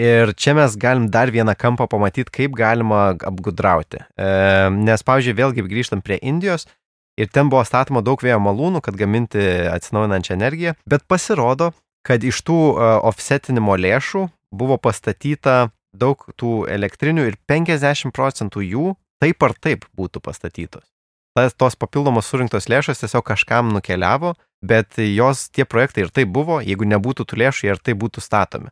Ir 0.00 0.32
čia 0.34 0.56
mes 0.58 0.74
galim 0.80 1.06
dar 1.06 1.30
vieną 1.30 1.54
kampą 1.54 1.86
pamatyti, 1.86 2.32
kaip 2.34 2.56
galima 2.58 3.12
apgudrauti. 3.14 4.00
E, 4.18 4.30
nes, 4.74 5.04
pavyzdžiui, 5.06 5.36
vėlgi 5.38 5.66
grįžtam 5.70 6.02
prie 6.02 6.18
Indijos 6.18 6.66
ir 7.14 7.30
ten 7.30 7.50
buvo 7.50 7.62
statoma 7.62 8.02
daug 8.02 8.18
vėjo 8.18 8.40
malūnų, 8.42 8.82
kad 8.82 8.98
gaminti 8.98 9.38
atsinaujinančią 9.70 10.34
energiją, 10.34 10.74
bet 10.90 11.06
pasirodo, 11.06 11.70
kad 12.04 12.24
iš 12.26 12.42
tų 12.44 12.58
uh, 12.74 12.80
offsetinimo 13.06 13.76
lėšų 13.78 14.26
buvo 14.54 14.76
pastatyta 14.82 15.70
daug 15.94 16.26
tų 16.34 16.66
elektrinių 16.74 17.28
ir 17.30 17.38
50 17.48 18.10
procentų 18.14 18.64
jų 18.66 18.88
taip 19.22 19.46
ar 19.46 19.54
taip 19.54 19.86
būtų 19.96 20.20
pastatytos. 20.24 20.84
Tas, 21.34 21.54
tos 21.58 21.74
papildomos 21.78 22.28
surinktos 22.30 22.68
lėšos 22.70 23.00
tiesiog 23.00 23.24
kažkam 23.26 23.72
nukeliavo, 23.74 24.34
bet 24.62 24.98
jos 24.98 25.48
tie 25.50 25.64
projektai 25.66 26.04
ir 26.04 26.12
taip 26.14 26.30
buvo, 26.34 26.60
jeigu 26.62 26.86
nebūtų 26.86 27.26
tų 27.26 27.40
lėšų, 27.42 27.66
jie 27.66 27.72
ir 27.74 27.82
taip 27.82 27.98
būtų 28.02 28.22
statomi. 28.22 28.70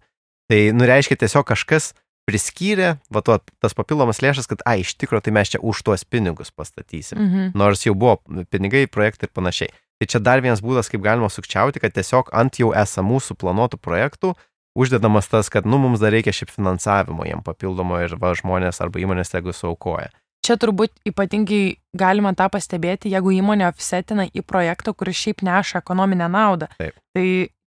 Tai 0.52 0.60
nureiškia 0.76 1.16
tiesiog 1.16 1.46
kažkas 1.48 1.94
priskyrė, 2.28 2.98
va 3.10 3.22
to, 3.24 3.38
tas 3.62 3.72
papildomas 3.74 4.20
lėšas, 4.22 4.46
kad, 4.50 4.60
ai, 4.68 4.82
iš 4.84 4.92
tikrųjų, 5.00 5.24
tai 5.26 5.32
mes 5.34 5.54
čia 5.54 5.58
už 5.64 5.80
tuos 5.86 6.04
pinigus 6.04 6.52
pastatysim. 6.54 7.18
Mhm. 7.18 7.48
Nors 7.58 7.86
jau 7.86 7.96
buvo 7.98 8.20
pinigai, 8.52 8.84
projektai 8.86 9.30
ir 9.30 9.34
panašiai. 9.34 9.72
Tai 10.02 10.08
čia 10.10 10.20
dar 10.22 10.42
vienas 10.44 10.60
būdas, 10.62 10.90
kaip 10.92 11.02
galima 11.02 11.30
sukčiauti, 11.30 11.80
kad 11.82 11.94
tiesiog 11.96 12.30
ant 12.36 12.58
jau 12.60 12.72
esamų 12.74 13.20
suplanuotų 13.22 13.78
projektų 13.80 14.34
uždedamas 14.78 15.28
tas, 15.28 15.48
kad, 15.52 15.66
nu, 15.68 15.78
mums 15.78 16.00
dar 16.00 16.12
reikia 16.14 16.32
šiaip 16.34 16.52
finansavimo 16.52 17.26
jiem 17.28 17.42
papildomo 17.44 18.00
ir 18.02 18.16
va 18.20 18.32
žmonės 18.36 18.80
arba 18.84 19.02
įmonės 19.02 19.32
tegu 19.32 19.54
saukoja. 19.56 20.10
Čia 20.42 20.56
turbūt 20.58 20.94
ypatingai 21.06 21.78
galima 21.94 22.32
tą 22.34 22.48
pastebėti, 22.50 23.12
jeigu 23.12 23.30
įmonė 23.36 23.68
offsetina 23.68 24.26
į 24.26 24.42
projektą, 24.42 24.94
kuris 24.96 25.20
šiaip 25.20 25.44
neša 25.46 25.84
ekonominę 25.84 26.26
naudą. 26.32 26.66
Taip. 26.80 26.96
Tai 27.14 27.26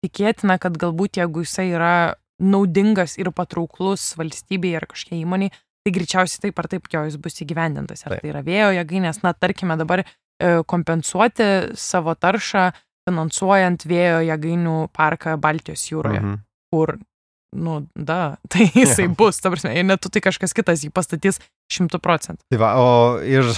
tikėtina, 0.06 0.58
kad 0.62 0.78
galbūt 0.78 1.18
jeigu 1.18 1.42
jisai 1.42 1.72
yra 1.72 1.94
naudingas 2.40 3.16
ir 3.20 3.30
patrauklus 3.36 4.14
valstybei 4.18 4.74
ar 4.78 4.88
kažkokiai 4.90 5.24
įmoniai, 5.24 5.52
tai 5.84 5.94
greičiausiai 5.94 6.46
taip 6.46 6.60
ar 6.60 6.68
taip 6.72 6.88
jo 6.92 7.04
jis 7.08 7.18
bus 7.20 7.40
įgyvendintas. 7.44 8.04
Ar 8.06 8.16
taip. 8.16 8.24
tai 8.24 8.32
yra 8.32 8.44
vėjo 8.46 8.70
jėgainės, 8.78 9.22
na 9.24 9.32
tarkime 9.36 9.76
dabar 9.80 10.04
e, 10.04 10.08
kompensuoti 10.68 11.50
savo 11.78 12.16
taršą 12.16 12.70
finansuojant 13.08 13.86
vėjo 13.88 14.20
jėgainių 14.28 14.76
parką 14.96 15.36
Baltijos 15.40 15.86
jūroje, 15.90 16.20
mhm. 16.20 16.40
kur 16.72 16.96
nu, 17.56 17.80
da, 17.94 18.36
tai 18.52 18.68
jisai 18.74 19.08
ja. 19.08 19.14
bus, 19.18 19.40
ta 19.42 19.52
prasme, 19.52 19.74
ir 19.74 19.86
net 19.88 20.02
tu 20.04 20.12
tai 20.12 20.22
kažkas 20.24 20.54
kitas 20.56 20.84
jį 20.86 20.92
pastatys 20.94 21.40
šimtų 21.72 22.00
procentų. 22.02 22.44
Tai 22.52 22.60
va, 22.62 22.74
o 22.80 22.90
ir 23.26 23.48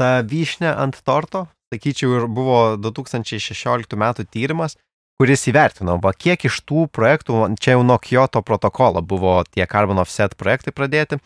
ta 0.00 0.18
vyšnė 0.26 0.74
ant 0.74 0.98
torto, 1.06 1.46
sakyčiau, 1.72 2.18
ir 2.18 2.26
buvo 2.30 2.74
2016 2.82 3.98
metų 3.98 4.26
tyrimas, 4.30 4.76
kuris 5.20 5.46
įvertino, 5.50 5.96
va, 6.02 6.12
kiek 6.12 6.46
iš 6.48 6.60
tų 6.66 6.88
projektų, 6.92 7.46
čia 7.62 7.76
jau 7.76 7.86
nuo 7.86 7.98
Kyoto 8.02 8.42
protokolo 8.42 9.02
buvo 9.02 9.38
tie 9.46 9.66
carbon 9.70 10.02
offset 10.02 10.36
projektai 10.40 10.74
pradėti, 10.74 11.20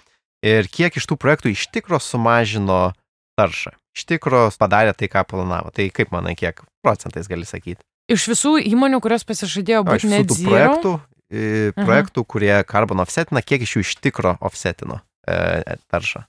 ir 0.45 0.69
kiek 0.71 0.97
iš 1.01 1.09
tų 1.09 1.19
projektų 1.21 1.53
iš 1.55 1.67
tikro 1.75 2.01
sumažino 2.03 2.93
taršą, 3.39 3.75
iš 3.97 4.09
tikro 4.09 4.49
padarė 4.59 4.95
tai, 4.99 5.11
ką 5.11 5.25
planavo. 5.29 5.73
Tai 5.75 5.89
kaip 5.95 6.13
manai, 6.15 6.37
kiek 6.39 6.61
procentais 6.85 7.31
gali 7.31 7.49
sakyti? 7.49 7.81
Iš 8.09 8.31
visų 8.31 8.57
įmonių, 8.71 9.03
kurios 9.05 9.27
pasižadėjo 9.29 9.85
būti 9.85 10.09
net 10.09 10.33
zero. 10.33 10.49
projektų 10.49 10.99
projektų, 11.29 12.23
mhm. 12.23 12.29
kurie 12.29 12.65
carbon 12.65 13.01
offsetina, 13.05 13.43
kiek 13.43 13.63
iš 13.63 13.77
jų 13.77 13.85
iš 13.85 13.95
tikro 14.01 14.37
offsetino 14.41 15.03
e, 15.29 15.77
taršą? 15.93 16.25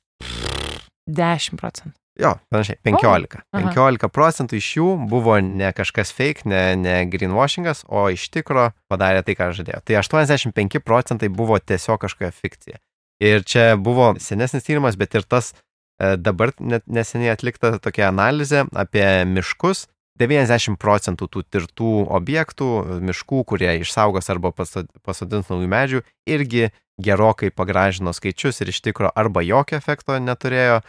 10 1.07 1.59
procentų. 1.59 1.95
Jo, 2.19 2.34
panašiai, 2.51 2.77
15. 2.84 3.39
O, 3.55 3.62
15 3.63 4.10
procentų 4.12 4.58
iš 4.60 4.69
jų 4.75 4.88
buvo 5.08 5.38
ne 5.43 5.71
kažkas 5.75 6.12
fake, 6.15 6.43
ne, 6.51 6.63
ne 6.75 6.95
greenwashingas, 7.08 7.86
o 7.88 8.10
iš 8.12 8.27
tikro 8.34 8.69
padarė 8.91 9.23
tai, 9.23 9.38
ką 9.39 9.53
žadėjo. 9.55 9.79
Tai 9.88 9.99
85 10.01 10.82
procentai 10.84 11.32
buvo 11.32 11.60
tiesiog 11.60 12.01
kažkokia 12.03 12.34
fikcija. 12.36 12.82
Ir 13.23 13.43
čia 13.47 13.71
buvo 13.79 14.13
senesnis 14.19 14.67
tyrimas, 14.67 14.99
bet 14.99 15.15
ir 15.15 15.23
tas 15.27 15.53
e, 15.53 16.17
dabar 16.19 16.51
net 16.60 16.84
neseniai 16.91 17.32
atlikta 17.36 17.77
tokia 17.79 18.10
analizė 18.12 18.65
apie 18.75 19.08
miškus 19.27 19.88
90 20.19 20.75
procentų 20.79 21.29
tų 21.32 21.45
tirtų 21.47 21.93
objektų, 22.12 22.69
miškų, 23.08 23.43
kurie 23.47 23.71
išsaugos 23.79 24.27
arba 24.32 24.51
pasodins 24.51 25.47
naujų 25.47 25.71
medžių, 25.71 26.01
irgi 26.27 26.69
gerokai 26.99 27.53
pagražino 27.55 28.12
skaičius 28.12 28.60
ir 28.60 28.73
iš 28.73 28.82
tikro 28.84 29.12
arba 29.15 29.43
jokio 29.45 29.79
efekto 29.79 30.17
neturėjo 30.19 30.82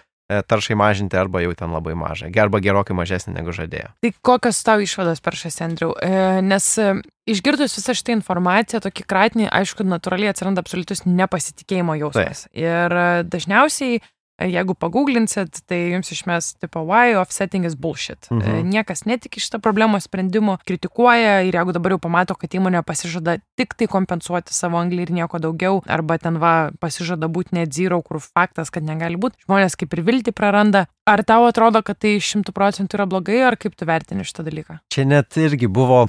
taršai 0.47 0.77
mažinti, 0.79 1.19
arba 1.19 1.43
jau 1.45 1.55
ten 1.59 1.73
labai 1.75 1.97
mažai, 1.99 2.31
arba 2.43 2.61
gerokai 2.63 2.97
mažesnė 2.97 3.35
negu 3.39 3.55
žadėjo. 3.57 3.91
Tai 4.05 4.13
kokios 4.27 4.61
tau 4.67 4.83
išvados 4.85 5.23
per 5.25 5.39
šią 5.39 5.53
Andriu? 5.67 5.91
E, 6.03 6.41
nes 6.47 6.69
e, 6.79 6.93
išgirdus 7.31 7.77
visą 7.79 7.97
šitą 7.99 8.15
informaciją, 8.19 8.83
tokį 8.87 9.07
kratinį, 9.11 9.51
aišku, 9.61 9.87
natūraliai 9.89 10.33
atsiranda 10.33 10.63
absoliutus 10.63 11.05
nepasitikėjimo 11.09 11.99
jausmas. 12.01 12.47
Tai. 12.47 12.55
Ir 12.63 12.97
dažniausiai 13.31 14.01
Jeigu 14.41 14.75
paguglinsit, 14.79 15.61
tai 15.69 15.79
jums 15.93 16.11
išmes 16.15 16.55
tipo 16.63 16.81
why 16.89 17.15
offsetting 17.21 17.67
is 17.69 17.77
bullshit. 17.77 18.29
Mhm. 18.33 18.71
Niekas 18.73 19.05
netiki 19.05 19.41
šitą 19.43 19.61
problemos 19.61 20.09
sprendimo, 20.09 20.57
kritikuoja 20.65 21.43
ir 21.45 21.59
jeigu 21.59 21.75
dabar 21.77 21.97
jau 21.97 22.01
pamato, 22.07 22.37
kad 22.39 22.51
įmonė 22.57 22.83
pasižada 22.87 23.39
tik 23.61 23.77
tai 23.77 23.91
kompensuoti 23.91 24.57
savo 24.57 24.81
anglį 24.81 25.09
ir 25.09 25.13
nieko 25.21 25.41
daugiau, 25.43 25.83
arba 25.87 26.19
ten 26.19 26.41
va 26.41 26.71
pasižada 26.81 27.29
būti 27.29 27.59
net 27.59 27.75
zero, 27.77 28.01
kur 28.03 28.21
faktas, 28.21 28.73
kad 28.73 28.87
negali 28.87 29.21
būti, 29.21 29.45
žmonės 29.47 29.77
kaip 29.77 29.93
ir 29.95 30.05
viltį 30.09 30.33
praranda. 30.37 30.87
Ar 31.11 31.25
tau 31.27 31.45
atrodo, 31.49 31.83
kad 31.83 31.99
tai 32.01 32.17
šimtų 32.23 32.55
procentų 32.57 32.97
yra 32.99 33.07
blogai, 33.11 33.41
ar 33.45 33.59
kaip 33.61 33.77
tu 33.77 33.89
vertini 33.89 34.25
šitą 34.25 34.47
dalyką? 34.47 34.81
Čia 34.93 35.05
net 35.09 35.37
irgi 35.37 35.69
buvo 35.69 36.07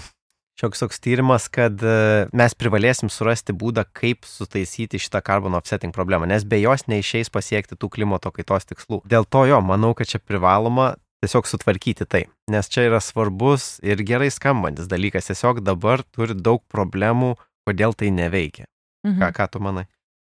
šioks 0.61 0.83
toks 0.83 1.01
tyrimas, 1.01 1.47
kad 1.49 1.81
e, 1.81 2.27
mes 2.37 2.55
privalėsim 2.57 3.09
surasti 3.09 3.55
būdą, 3.57 3.87
kaip 3.97 4.27
sutaisyti 4.29 5.01
šitą 5.01 5.23
carbon 5.25 5.57
offsetting 5.57 5.93
problemą, 5.95 6.29
nes 6.29 6.45
be 6.45 6.61
jos 6.61 6.85
neišeis 6.91 7.33
pasiekti 7.33 7.77
tų 7.79 7.89
klimato 7.97 8.31
kaitos 8.35 8.69
tikslų. 8.69 9.01
Dėl 9.09 9.25
to 9.25 9.47
jo, 9.49 9.61
manau, 9.65 9.95
kad 9.97 10.11
čia 10.11 10.21
privaloma 10.21 10.93
tiesiog 11.21 11.49
sutvarkyti 11.49 12.05
tai, 12.09 12.25
nes 12.49 12.69
čia 12.69 12.87
yra 12.89 13.01
svarbus 13.01 13.75
ir 13.85 14.01
gerai 14.05 14.31
skambantis 14.33 14.89
dalykas, 14.89 15.29
tiesiog 15.29 15.61
dabar 15.65 16.05
turi 16.13 16.37
daug 16.37 16.63
problemų, 16.71 17.35
kodėl 17.67 17.97
tai 17.97 18.09
neveikia. 18.13 18.67
Mhm. 19.07 19.21
Ką, 19.21 19.31
ką 19.37 19.49
tu 19.53 19.61
manai? 19.65 19.87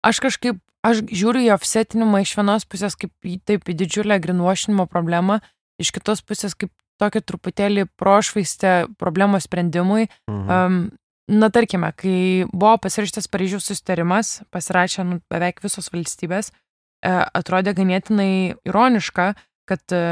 Aš 0.06 0.20
kažkaip, 0.22 0.58
aš 0.86 1.02
žiūriu 1.10 1.46
į 1.48 1.52
offsetinimą 1.54 2.22
iš 2.22 2.34
vienos 2.38 2.66
pusės 2.66 2.98
kaip 2.98 3.14
taip 3.46 3.66
į 3.66 3.78
didžiulę 3.82 4.18
grinuošinimo 4.22 4.86
problemą, 4.90 5.40
iš 5.82 5.90
kitos 5.94 6.22
pusės 6.22 6.54
kaip 6.54 6.70
tokį 7.00 7.22
truputėlį 7.28 7.86
prošvaistę 8.00 8.86
problemos 9.00 9.48
sprendimui. 9.48 10.08
Mhm. 10.30 10.46
Um, 10.50 10.78
na, 11.28 11.50
tarkime, 11.50 11.90
kai 11.98 12.46
buvo 12.52 12.76
pasirašytas 12.82 13.28
Paryžiaus 13.30 13.66
sustarimas, 13.66 14.40
pasirašė 14.54 15.06
nu, 15.06 15.20
beveik 15.32 15.62
visos 15.64 15.90
valstybės, 15.92 16.52
e, 16.52 17.10
atrodė 17.10 17.74
ganėtinai 17.76 18.56
ironiška, 18.68 19.32
kad 19.66 19.94
e, 19.94 20.02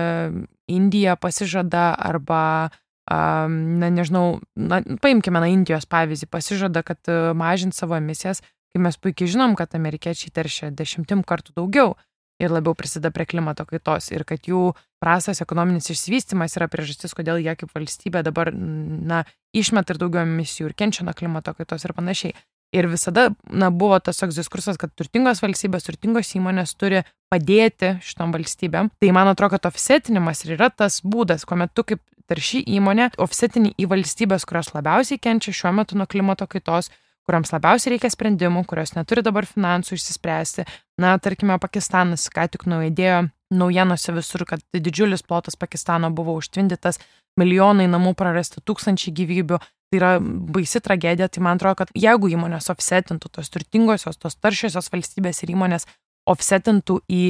Indija 0.65 1.15
pasižada 1.21 1.93
arba, 2.01 2.71
um, 3.13 3.77
na, 3.79 3.91
nežinau, 3.93 4.41
na, 4.57 4.81
paimkime 5.05 5.43
na 5.43 5.51
Indijos 5.53 5.87
pavyzdį, 5.87 6.27
pasižada, 6.33 6.83
kad 6.83 6.99
e, 7.07 7.21
mažint 7.37 7.77
savo 7.77 7.95
emisijas, 7.99 8.43
kai 8.75 8.83
mes 8.83 8.99
puikiai 8.99 9.31
žinom, 9.31 9.55
kad 9.55 9.77
amerikiečiai 9.79 10.35
teršia 10.35 10.73
dešimtim 10.75 11.23
kartų 11.23 11.55
daugiau 11.61 11.95
ir 12.43 12.53
labiau 12.53 12.75
prisideda 12.75 13.13
prie 13.15 13.27
klimato 13.29 13.67
kaitos 13.69 14.11
ir 14.13 14.25
kad 14.29 14.49
jų 14.49 14.73
prastas 15.03 15.43
ekonominis 15.45 15.91
išsivystimas 15.93 16.57
yra 16.59 16.69
priežastis, 16.73 17.15
kodėl 17.17 17.43
jie 17.43 17.55
kaip 17.59 17.71
valstybė 17.75 18.25
dabar, 18.27 18.51
na, 18.55 19.23
išmeta 19.55 19.95
ir 19.95 20.01
daugiau 20.03 20.25
emisijų 20.25 20.71
ir 20.71 20.77
kenčia 20.79 21.07
nuo 21.07 21.15
klimato 21.17 21.55
kaitos 21.55 21.85
ir 21.85 21.95
panašiai. 21.97 22.35
Ir 22.75 22.89
visada, 22.91 23.29
na, 23.47 23.69
buvo 23.71 24.01
tas 24.03 24.19
toks 24.19 24.35
diskursas, 24.35 24.81
kad 24.81 24.91
turtingos 24.99 25.45
valstybės, 25.45 25.85
turtingos 25.87 26.33
įmonės 26.35 26.73
turi 26.75 27.05
padėti 27.31 27.93
šitom 28.03 28.35
valstybėm. 28.35 28.91
Tai 28.99 29.13
man 29.15 29.31
atrodo, 29.31 29.55
kad 29.55 29.69
offsetinimas 29.71 30.43
ir 30.43 30.57
yra 30.57 30.73
tas 30.75 30.99
būdas, 31.05 31.47
kuomet 31.47 31.71
tu 31.71 31.85
kaip 31.87 32.03
tarši 32.27 32.65
įmonė 32.75 33.13
offsetini 33.23 33.75
į 33.79 33.87
valstybės, 33.93 34.47
kurios 34.49 34.73
labiausiai 34.75 35.21
kenčia 35.23 35.55
šiuo 35.55 35.75
metu 35.77 35.99
nuo 36.01 36.09
klimato 36.11 36.49
kaitos, 36.51 36.91
kuriams 37.29 37.53
labiausiai 37.55 37.95
reikia 37.95 38.11
sprendimų, 38.13 38.65
kurios 38.69 38.95
neturi 38.97 39.25
dabar 39.25 39.47
finansų 39.49 39.97
išsispręsti. 39.97 40.67
Na, 41.01 41.17
tarkime, 41.19 41.57
Pakistanas 41.63 42.29
ką 42.33 42.47
tik 42.53 42.67
nuėdėjo 42.71 43.25
naujienose 43.55 44.15
visur, 44.17 44.45
kad 44.49 44.63
didžiulis 44.75 45.25
plotas 45.27 45.57
Pakistano 45.57 46.11
buvo 46.15 46.35
užtvindytas, 46.39 47.01
milijonai 47.41 47.87
namų 47.91 48.15
prarasti, 48.19 48.63
tūkstančiai 48.65 49.15
gyvybių. 49.17 49.61
Tai 49.93 49.99
yra 50.01 50.13
baisi 50.21 50.81
tragedija, 50.83 51.29
tai 51.31 51.43
man 51.45 51.59
atrodo, 51.59 51.85
kad 51.85 51.93
jeigu 51.95 52.31
įmonės 52.35 52.71
offsetintų 52.73 53.31
tos 53.31 53.51
turtingosios, 53.55 54.19
tos 54.19 54.39
taršiosios 54.43 54.91
valstybės 54.91 55.45
ir 55.45 55.55
įmonės 55.55 55.87
offsetintų 56.31 56.99
į 57.11 57.25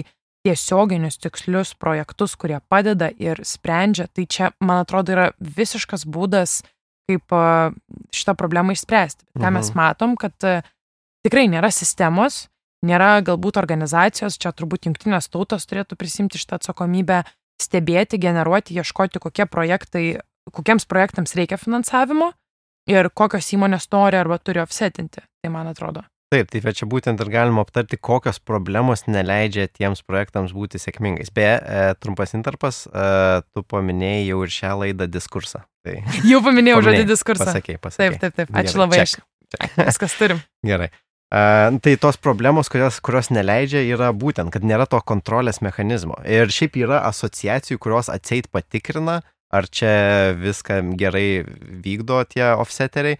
tiesioginius 0.44 1.18
tikslius 1.20 1.72
projektus, 1.80 2.36
kurie 2.36 2.60
padeda 2.68 3.08
ir 3.20 3.40
sprendžia, 3.48 4.06
tai 4.12 4.26
čia, 4.28 4.50
man 4.60 4.82
atrodo, 4.84 5.14
yra 5.16 5.26
visiškas 5.40 6.04
būdas 6.04 6.60
kaip 7.10 7.34
šitą 8.14 8.34
problemą 8.38 8.74
išspręsti. 8.74 9.26
Ką 9.36 9.50
mes 9.52 9.70
mhm. 9.70 9.78
matom, 9.78 10.16
kad 10.20 10.36
tikrai 11.24 11.46
nėra 11.52 11.70
sistemos, 11.74 12.46
nėra 12.84 13.18
galbūt 13.24 13.58
organizacijos, 13.60 14.38
čia 14.40 14.52
turbūt 14.56 14.88
jungtinės 14.88 15.28
tautos 15.32 15.66
turėtų 15.68 15.98
prisimti 16.00 16.40
šitą 16.40 16.60
atsakomybę, 16.60 17.22
stebėti, 17.62 18.20
generuoti, 18.20 18.76
ieškoti, 18.80 19.22
kokie 19.22 19.46
projektai, 19.50 20.06
kokiems 20.52 20.88
projektams 20.90 21.36
reikia 21.38 21.60
finansavimo 21.60 22.32
ir 22.90 23.08
kokios 23.14 23.52
įmonės 23.56 23.88
nori 23.92 24.20
arba 24.20 24.38
turi 24.38 24.60
offsetinti, 24.64 25.24
tai 25.40 25.52
man 25.52 25.70
atrodo. 25.70 26.04
Taip, 26.32 26.48
tai 26.50 26.72
čia 26.74 26.86
būtent 26.90 27.20
ir 27.20 27.30
galima 27.30 27.62
aptarti, 27.62 27.98
kokios 28.00 28.40
problemos 28.42 29.04
neleidžia 29.06 29.68
tiems 29.70 30.02
projektams 30.06 30.54
būti 30.56 30.80
sėkmingais. 30.82 31.30
Beje, 31.34 31.54
e, 31.60 31.84
trumpas 32.00 32.34
interpas, 32.34 32.84
e, 32.88 33.42
tu 33.54 33.62
paminėjai 33.70 34.26
jau 34.30 34.40
ir 34.46 34.54
šią 34.56 34.72
laidą 34.80 35.08
diskursą. 35.10 35.62
Tai, 35.84 36.00
Jau 36.30 36.40
paminėjau 36.44 36.80
žodį 36.88 37.06
diskursą. 37.12 37.50
Pasakėjai, 37.50 37.80
pasakėjai. 37.82 38.16
Taip, 38.16 38.20
taip, 38.22 38.36
taip. 38.40 38.54
Ačiū 38.56 38.78
Gerai, 38.78 38.84
labai. 38.86 39.00
Aš... 39.04 39.16
Viskas 39.90 40.16
turim. 40.18 40.40
Gerai. 40.66 40.90
Uh, 41.34 41.78
tai 41.82 41.96
tos 41.98 42.16
problemos, 42.20 42.68
kurios, 42.70 43.00
kurios 43.02 43.30
neleidžia, 43.34 43.82
yra 43.90 44.10
būtent, 44.14 44.52
kad 44.54 44.64
nėra 44.66 44.86
to 44.86 45.00
kontrolės 45.02 45.58
mechanizmo. 45.64 46.18
Ir 46.30 46.52
šiaip 46.52 46.76
yra 46.78 47.00
asociacijų, 47.08 47.80
kurios 47.82 48.10
atseit 48.12 48.46
patikrina, 48.54 49.20
ar 49.54 49.66
čia 49.66 50.34
viską 50.38 50.80
gerai 51.00 51.44
vykdo 51.84 52.20
tie 52.30 52.46
offseteriai, 52.52 53.18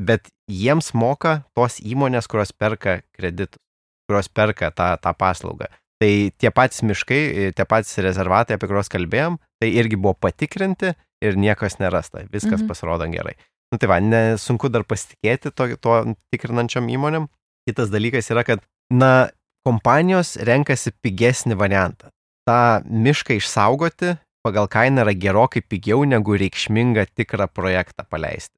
bet 0.00 0.28
jiems 0.50 0.92
moka 0.94 1.42
tos 1.56 1.80
įmonės, 1.80 2.28
kurios 2.28 2.52
perka 2.52 3.00
kreditus, 3.16 3.60
kurios 4.08 4.28
perka 4.28 4.70
tą, 4.70 4.94
tą 5.00 5.12
paslaugą. 5.16 5.70
Tai 6.00 6.10
tie 6.36 6.50
patys 6.52 6.82
miškai, 6.84 7.52
tie 7.56 7.64
patys 7.64 7.96
rezervatai, 8.04 8.58
apie 8.58 8.68
kuriuos 8.68 8.90
kalbėjom, 8.92 9.38
tai 9.60 9.70
irgi 9.72 9.96
buvo 9.96 10.12
patikrinti 10.14 10.92
ir 11.24 11.38
niekas 11.40 11.78
nerasta. 11.80 12.26
Viskas 12.28 12.60
Mhm. 12.60 12.68
pasirodo 12.68 13.08
gerai. 13.08 13.34
Nu 13.72 13.78
tai 13.78 13.88
va, 13.88 13.98
nesunku 13.98 14.68
dar 14.70 14.84
pasitikėti 14.84 15.50
to, 15.50 15.76
to 15.76 16.14
tikrinančiam 16.30 16.86
įmonėm. 16.86 17.28
Kitas 17.66 17.88
dalykas 17.90 18.30
yra, 18.30 18.44
kad, 18.44 18.60
na, 18.92 19.30
kompanijos 19.66 20.36
renkasi 20.36 20.92
pigesnį 21.02 21.56
variantą. 21.58 22.12
Ta 22.46 22.82
mišką 22.86 23.40
išsaugoti 23.40 24.18
pagal 24.46 24.68
kainą 24.70 25.02
yra 25.02 25.14
gerokai 25.18 25.64
pigiau 25.66 26.04
negu 26.06 26.36
reikšmingą 26.38 27.08
tikrą 27.18 27.48
projektą 27.50 28.06
paleisti, 28.06 28.54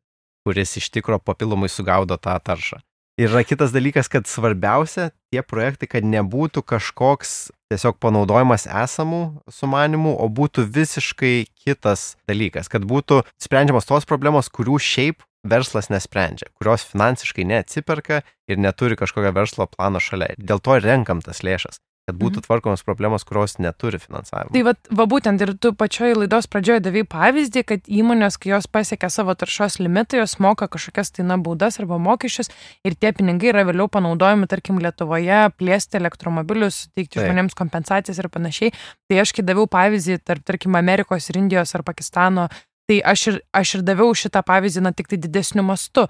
kuris 0.49 0.79
iš 0.81 0.89
tikro 0.89 1.19
papildomai 1.21 1.69
sugaudo 1.69 2.17
tą 2.17 2.39
taršą. 2.41 2.81
Ir 3.19 3.33
yra 3.33 3.43
kitas 3.43 3.73
dalykas, 3.75 4.07
kad 4.09 4.29
svarbiausia 4.31 5.11
tie 5.29 5.43
projektai, 5.43 5.89
kad 5.91 6.07
nebūtų 6.07 6.63
kažkoks 6.63 7.51
tiesiog 7.69 7.99
panaudojimas 8.01 8.69
esamų 8.71 9.43
sumanimų, 9.53 10.15
o 10.17 10.29
būtų 10.33 10.65
visiškai 10.73 11.49
kitas 11.59 12.13
dalykas, 12.31 12.71
kad 12.71 12.87
būtų 12.87 13.25
sprendžiamos 13.43 13.91
tos 13.91 14.07
problemos, 14.09 14.49
kurių 14.49 14.79
šiaip 14.79 15.27
verslas 15.45 15.91
nesprendžia, 15.91 16.49
kurios 16.57 16.87
finansiškai 16.89 17.45
neatsiperka 17.51 18.23
ir 18.49 18.63
neturi 18.63 18.97
kažkokio 18.97 19.35
verslo 19.35 19.67
plano 19.67 20.01
šalia. 20.01 20.33
Dėl 20.39 20.63
to 20.63 20.79
ir 20.79 20.87
renkam 20.87 21.21
tas 21.25 21.43
lėšas, 21.43 21.83
kad 22.09 22.17
būtų 22.17 22.43
tvarkomos 22.47 22.81
problemos, 22.87 23.25
kurios 23.29 23.59
neturi 23.61 24.01
finansavimo. 24.01 24.55
Tai 24.55 24.63
va, 24.65 24.73
va 25.01 25.05
būtent 25.11 25.43
ir 25.45 25.53
tu 25.61 25.75
pačioj 25.77 26.15
laidos 26.23 26.49
pradžioje 26.49 26.81
davai 26.87 27.03
pavyzdį, 27.05 27.63
kad 27.69 27.91
įmonės, 28.01 28.39
kai 28.41 28.55
jos 28.55 28.69
pasiekia 28.73 29.11
savo 29.13 29.35
taršos 29.37 29.77
limitą, 29.83 30.23
jos 30.23 30.39
moka 30.41 30.71
kažkokias 30.73 31.13
tai 31.13 31.27
na 31.29 31.37
baudas 31.37 31.77
arba 31.83 32.01
mokesčius 32.01 32.49
ir 32.89 32.97
tie 32.97 33.13
pinigai 33.13 33.53
yra 33.53 33.67
vėliau 33.69 33.91
panaudojami, 33.93 34.49
tarkim, 34.49 34.81
Lietuvoje 34.81 35.43
plėsti 35.61 36.01
elektromobilius, 36.01 36.87
teikti 36.97 37.19
Taip. 37.19 37.27
žmonėms 37.27 37.59
kompensacijas 37.59 38.23
ir 38.23 38.31
panašiai. 38.33 38.73
Tai 39.11 39.21
aš 39.21 39.35
kai 39.37 39.45
daviau 39.45 39.69
pavyzdį 39.69 40.21
tarp, 40.25 40.47
tarkim, 40.49 40.79
Amerikos 40.81 41.29
ir 41.29 41.43
Indijos 41.43 41.75
ar 41.77 41.85
Pakistano, 41.85 42.49
tai 42.89 43.03
aš 43.05 43.27
ir, 43.33 43.41
aš 43.53 43.79
ir 43.79 43.85
daviau 43.85 44.17
šitą 44.17 44.41
pavyzdį, 44.49 44.87
na 44.87 44.95
tik 44.97 45.13
tai 45.13 45.21
didesniu 45.21 45.67
mastu, 45.67 46.07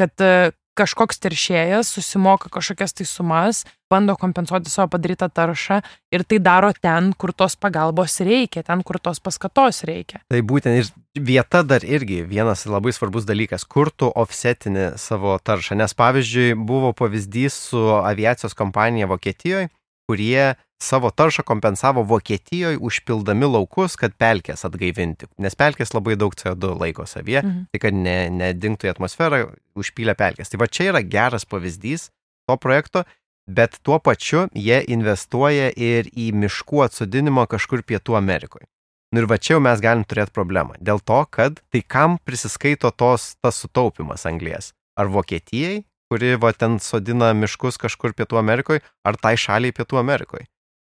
kad 0.00 0.26
kažkoks 0.76 1.20
teršėjas 1.24 1.90
susimoka 1.96 2.50
kažkokias 2.52 2.94
tai 2.96 3.06
sumas, 3.08 3.64
bando 3.90 4.16
kompensuoti 4.18 4.70
savo 4.70 4.90
padarytą 4.94 5.28
taršą 5.32 5.80
ir 6.14 6.24
tai 6.28 6.38
daro 6.42 6.72
ten, 6.74 7.12
kur 7.16 7.32
tos 7.32 7.56
pagalbos 7.56 8.18
reikia, 8.20 8.64
ten, 8.66 8.82
kur 8.86 9.00
tos 9.02 9.22
paskatos 9.22 9.84
reikia. 9.88 10.20
Tai 10.32 10.42
būtent 10.42 10.80
ir 10.80 10.90
vieta 11.16 11.62
dar 11.66 11.86
irgi 11.86 12.20
vienas 12.26 12.66
labai 12.68 12.92
svarbus 12.94 13.28
dalykas, 13.28 13.64
kur 13.64 13.90
tu 13.90 14.10
offsetini 14.10 14.92
savo 15.00 15.38
taršą. 15.38 15.78
Nes 15.80 15.96
pavyzdžiui, 15.96 16.52
buvo 16.68 16.92
pavyzdys 16.96 17.56
su 17.70 17.82
aviacijos 18.02 18.56
kompanija 18.58 19.08
Vokietijoje, 19.10 19.70
kurie 20.06 20.54
savo 20.82 21.10
taršą 21.10 21.42
kompensavo 21.44 22.02
Vokietijoje 22.02 22.78
užpildami 22.78 23.46
laukus, 23.48 23.96
kad 23.96 24.12
pelkės 24.20 24.64
atgaivinti. 24.68 25.26
Nes 25.38 25.54
pelkės 25.56 25.94
labai 25.94 26.16
daug 26.16 26.34
CO2 26.36 26.74
laiko 26.80 27.06
savie, 27.06 27.40
Mhm. 27.42 27.66
tai 27.72 27.78
kad 27.80 27.94
ne, 27.94 28.28
nedingtų 28.30 28.88
į 28.88 28.94
atmosferą, 28.96 29.54
užpylė 29.76 30.14
pelkės. 30.14 30.50
Tai 30.50 30.58
va 30.58 30.66
čia 30.66 30.90
yra 30.92 31.02
geras 31.02 31.44
pavyzdys 31.44 32.10
to 32.48 32.56
projekto, 32.56 33.04
bet 33.48 33.78
tuo 33.82 33.98
pačiu 33.98 34.48
jie 34.54 34.82
investuoja 34.88 35.72
ir 35.76 36.04
į 36.12 36.32
miškų 36.34 36.84
atsodinimą 36.88 37.46
kažkur 37.46 37.82
Pietų 37.82 38.16
Amerikoje. 38.18 38.66
Nu 39.14 39.20
ir 39.22 39.26
va 39.26 39.38
čia 39.38 39.54
jau 39.54 39.60
mes 39.62 39.80
galim 39.80 40.04
turėti 40.04 40.32
problemą. 40.34 40.74
Dėl 40.82 40.98
to, 41.00 41.24
kad 41.30 41.60
tai 41.72 41.80
kam 41.86 42.18
prisiskaito 42.18 42.90
tos, 42.90 43.36
tas 43.40 43.54
sutaupimas 43.62 44.26
anglės? 44.26 44.72
Ar 44.98 45.06
Vokietijai, 45.06 45.84
kuri 46.10 46.34
va 46.36 46.52
ten 46.52 46.78
sodina 46.80 47.32
miškus 47.32 47.78
kažkur 47.78 48.12
Pietų 48.12 48.38
Amerikoje, 48.38 48.82
ar 49.04 49.16
tai 49.16 49.36
šaliai 49.36 49.72
Pietų 49.72 49.98
Amerikoje? 50.02 50.46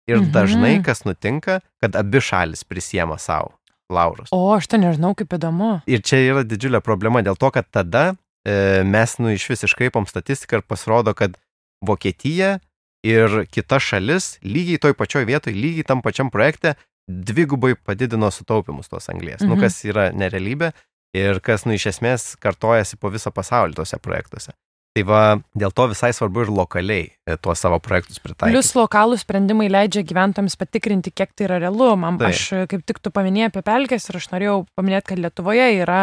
Ir 0.08 0.16
Mhm. 0.22 0.30
dažnai 0.32 0.82
kas 0.84 1.04
nutinka, 1.04 1.60
kad 1.80 1.96
abi 1.96 2.20
šalis 2.20 2.64
prisiema 2.64 3.18
savo 3.18 3.52
laurus. 3.90 4.28
O, 4.32 4.54
aš 4.56 4.66
to 4.66 4.76
nežinau, 4.80 5.14
kaip 5.14 5.28
įdomu. 5.36 5.82
Ir 5.86 6.00
čia 6.00 6.16
yra 6.32 6.42
didžiulė 6.44 6.80
problema 6.82 7.20
dėl 7.22 7.36
to, 7.36 7.50
kad 7.50 7.66
tada 7.70 8.16
e, 8.46 8.82
mes 8.84 9.18
nu 9.18 9.28
iš 9.34 9.44
vis 9.50 9.64
iškraipom 9.68 10.06
statistiką 10.08 10.56
ir 10.58 10.62
pasirodo, 10.62 11.12
kad 11.14 11.36
Vokietija 11.84 12.58
ir 13.04 13.44
kita 13.52 13.78
šalis 13.78 14.38
lygiai 14.42 14.78
toj 14.80 14.94
pačioj 14.94 15.24
vietoj, 15.28 15.52
lygiai 15.52 15.84
tam 15.86 16.00
pačiam 16.02 16.30
projekte 16.30 16.74
dvigubai 17.08 17.74
padidino 17.76 18.30
sutaupimus 18.30 18.88
tos 18.88 19.08
anglės. 19.08 19.40
Mhm. 19.42 19.48
Nu, 19.48 19.54
Mhm. 19.56 19.60
kas 19.60 19.84
yra 19.84 20.10
nerealybė 20.12 20.72
ir 21.14 21.40
kas, 21.40 21.64
nu, 21.66 21.72
iš 21.72 21.86
esmės 21.92 22.36
kartojasi 22.40 22.96
po 23.00 23.10
visą 23.10 23.30
pasaulį 23.32 23.74
tose 23.74 23.96
projektuose. 23.98 24.52
Tai 24.96 25.04
va, 25.06 25.20
dėl 25.58 25.72
to 25.76 25.84
visai 25.92 26.10
svarbu 26.16 26.46
ir 26.46 26.50
lokaliai 26.50 27.04
e, 27.06 27.36
tuos 27.42 27.60
savo 27.62 27.78
projektus 27.82 28.18
pritaikyti. 28.22 28.54
Plius 28.54 28.72
lokalų 28.74 29.18
sprendimai 29.20 29.68
leidžia 29.70 30.02
gyventojams 30.06 30.56
patikrinti, 30.58 31.12
kiek 31.14 31.34
tai 31.36 31.46
yra 31.46 31.60
realu. 31.62 31.92
Man, 32.00 32.18
Taip. 32.18 32.32
aš 32.32 32.46
e, 32.56 32.64
kaip 32.72 32.82
tik 32.88 32.98
tu 33.04 33.12
paminėjai 33.14 33.52
apie 33.52 33.62
pelkės 33.66 34.08
ir 34.08 34.18
aš 34.18 34.30
norėjau 34.32 34.56
paminėti, 34.78 35.10
kad 35.12 35.22
Lietuvoje 35.22 35.68
yra 35.84 36.00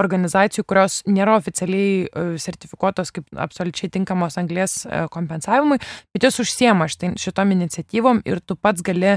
organizacijų, 0.00 0.64
kurios 0.66 0.98
nėra 1.06 1.38
oficialiai 1.38 2.04
e, 2.04 2.24
sertifikuotos 2.42 3.14
kaip 3.14 3.30
absoliučiai 3.46 3.92
tinkamos 3.94 4.36
anglės 4.42 4.80
kompensavimui, 5.14 5.78
bet 6.12 6.26
jos 6.26 6.42
užsiema 6.44 6.90
šitai- 6.90 7.14
šitom 7.20 7.54
iniciatyvom 7.54 8.24
ir 8.28 8.42
tu 8.42 8.58
pats 8.58 8.84
gali 8.84 9.14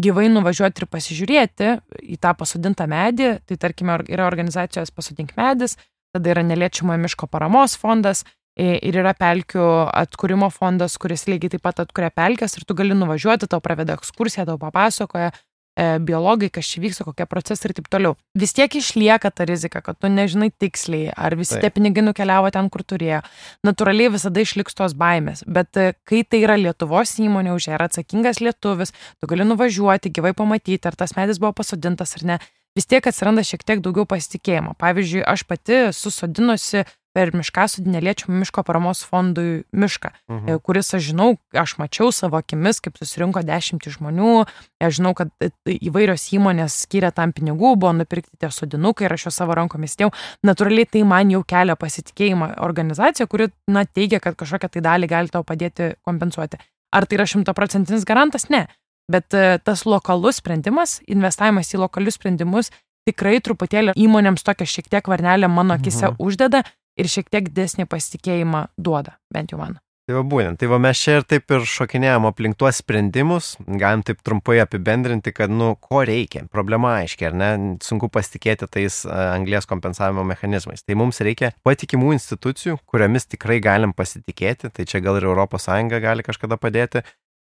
gyvai 0.00 0.28
nuvažiuoti 0.30 0.84
ir 0.84 0.90
pasižiūrėti 0.92 1.70
į 2.14 2.20
tą 2.22 2.36
pasodintą 2.38 2.86
medį. 2.90 3.38
Tai 3.48 3.56
tarkime, 3.64 4.02
yra 4.12 4.28
organizacijos 4.28 4.92
pasodink 4.94 5.32
medis, 5.40 5.74
tada 6.14 6.36
yra 6.36 6.44
neliečiamo 6.46 6.94
miško 7.00 7.26
paramos 7.30 7.74
fondas 7.80 8.22
ir 8.60 8.98
yra 9.02 9.14
pelkių 9.16 9.66
atkūrimo 9.88 10.50
fondas, 10.52 10.98
kuris 11.00 11.26
lygiai 11.30 11.54
taip 11.54 11.64
pat 11.66 11.84
atkuria 11.84 12.10
pelkės 12.14 12.58
ir 12.58 12.66
tu 12.68 12.76
gali 12.78 12.96
nuvažiuoti, 12.98 13.48
tau 13.50 13.62
praveda 13.64 13.96
ekskursiją, 13.98 14.46
tau 14.48 14.58
papasakoja 14.60 15.30
e, 15.32 15.86
biologai, 16.04 16.50
kas 16.52 16.68
čia 16.68 16.82
vyksta, 16.84 17.06
kokie 17.06 17.26
procesai 17.30 17.70
ir 17.70 17.76
taip 17.78 17.88
toliau. 17.92 18.16
Vis 18.38 18.54
tiek 18.56 18.74
išlieka 18.80 19.32
ta 19.32 19.46
rizika, 19.48 19.82
kad 19.84 19.98
tu 20.00 20.10
nežinai 20.12 20.50
tiksliai, 20.52 21.14
ar 21.16 21.36
visi 21.40 21.56
Taip. 21.56 21.64
tie 21.64 21.72
pinigai 21.78 22.04
nukeliavo 22.04 22.52
ten, 22.54 22.70
kur 22.72 22.84
turėjo. 22.84 23.22
Natūraliai 23.66 24.12
visada 24.16 24.44
išliks 24.44 24.76
tos 24.76 24.96
baimės, 24.98 25.44
bet 25.48 25.80
e, 25.80 25.92
kai 26.08 26.22
tai 26.28 26.44
yra 26.44 26.58
Lietuvos 26.60 27.16
įmonė, 27.22 27.54
už 27.56 27.70
ją 27.70 27.78
yra 27.78 27.90
atsakingas 27.90 28.42
lietuvis, 28.44 28.94
tu 29.20 29.30
gali 29.30 29.48
nuvažiuoti, 29.48 30.12
gyvai 30.20 30.34
pamatyti, 30.36 30.82
ar 30.90 30.98
tas 30.98 31.16
medis 31.18 31.42
buvo 31.42 31.54
pasodintas 31.62 32.18
ar 32.20 32.26
ne. 32.34 32.40
Vis 32.76 32.86
tiek 32.86 33.06
atsiranda 33.06 33.42
šiek 33.42 33.64
tiek 33.66 33.80
daugiau 33.82 34.06
pasitikėjimo. 34.06 34.76
Pavyzdžiui, 34.78 35.24
aš 35.26 35.42
pati 35.48 35.78
susodinusi 35.96 36.84
per 37.10 37.32
miškasodį 37.34 37.90
neliečiamų 37.90 38.36
miško 38.44 38.62
paramos 38.62 39.00
fondui 39.02 39.64
mišką, 39.74 40.12
Mhm. 40.30 40.46
e, 40.48 40.58
kuris, 40.62 40.92
aš 40.94 41.08
žinau, 41.10 41.32
aš 41.52 41.74
mačiau 41.82 42.12
savo 42.14 42.38
akimis, 42.38 42.78
kaip 42.78 42.94
susirinko 43.00 43.42
dešimtį 43.42 43.90
žmonių, 43.98 44.46
aš 44.80 45.00
žinau, 45.00 45.14
kad 45.18 45.28
e, 45.42 45.50
įvairios 45.66 46.28
įmonės 46.38 46.86
skiria 46.86 47.10
tam 47.10 47.32
pinigų, 47.32 47.74
buvo 47.74 47.90
nupirkti 47.98 48.38
tie 48.38 48.46
sodinukai 48.54 49.08
ir 49.08 49.12
aš 49.18 49.26
juos 49.26 49.34
savo 49.42 49.58
rankomis 49.58 49.96
dėjau. 49.98 50.12
Natūraliai 50.46 50.86
tai 50.86 51.02
man 51.02 51.30
jau 51.34 51.42
kelia 51.42 51.74
pasitikėjimą 51.74 52.60
organizacija, 52.62 53.26
kuri, 53.26 53.50
na, 53.66 53.82
teigia, 53.84 54.20
kad 54.22 54.36
kažkokią 54.38 54.70
tai 54.70 54.80
dalį 54.80 55.08
gali 55.10 55.28
tau 55.34 55.42
padėti 55.42 55.96
kompensuoti. 56.06 56.62
Ar 56.92 57.06
tai 57.06 57.18
yra 57.18 57.26
šimtaprocentinis 57.26 58.04
garantas? 58.06 58.48
Ne. 58.50 58.68
Bet 59.10 59.34
e, 59.34 59.58
tas 59.64 59.84
lokalus 59.88 60.38
sprendimas, 60.38 61.00
investavimas 61.10 61.72
į 61.74 61.82
lokalius 61.82 62.18
sprendimus 62.20 62.70
tikrai 63.08 63.38
truputėlį 63.42 63.96
įmonėms 63.98 64.44
tokią 64.46 64.68
šiek 64.68 64.90
tiek 64.92 65.10
varnelę 65.10 65.48
mano 65.50 65.74
akise 65.74 66.10
Mhm. 66.12 66.18
uždeda 66.22 66.64
ir 67.00 67.06
šiek 67.06 67.30
tiek 67.30 67.48
desnį 67.50 67.88
pasitikėjimą 67.90 68.68
duoda, 68.78 69.18
bent 69.32 69.52
jau 69.52 69.58
man. 69.58 69.80
Tai 70.10 70.16
va 70.16 70.22
būtent, 70.26 70.58
tai 70.58 70.66
va 70.66 70.78
mes 70.82 70.98
čia 70.98 71.20
ir 71.20 71.24
taip 71.28 71.52
ir 71.54 71.62
šokinėjom 71.70 72.24
aplink 72.26 72.56
tuos 72.58 72.80
sprendimus, 72.82 73.52
galim 73.78 74.02
taip 74.02 74.18
trumpai 74.26 74.56
apibendrinti, 74.58 75.30
kad, 75.30 75.52
nu, 75.54 75.76
ko 75.78 76.00
reikia, 76.02 76.48
problema 76.50 76.96
aiškiai, 76.98 77.28
ar 77.28 77.36
ne, 77.38 77.50
sunku 77.84 78.08
pasitikėti 78.10 78.66
tais 78.66 79.04
a, 79.06 79.36
anglės 79.36 79.70
kompensavimo 79.70 80.24
mechanizmais. 80.26 80.82
Tai 80.82 80.96
mums 80.98 81.22
reikia 81.22 81.52
patikimų 81.62 82.10
institucijų, 82.16 82.80
kuriamis 82.90 83.30
tikrai 83.30 83.60
galim 83.62 83.94
pasitikėti, 83.94 84.72
tai 84.74 84.88
čia 84.90 84.98
gal 85.04 85.20
ir 85.20 85.30
ES 85.30 85.70
gali 86.02 86.26
kažkada 86.26 86.58
padėti, 86.58 87.04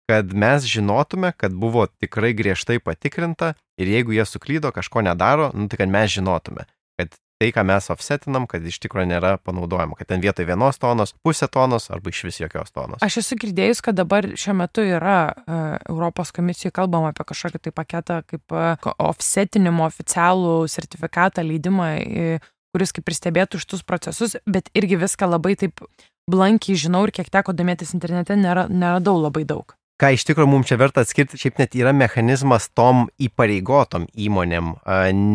kad 0.10 0.34
mes 0.34 0.68
žinotume, 0.68 1.32
kad 1.38 1.54
buvo 1.54 1.86
tikrai 1.88 2.34
griežtai 2.36 2.80
patikrinta 2.84 3.54
ir 3.80 3.88
jeigu 3.88 4.16
jie 4.16 4.26
suklydo, 4.28 4.72
kažko 4.76 5.04
nedaro, 5.06 5.52
nu, 5.56 5.68
tai 5.72 5.80
kad 5.84 5.92
mes 5.92 6.12
žinotume, 6.12 6.66
kad 7.00 7.16
tai, 7.42 7.50
ką 7.56 7.64
mes 7.68 7.90
offsetinam, 7.92 8.46
kad 8.48 8.64
iš 8.64 8.78
tikrųjų 8.84 9.10
nėra 9.10 9.34
panaudojama, 9.44 9.98
kad 10.00 10.08
ten 10.12 10.22
vietoj 10.24 10.48
vienos 10.48 10.80
tonos, 10.80 11.16
pusė 11.26 11.50
tonos 11.52 11.90
arba 11.92 12.14
iš 12.14 12.22
vis 12.30 12.40
jokios 12.40 12.72
tonos. 12.72 13.04
Aš 13.04 13.20
esu 13.24 13.38
girdėjus, 13.42 13.82
kad 13.84 13.98
dabar 14.00 14.28
šiuo 14.40 14.56
metu 14.62 14.86
yra 14.86 15.18
uh, 15.34 15.60
Europos 15.90 16.32
komisijoje 16.36 16.76
kalbama 16.76 17.12
apie 17.12 17.28
kažkokį 17.28 17.64
tai 17.66 17.76
paketą 17.76 18.22
kaip 18.28 18.56
uh, 18.56 18.90
offsetinimo 18.96 19.88
oficialų 19.90 20.56
sertifikatą, 20.72 21.44
leidimą, 21.48 21.92
uh, 22.00 22.50
kuris 22.74 22.96
kaip 22.96 23.12
ir 23.12 23.20
stebėtų 23.20 23.62
šitus 23.62 23.84
procesus, 23.88 24.40
bet 24.48 24.72
irgi 24.78 25.00
viską 25.04 25.30
labai 25.36 25.58
taip 25.60 25.84
blankiai 26.32 26.80
žinau 26.80 27.04
ir 27.08 27.16
kiek 27.16 27.28
teko 27.34 27.52
domėtis 27.52 27.92
internete, 27.98 28.40
nėra, 28.40 28.70
neradau 28.72 29.20
labai 29.20 29.44
daug 29.48 29.76
ką 30.04 30.10
iš 30.18 30.26
tikrųjų 30.28 30.50
mums 30.52 30.68
čia 30.68 30.76
verta 30.80 31.04
atskirti, 31.06 31.38
šiaip 31.40 31.60
net 31.62 31.76
yra 31.80 31.94
mechanizmas 31.96 32.68
tom 32.76 33.06
įpareigotom 33.24 34.10
įmonėm 34.26 34.74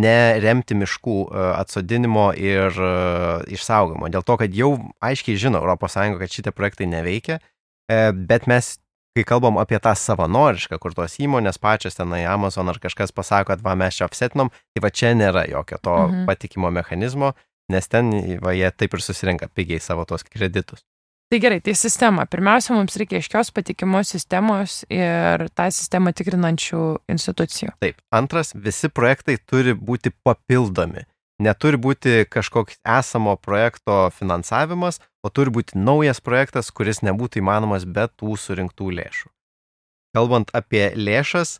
neremti 0.02 0.76
miškų 0.76 1.16
atsodinimo 1.56 2.26
ir 2.36 2.76
išsaugimo. 3.54 4.10
Dėl 4.12 4.26
to, 4.28 4.36
kad 4.42 4.56
jau 4.56 4.74
aiškiai 5.04 5.38
žino 5.40 5.62
ES, 5.64 5.96
kad 6.20 6.34
šitie 6.34 6.52
projektai 6.52 6.90
neveikia, 6.90 7.38
e, 7.88 8.00
bet 8.12 8.48
mes, 8.50 8.74
kai 9.16 9.24
kalbam 9.28 9.56
apie 9.62 9.80
tą 9.80 9.94
savanorišką, 9.96 10.76
kur 10.82 10.96
tos 10.96 11.16
įmonės 11.16 11.60
pačios 11.62 11.96
tenai 11.96 12.26
Amazon 12.28 12.68
ar 12.68 12.80
kažkas 12.82 13.14
pasako, 13.14 13.54
kad 13.54 13.64
va 13.64 13.72
mes 13.78 13.96
čia 13.96 14.04
apsetinom, 14.08 14.52
tai 14.52 14.84
va 14.84 14.92
čia 14.92 15.14
nėra 15.16 15.48
jokio 15.48 15.80
to 15.80 15.96
mhm. 15.96 16.28
patikimo 16.28 16.70
mechanizmo, 16.74 17.32
nes 17.72 17.88
ten 17.88 18.12
va 18.44 18.52
jie 18.56 18.68
taip 18.76 18.94
ir 18.96 19.04
susirenka 19.04 19.48
pigiai 19.48 19.80
savo 19.80 20.04
tos 20.08 20.28
kreditus. 20.28 20.84
Tai 21.28 21.38
gerai, 21.38 21.60
tai 21.60 21.74
sistema. 21.76 22.24
Pirmiausia, 22.24 22.72
mums 22.72 22.94
reikia 22.96 23.18
aiškios 23.20 23.50
patikimos 23.52 24.08
sistemos 24.14 24.78
ir 24.88 25.42
tą 25.52 25.66
sistemą 25.76 26.14
tikrinančių 26.16 26.80
institucijų. 27.12 27.74
Taip. 27.84 27.98
Antras, 28.16 28.54
visi 28.56 28.88
projektai 28.88 29.36
turi 29.36 29.74
būti 29.76 30.14
papildomi. 30.24 31.04
Neturi 31.44 31.76
būti 31.76 32.24
kažkoks 32.32 32.80
esamo 32.80 33.36
projekto 33.36 34.08
finansavimas, 34.16 35.02
o 35.20 35.28
turi 35.28 35.52
būti 35.52 35.76
naujas 35.76 36.24
projektas, 36.24 36.72
kuris 36.72 37.04
nebūtų 37.04 37.42
įmanomas 37.42 37.84
be 37.84 38.08
tų 38.08 38.40
surinktų 38.40 38.88
lėšų. 38.96 39.28
Kalbant 40.16 40.48
apie 40.56 40.88
lėšas, 40.96 41.58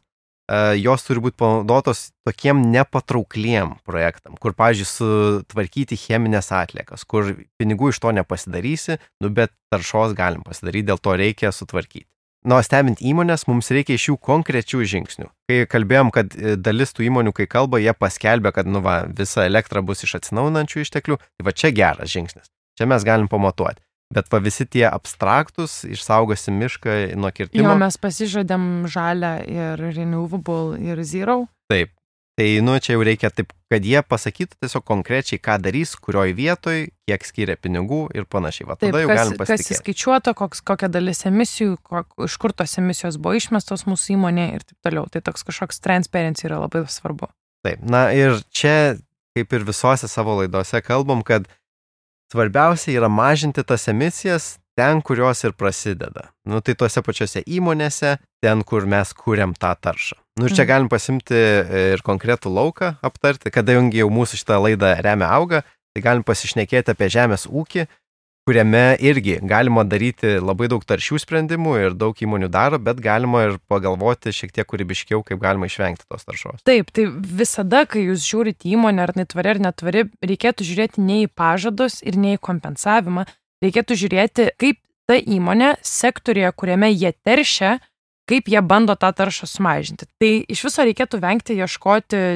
jos 0.81 1.05
turi 1.05 1.21
būti 1.25 1.37
panaudotos 1.41 2.09
tokiem 2.25 2.63
nepatraukliem 2.73 3.75
projektam, 3.89 4.37
kur, 4.41 4.55
pavyzdžiui, 4.57 4.89
sutvarkyti 4.89 5.99
cheminės 6.01 6.53
atliekas, 6.57 7.05
kur 7.09 7.35
pinigų 7.61 7.93
iš 7.93 8.01
to 8.05 8.13
nepasidarysi, 8.17 8.97
nu, 9.23 9.33
bet 9.35 9.53
taršos 9.73 10.17
galim 10.17 10.45
pasidaryti, 10.47 10.89
dėl 10.89 11.03
to 11.03 11.17
reikia 11.21 11.53
sutvarkyti. 11.53 12.09
Nu, 12.47 12.57
stebint 12.63 13.01
įmonės, 13.03 13.49
mums 13.51 13.69
reikia 13.75 13.97
iš 13.99 14.05
jų 14.13 14.15
konkrečių 14.23 14.85
žingsnių. 14.87 15.27
Kai 15.51 15.57
kalbėjom, 15.69 16.13
kad 16.15 16.37
e, 16.39 16.55
dalis 16.55 16.95
tų 16.95 17.09
įmonių, 17.09 17.33
kai 17.35 17.49
kalba, 17.51 17.81
jie 17.83 17.93
paskelbė, 17.93 18.53
kad, 18.55 18.71
nu, 18.71 18.81
va, 18.85 19.01
visa 19.11 19.43
elektra 19.49 19.83
bus 19.83 20.07
iš 20.07 20.15
atsinaunančių 20.21 20.85
išteklių, 20.85 21.19
tai 21.19 21.49
va 21.49 21.53
čia 21.53 21.73
geras 21.75 22.15
žingsnis. 22.15 22.47
Čia 22.79 22.87
mes 22.87 23.05
galim 23.05 23.27
pamatuoti. 23.29 23.83
Bet 24.15 24.31
va 24.33 24.41
visi 24.41 24.65
tie 24.65 24.87
abstraktus, 24.89 25.83
išsaugosim 25.85 26.57
mišką 26.57 26.97
nuo 27.21 27.29
kirtimo. 27.35 27.67
Jo, 27.67 27.77
mes 27.77 28.01
pasižadėm 28.01 28.89
žalę 28.89 29.33
ir 29.45 29.85
renewable 29.93 30.81
ir 30.81 31.05
zero. 31.05 31.43
Taip. 31.69 31.93
Tai, 32.39 32.47
nu, 32.63 32.77
čia 32.79 32.95
jau 32.95 33.03
reikia 33.03 33.33
taip, 33.35 33.51
kad 33.67 33.83
jie 33.83 33.99
pasakytų 34.07 34.61
tiesiog 34.63 34.85
konkrečiai, 34.87 35.41
ką 35.43 35.57
darys, 35.59 35.97
kurioj 35.99 36.37
vietoj, 36.39 36.85
kiek 37.11 37.25
skiria 37.27 37.57
pinigų 37.59 38.05
ir 38.15 38.29
panašiai. 38.31 38.69
Va, 38.69 38.77
tada 38.79 38.93
taip, 38.95 39.01
jau 39.03 39.09
kas, 39.11 39.19
galim 39.19 39.35
pasitikėti. 39.41 39.67
Kas 39.67 39.75
įskaičiuota, 39.75 40.35
koks, 40.39 40.63
kokia 40.71 40.91
dalis 40.95 41.25
emisijų, 41.27 41.75
kok, 41.83 42.15
iš 42.29 42.37
kur 42.39 42.55
tos 42.55 42.79
emisijos 42.79 43.19
buvo 43.19 43.35
išmestos 43.41 43.89
mūsų 43.91 44.15
įmonėje 44.15 44.55
ir 44.55 44.67
taip 44.71 44.87
toliau. 44.87 45.11
Tai 45.11 45.25
toks 45.27 45.43
kažkoks 45.51 45.83
transparency 45.83 46.47
yra 46.47 46.63
labai 46.63 46.85
svarbu. 46.87 47.27
Taip, 47.67 47.83
na 47.83 48.07
ir 48.15 48.39
čia, 48.55 48.77
kaip 49.35 49.59
ir 49.59 49.67
visose 49.67 50.07
savo 50.07 50.39
laidose 50.39 50.79
kalbam, 50.87 51.27
kad 51.27 51.51
Svarbiausia 52.33 52.93
yra 52.99 53.09
mažinti 53.09 53.65
tas 53.65 53.89
emisijas 53.89 54.57
ten, 54.79 55.01
kurios 55.03 55.41
ir 55.45 55.55
prasideda. 55.59 56.29
Nu, 56.47 56.61
tai 56.63 56.77
tuose 56.79 57.03
pačiose 57.03 57.43
įmonėse, 57.43 58.19
ten, 58.45 58.63
kur 58.63 58.87
mes 58.87 59.11
kūrėm 59.17 59.57
tą 59.59 59.73
taršą. 59.75 60.19
Nu, 60.39 60.47
ir 60.47 60.55
čia 60.55 60.63
mhm. 60.63 60.71
galim 60.71 60.91
pasimti 60.93 61.41
ir 61.95 62.05
konkretų 62.07 62.53
lauką 62.55 62.93
aptarti, 63.03 63.51
kadangi 63.55 64.05
jau 64.05 64.11
mūsų 64.13 64.39
šitą 64.43 64.61
laidą 64.63 64.93
remia 65.03 65.33
auga, 65.35 65.65
tai 65.97 66.05
galim 66.05 66.23
pasišnekėti 66.27 66.95
apie 66.95 67.09
žemės 67.11 67.49
ūkį, 67.51 67.89
kuriame 68.49 68.97
irgi 69.05 69.39
galima 69.43 69.83
daryti 69.85 70.39
labai 70.41 70.71
daug 70.73 70.85
taršių 70.89 71.19
sprendimų 71.21 71.75
ir 71.83 71.97
daug 72.01 72.17
įmonių 72.17 72.49
daro, 72.49 72.79
bet 72.81 73.03
galima 73.05 73.43
ir 73.45 73.59
pagalvoti 73.69 74.33
šiek 74.33 74.55
tiek 74.57 74.69
kūrybiškiau, 74.71 75.21
kaip 75.27 75.43
galima 75.43 75.69
išvengti 75.69 76.07
tos 76.09 76.25
taršos. 76.25 76.63
Taip, 76.69 76.89
tai 76.97 77.05
visada, 77.13 77.85
kai 77.85 78.07
jūs 78.07 78.25
žiūrite 78.25 78.71
įmonę, 78.73 79.05
ar 79.05 79.13
netvari 79.21 79.53
ar 79.53 79.63
netvari, 79.69 80.07
reikėtų 80.25 80.65
žiūrėti 80.65 81.05
ne 81.05 81.21
į 81.27 81.29
pažadus 81.37 82.01
ir 82.01 82.17
ne 82.17 82.39
į 82.39 82.43
kompensavimą, 82.49 83.29
reikėtų 83.67 84.01
žiūrėti, 84.07 84.51
kaip 84.57 84.81
ta 85.09 85.21
įmonė 85.21 85.75
sektorija, 85.85 86.57
kuriame 86.57 86.89
jie 86.95 87.13
teršia, 87.13 87.77
kaip 88.29 88.49
jie 88.49 88.65
bando 88.65 88.97
tą 88.97 89.13
taršą 89.13 89.49
sumažinti. 89.49 90.09
Tai 90.21 90.35
iš 90.49 90.65
viso 90.71 90.89
reikėtų 90.89 91.21
vengti 91.21 91.61
ieškoti 91.61 92.27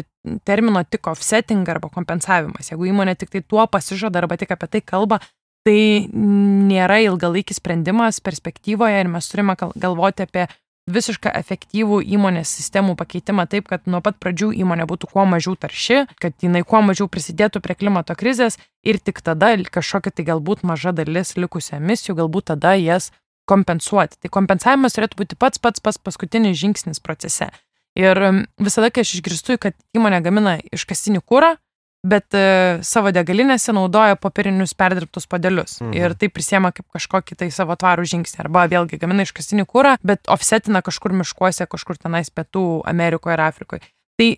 termino 0.44 0.84
tik 0.84 1.08
offsetting 1.08 1.68
arba 1.68 1.88
kompensavimas. 1.92 2.68
Jeigu 2.68 2.92
įmonė 2.92 3.16
tik 3.20 3.32
tai 3.32 3.42
tuo 3.44 3.64
pasižada 3.64 4.20
arba 4.20 4.36
tik 4.40 4.52
apie 4.52 4.68
tai 4.76 4.80
kalba, 4.84 5.24
tai 5.66 6.08
nėra 6.12 6.98
ilgalaikis 7.06 7.60
sprendimas 7.62 8.20
perspektyvoje 8.24 9.00
ir 9.02 9.10
mes 9.10 9.28
turime 9.30 9.56
galvoti 9.58 10.26
apie 10.26 10.48
visišką 10.90 11.30
efektyvų 11.38 12.00
įmonės 12.16 12.50
sistemų 12.58 12.96
pakeitimą 12.98 13.46
taip, 13.46 13.68
kad 13.70 13.86
nuo 13.86 14.00
pat 14.02 14.18
pradžių 14.18 14.50
įmonė 14.64 14.86
būtų 14.90 15.12
kuo 15.12 15.24
mažiau 15.30 15.54
tarši, 15.54 16.06
kad 16.18 16.34
jinai 16.42 16.64
kuo 16.66 16.82
mažiau 16.82 17.06
prisidėtų 17.06 17.62
prie 17.62 17.76
klimato 17.78 18.16
krizės 18.18 18.58
ir 18.82 18.98
tik 18.98 19.22
tada 19.22 19.54
kažkokia 19.62 20.10
tai 20.10 20.26
galbūt 20.26 20.64
maža 20.66 20.92
dalis 20.92 21.36
likusių 21.38 21.78
emisijų, 21.78 22.18
galbūt 22.18 22.50
tada 22.50 22.74
jas 22.74 23.12
kompensuoti. 23.46 24.18
Tai 24.22 24.30
kompensavimas 24.34 24.98
turėtų 24.98 25.22
būti 25.22 25.38
pats 25.38 25.62
pats 25.62 25.82
pats 25.82 26.02
paskutinis 26.02 26.58
žingsnis 26.58 26.98
procese. 27.02 27.52
Ir 27.98 28.18
visada, 28.58 28.88
kai 28.90 29.04
aš 29.04 29.18
išgirstu, 29.18 29.58
kad 29.60 29.76
įmonė 29.94 30.22
gamina 30.24 30.56
iškastinį 30.72 31.20
kūrą, 31.28 31.56
bet 32.02 32.34
e, 32.34 32.44
savo 32.86 33.12
degalinėse 33.14 33.72
naudoja 33.74 34.18
popierinius 34.20 34.74
perdirbtus 34.78 35.28
padelius 35.30 35.78
mhm. 35.80 35.92
ir 35.96 36.16
tai 36.18 36.28
prisiema 36.34 36.72
kaip 36.74 36.88
kažkokį 36.94 37.38
tai 37.44 37.50
savo 37.54 37.76
tvarų 37.78 38.06
žingsnį. 38.14 38.40
Arba 38.46 38.66
vėlgi 38.70 38.98
gamina 39.02 39.26
iškastinį 39.26 39.66
kūrą, 39.70 39.96
bet 40.06 40.26
offsetina 40.32 40.82
kažkur 40.82 41.14
miškuose, 41.22 41.68
kažkur 41.70 42.00
tenais 42.02 42.32
pietų 42.34 42.82
Amerikoje 42.90 43.38
ir 43.38 43.44
Afrikoje. 43.46 43.86
Tai 44.18 44.28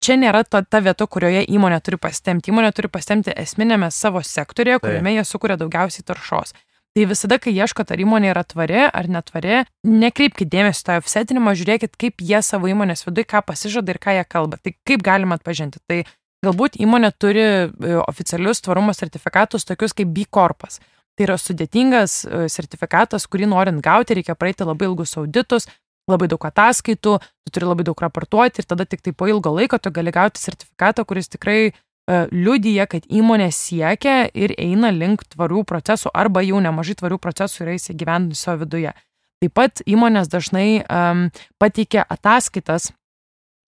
čia 0.00 0.16
nėra 0.20 0.42
ta, 0.48 0.62
ta 0.64 0.80
vieta, 0.84 1.06
kurioje 1.06 1.44
įmonė 1.44 1.82
turi 1.84 2.00
pasitemti. 2.00 2.50
Įmonė 2.52 2.72
turi 2.76 2.90
pasitemti 2.92 3.36
esminėme 3.36 3.92
savo 3.94 4.24
sektorėje, 4.24 4.80
kuriame 4.82 5.14
jie 5.18 5.24
sukuria 5.28 5.60
daugiausiai 5.60 6.06
taršos. 6.08 6.56
Tai 6.90 7.04
visada, 7.06 7.36
kai 7.38 7.52
ieškote, 7.54 7.94
ar 7.94 8.00
įmonė 8.02 8.32
yra 8.32 8.42
tvari 8.42 8.80
ar 8.88 9.06
netvari, 9.06 9.60
nekreipkite 9.86 10.50
dėmesio 10.50 10.88
tą 10.88 10.96
offsetinimą, 10.98 11.52
žiūrėkit, 11.60 11.92
kaip 12.00 12.24
jie 12.26 12.40
savo 12.42 12.66
įmonės 12.66 13.06
viduje, 13.06 13.28
ką 13.30 13.44
pasižada 13.46 13.94
ir 13.94 14.00
ką 14.02 14.16
jie 14.16 14.24
kalba. 14.26 14.58
Tai 14.58 14.72
kaip 14.88 15.04
galima 15.06 15.38
atpažinti. 15.38 15.78
Tai 15.86 16.00
Galbūt 16.40 16.78
įmonė 16.80 17.10
turi 17.20 17.42
e, 17.44 17.66
oficialius 18.00 18.62
tvarumo 18.64 18.94
sertifikatus, 18.96 19.66
tokius 19.68 19.92
kaip 19.96 20.08
B 20.14 20.24
Corpas. 20.24 20.78
Tai 21.12 21.26
yra 21.26 21.36
sudėtingas 21.36 22.14
e, 22.24 22.46
sertifikatas, 22.48 23.26
kurį 23.28 23.50
norint 23.50 23.82
gauti, 23.84 24.16
reikia 24.16 24.36
praeiti 24.40 24.64
labai 24.64 24.88
ilgus 24.88 25.12
auditus, 25.20 25.68
labai 26.08 26.30
daug 26.32 26.46
ataskaitų, 26.48 27.18
tu 27.20 27.52
turi 27.52 27.68
labai 27.68 27.84
daug 27.84 28.00
raportuoti 28.00 28.62
ir 28.62 28.68
tada 28.70 28.86
tik 28.88 29.04
tai 29.04 29.12
po 29.12 29.28
ilgo 29.28 29.52
laiko 29.52 29.76
tu 29.76 29.92
gali 29.92 30.14
gauti 30.16 30.40
sertifikatą, 30.40 31.04
kuris 31.04 31.28
tikrai 31.28 31.58
uh, 31.68 32.24
liudyja, 32.32 32.88
kad 32.88 33.04
įmonė 33.04 33.50
siekia 33.52 34.24
ir 34.32 34.56
eina 34.56 34.88
link 34.96 35.26
tvarių 35.36 35.66
procesų 35.68 36.14
arba 36.16 36.40
jau 36.46 36.62
nemažai 36.64 36.96
tvarių 37.02 37.20
procesų 37.20 37.66
yra 37.66 37.76
įsigyvendinti 37.76 38.40
savo 38.40 38.64
viduje. 38.64 38.96
Taip 39.44 39.54
pat 39.56 39.84
įmonės 39.84 40.32
dažnai 40.32 40.80
um, 40.88 41.28
pateikia 41.60 42.08
ataskaitas 42.08 42.90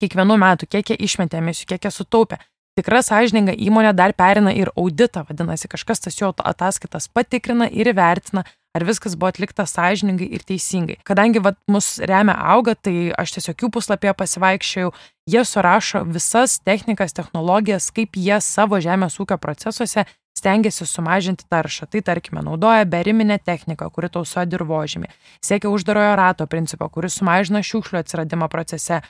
kiekvienų 0.03 0.37
metų, 0.43 0.69
kiek 0.75 0.93
jie 0.93 0.99
išmetė 1.07 1.41
emisijų, 1.41 1.71
kiek 1.73 1.87
jie 1.89 1.95
sutaupė 1.95 2.43
tikra 2.77 3.01
sąžininga 3.05 3.55
įmonė 3.57 3.95
dar 3.97 4.13
perina 4.17 4.53
ir 4.53 4.71
auditą, 4.77 5.25
vadinasi, 5.29 5.69
kažkas 5.73 6.05
tas 6.05 6.19
jo 6.21 6.33
ataskaitas 6.37 7.09
patikrina 7.09 7.69
ir 7.73 7.89
įvertina, 7.93 8.45
ar 8.77 8.85
viskas 8.85 9.17
buvo 9.17 9.31
atlikta 9.33 9.65
sąžiningai 9.69 10.29
ir 10.37 10.45
teisingai. 10.45 10.99
Kadangi 11.07 11.41
vat, 11.45 11.57
mus 11.73 11.97
remia 12.05 12.37
auga, 12.53 12.77
tai 12.77 13.11
aš 13.17 13.39
tiesiog 13.39 13.65
jų 13.65 13.73
puslapyje 13.79 14.13
pasivaikščiojau, 14.21 14.93
jie 15.33 15.45
surašo 15.49 16.05
visas 16.05 16.59
technikas, 16.61 17.17
technologijas, 17.17 17.89
kaip 17.97 18.21
jie 18.21 18.37
savo 18.45 18.81
žemės 18.85 19.17
ūkio 19.23 19.41
procesuose 19.41 20.05
stengiasi 20.37 20.85
sumažinti 20.85 21.47
taršą. 21.49 21.89
Tai 21.89 22.03
tarkime, 22.05 22.43
naudoja 22.45 22.85
beriminę 22.85 23.39
techniką, 23.41 23.89
kuri 23.91 24.13
tausoja 24.13 24.45
dirbožymį, 24.45 25.09
siekia 25.41 25.73
uždarojo 25.73 26.17
rato 26.21 26.47
principą, 26.51 26.91
kuris 26.93 27.17
sumažina 27.17 27.65
šiukšlių 27.65 28.03
atsiradimą 28.03 28.51
procese, 28.53 29.01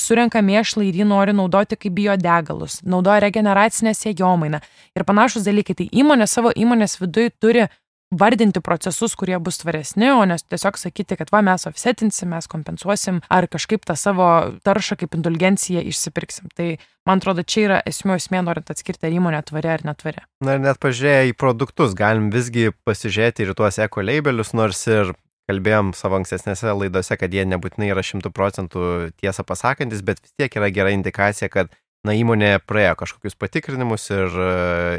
surenka 0.00 0.42
mėšlą 0.44 0.86
ir 0.88 1.00
jį 1.02 1.08
nori 1.08 1.34
naudoti 1.36 1.78
kaip 1.78 1.96
biodegalus, 1.96 2.80
naudoja 2.82 3.20
regeneracinę 3.26 3.92
sėjomainą 3.96 4.62
ir 4.96 5.04
panašus 5.08 5.44
dalykai. 5.46 5.76
Tai 5.76 5.88
įmonė 5.92 6.28
savo 6.30 6.52
įmonės 6.54 6.96
viduje 7.00 7.34
turi 7.40 7.66
vardinti 8.10 8.60
procesus, 8.62 9.16
kurie 9.18 9.38
bus 9.42 9.58
tvaresni, 9.58 10.08
o 10.14 10.22
ne 10.28 10.36
tiesiog 10.38 10.78
sakyti, 10.78 11.16
kad 11.18 11.32
va 11.34 11.42
mes 11.44 11.66
offsetinsim, 11.66 12.30
mes 12.30 12.46
kompensuosim 12.50 13.18
ar 13.32 13.48
kažkaip 13.50 13.84
tą 13.86 13.96
savo 13.98 14.28
taršą 14.66 14.98
kaip 15.00 15.16
indulgenciją 15.18 15.82
išsipirksim. 15.90 16.48
Tai 16.54 16.68
man 17.08 17.20
atrodo, 17.22 17.42
čia 17.42 17.66
yra 17.66 17.82
esmė 17.88 18.20
esmė, 18.20 18.44
norint 18.46 18.70
atskirti 18.70 19.08
ar 19.08 19.18
įmonė 19.18 19.42
tvari 19.50 19.72
ar 19.74 19.86
netvari. 19.88 20.22
Na 20.44 20.56
ir 20.56 20.62
net 20.62 20.80
pažiūrėję 20.82 21.32
į 21.32 21.36
produktus, 21.38 21.98
galim 21.98 22.30
visgi 22.34 22.70
pasižiūrėti 22.86 23.46
ir 23.46 23.54
tuos 23.58 23.80
eko 23.82 24.06
labelius, 24.06 24.54
nors 24.54 24.86
ir 24.86 25.12
kalbėjom 25.50 25.92
savo 25.96 26.18
ankstesnėse 26.20 26.74
laidose, 26.74 27.16
kad 27.18 27.34
jie 27.34 27.46
nebūtinai 27.48 27.90
yra 27.94 28.04
šimtų 28.06 28.32
procentų 28.34 28.86
tiesą 29.20 29.46
pasakantis, 29.46 30.04
bet 30.06 30.22
vis 30.22 30.34
tiek 30.38 30.56
yra 30.58 30.70
gera 30.74 30.94
indikacija, 30.94 31.50
kad 31.52 31.70
na, 32.06 32.14
įmonė 32.16 32.56
praėjo 32.66 32.96
kažkokius 33.02 33.38
patikrinimus 33.38 34.08
ir, 34.14 34.40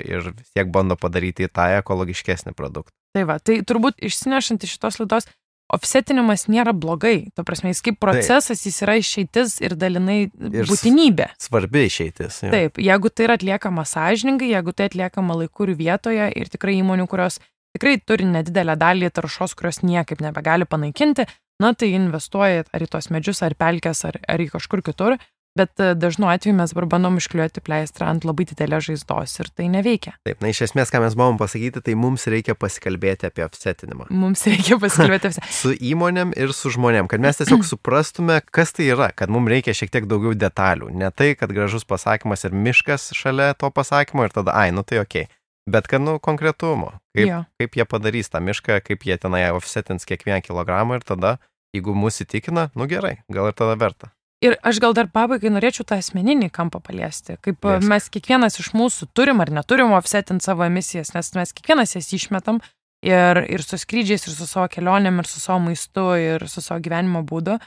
ir 0.07 0.31
vis 0.31 0.53
tiek 0.55 0.71
bando 0.71 0.97
padaryti 0.99 1.49
tą 1.51 1.69
ekologiškesnį 1.81 2.55
produktą. 2.57 2.95
Tai 3.15 3.27
va, 3.29 3.39
tai 3.39 3.61
turbūt 3.65 3.99
išsinešant 4.03 4.65
iš 4.67 4.77
šitos 4.77 4.99
laidos, 5.01 5.29
offsetinimas 5.73 6.45
nėra 6.51 6.71
blogai. 6.75 7.29
Ta 7.35 7.43
prasme, 7.47 7.71
jis 7.73 7.83
kaip 7.83 7.99
procesas, 7.99 8.61
Taip. 8.61 8.69
jis 8.69 8.79
yra 8.85 8.95
išeitis 9.01 9.57
ir 9.63 9.75
dalinai 9.79 10.19
ir 10.27 10.69
būtinybė. 10.69 11.31
Svarbi 11.43 11.87
išeitis. 11.89 12.41
Jau. 12.45 12.51
Taip, 12.53 12.79
jeigu 12.79 13.11
tai 13.11 13.27
yra 13.27 13.37
atliekama 13.39 13.83
sąžiningai, 13.87 14.53
jeigu 14.53 14.75
tai 14.75 14.87
atliekama 14.91 15.41
laiku 15.43 15.67
ir 15.67 15.75
vietoje 15.79 16.29
ir 16.39 16.51
tikrai 16.53 16.77
įmonių, 16.79 17.07
kurios 17.11 17.41
tikrai 17.77 17.97
turi 18.03 18.27
nedidelę 18.27 18.75
dalį 18.79 19.13
taršos, 19.15 19.55
kurios 19.57 19.83
niekaip 19.85 20.21
nebegali 20.25 20.67
panaikinti, 20.69 21.27
na 21.63 21.73
tai 21.73 21.93
investuoja 21.97 22.67
ar 22.67 22.85
į 22.85 22.91
tos 22.91 23.11
medžius, 23.13 23.41
ar 23.45 23.55
pelkės, 23.57 24.03
ar, 24.09 24.19
ar 24.27 24.43
į 24.43 24.51
kažkur 24.57 24.83
kitur, 24.85 25.17
Bet 25.57 25.79
e, 25.79 25.93
dažnu 25.97 26.27
atveju 26.29 26.53
mes 26.55 26.71
dabar 26.73 26.85
bandom 26.91 27.17
iškliuoti 27.17 27.63
pleistrą 27.65 28.11
ant 28.11 28.25
labai 28.27 28.45
didelės 28.49 28.85
žaizdos 28.91 29.33
ir 29.41 29.49
tai 29.57 29.69
neveikia. 29.73 30.13
Taip, 30.27 30.43
na 30.43 30.51
iš 30.53 30.61
esmės, 30.67 30.91
ką 30.93 31.01
mes 31.01 31.15
buvom 31.17 31.39
pasakyti, 31.39 31.81
tai 31.85 31.95
mums 31.97 32.27
reikia 32.29 32.53
pasikalbėti 32.59 33.29
apie 33.29 33.45
offsetinimą. 33.47 34.09
Mums 34.13 34.45
reikia 34.49 34.77
pasikalbėti 34.81 35.29
apie 35.31 35.55
su 35.57 35.73
įmonėm 35.73 36.35
ir 36.37 36.53
su 36.53 36.69
žmonėm, 36.75 37.09
kad 37.09 37.23
mes 37.23 37.41
tiesiog 37.41 37.65
suprastume, 37.71 38.37
kas 38.53 38.75
tai 38.77 38.91
yra, 38.93 39.09
kad 39.17 39.33
mums 39.33 39.49
reikia 39.55 39.73
šiek 39.77 39.93
tiek 39.95 40.09
daugiau 40.09 40.37
detalių. 40.37 40.91
Ne 40.93 41.09
tai, 41.09 41.33
kad 41.39 41.53
gražus 41.55 41.87
pasakymas 41.89 42.45
ir 42.45 42.53
miškas 42.53 43.09
šalia 43.17 43.55
to 43.57 43.73
pasakymo 43.73 44.27
ir 44.27 44.37
tada, 44.37 44.53
ai, 44.53 44.69
nu 44.75 44.85
tai 44.85 45.01
ok. 45.01 45.23
Bet 45.67 45.87
kad, 45.91 46.01
nu, 46.01 46.15
konkretumo. 46.23 46.93
Kaip, 47.15 47.27
jo. 47.27 47.39
kaip 47.59 47.75
jie 47.75 47.85
padarys 47.89 48.31
tą 48.31 48.39
mišką, 48.43 48.79
kaip 48.85 49.03
jie 49.03 49.17
tenai 49.19 49.49
offsetins 49.51 50.07
kiekvieną 50.07 50.39
kilogramą 50.45 50.99
ir 50.99 51.07
tada, 51.07 51.37
jeigu 51.75 51.95
mūsų 51.97 52.23
įtikina, 52.23 52.69
nu 52.77 52.87
gerai, 52.87 53.17
gal 53.31 53.49
ir 53.51 53.57
tada 53.57 53.75
verta. 53.79 54.13
Ir 54.45 54.53
aš 54.61 54.77
gal 54.79 54.93
dar 54.93 55.09
pabaigai 55.09 55.49
norėčiau 55.49 55.83
tą 55.89 55.97
asmeninį 55.97 56.51
kampą 56.53 56.79
paliesti, 56.85 57.39
kaip 57.41 57.65
yes. 57.65 57.87
mes 57.89 58.07
kiekvienas 58.13 58.59
iš 58.61 58.69
mūsų 58.77 59.09
turim 59.17 59.41
ar 59.41 59.49
neturim 59.49 59.95
offsetinti 59.97 60.45
savo 60.45 60.63
emisijas, 60.67 61.09
nes 61.15 61.31
mes 61.33 61.53
kiekvienas 61.57 61.95
jas 61.97 62.11
išmetam 62.13 62.61
ir, 63.01 63.41
ir 63.49 63.65
su 63.65 63.79
skrydžiais, 63.81 64.27
ir 64.29 64.37
su 64.37 64.45
savo 64.45 64.67
kelionėm, 64.69 65.23
ir 65.23 65.29
su 65.29 65.41
savo 65.41 65.63
maistu, 65.65 66.05
ir 66.21 66.45
su 66.53 66.61
savo 66.61 66.77
gyvenimo 66.85 67.23
būdu. 67.25 67.57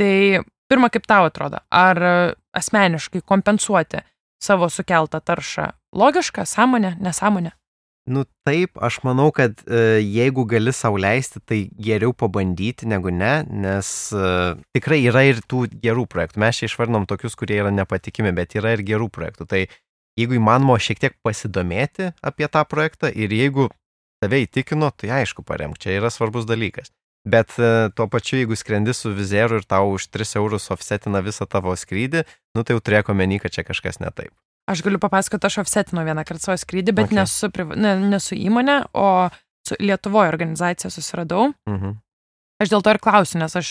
Tai 0.00 0.14
pirmą, 0.72 0.88
kaip 0.90 1.04
tau 1.06 1.28
atrodo, 1.28 1.60
ar 1.68 2.00
asmeniškai 2.56 3.20
kompensuoti 3.20 4.00
savo 4.44 4.68
sukeltą 4.70 5.20
taršą 5.24 5.70
logiška, 5.96 6.44
sąmonė, 6.48 6.96
nesąmonė? 7.02 7.54
Nu 8.04 8.26
taip, 8.44 8.76
aš 8.84 8.98
manau, 9.00 9.30
kad 9.32 9.62
e, 9.64 10.02
jeigu 10.04 10.42
gali 10.44 10.74
sauliaisti, 10.76 11.40
tai 11.40 11.60
geriau 11.80 12.12
pabandyti 12.12 12.84
negu 12.90 13.08
ne, 13.08 13.32
nes 13.48 13.88
e, 14.12 14.32
tikrai 14.76 14.98
yra 15.08 15.22
ir 15.24 15.40
tų 15.48 15.62
gerų 15.80 16.04
projektų. 16.12 16.42
Mes 16.44 16.60
čia 16.60 16.68
išvardinom 16.68 17.06
tokius, 17.08 17.36
kurie 17.40 17.56
yra 17.62 17.72
nepatikimi, 17.72 18.34
bet 18.36 18.58
yra 18.60 18.74
ir 18.76 18.84
gerų 18.84 19.08
projektų. 19.14 19.48
Tai 19.48 19.62
jeigu 20.20 20.36
įmanoma 20.36 20.76
šiek 20.76 21.00
tiek 21.00 21.16
pasidomėti 21.24 22.10
apie 22.20 22.50
tą 22.52 22.66
projektą 22.68 23.08
ir 23.08 23.32
jeigu 23.32 23.70
tave 24.20 24.42
įtikino, 24.44 24.92
tai 24.92 25.22
aišku 25.22 25.46
paremk, 25.48 25.80
čia 25.80 25.96
yra 25.96 26.12
svarbus 26.12 26.44
dalykas. 26.48 26.92
Bet 27.24 27.54
e, 27.56 27.88
tuo 27.96 28.04
pačiu, 28.12 28.36
jeigu 28.42 28.56
skrendi 28.56 28.92
su 28.92 29.12
vizeru 29.16 29.60
ir 29.60 29.64
tau 29.64 29.94
už 29.96 30.10
3 30.12 30.36
eurus 30.40 30.68
offsetina 30.74 31.22
visą 31.24 31.46
tavo 31.48 31.72
skrydį, 31.72 32.24
nu 32.56 32.64
tai 32.64 32.76
jau 32.76 32.82
turėk 32.84 33.08
omeny, 33.12 33.38
kad 33.40 33.54
čia 33.54 33.64
kažkas 33.64 34.00
ne 34.02 34.12
taip. 34.12 34.34
Aš 34.68 34.80
galiu 34.84 35.00
papasakoti, 35.00 35.48
aš 35.48 35.62
offsetinu 35.64 36.04
vieną 36.04 36.24
kartą 36.28 36.50
savo 36.50 36.60
skrydį, 36.60 36.92
bet 36.96 37.08
okay. 37.08 37.18
nesu, 37.20 37.50
ne, 37.76 37.94
nesu 38.12 38.36
įmonė, 38.36 38.78
o 38.96 39.28
su 39.64 39.76
Lietuvoje 39.80 40.32
organizacija 40.32 40.92
susiradau. 40.92 41.52
Mhm. 41.68 41.96
Aš 42.62 42.70
dėl 42.70 42.84
to 42.84 42.92
ir 42.94 43.00
klausiu, 43.02 43.40
nes 43.40 43.56
aš 43.56 43.70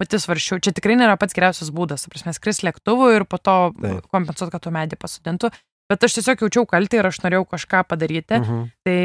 pati 0.00 0.18
svaršiau, 0.20 0.60
čia 0.62 0.72
tikrai 0.76 0.96
nėra 0.98 1.16
pats 1.20 1.36
geriausias 1.36 1.72
būdas, 1.74 2.06
prasme, 2.10 2.32
skris 2.36 2.62
lėktuvu 2.66 3.10
ir 3.16 3.24
po 3.28 3.38
to 3.40 3.56
Taip. 3.76 4.06
kompensuoti, 4.12 4.52
kad 4.54 4.64
tu 4.64 4.72
medį 4.74 4.98
pasodintų. 5.00 5.52
Bet 5.90 6.04
aš 6.06 6.18
tiesiog 6.18 6.44
jaučiau 6.46 6.66
kaltę 6.68 7.00
ir 7.00 7.08
aš 7.08 7.20
norėjau 7.24 7.46
kažką 7.50 7.82
padaryti. 7.88 8.38
Mhm. 8.40 8.66
Tai 8.86 8.98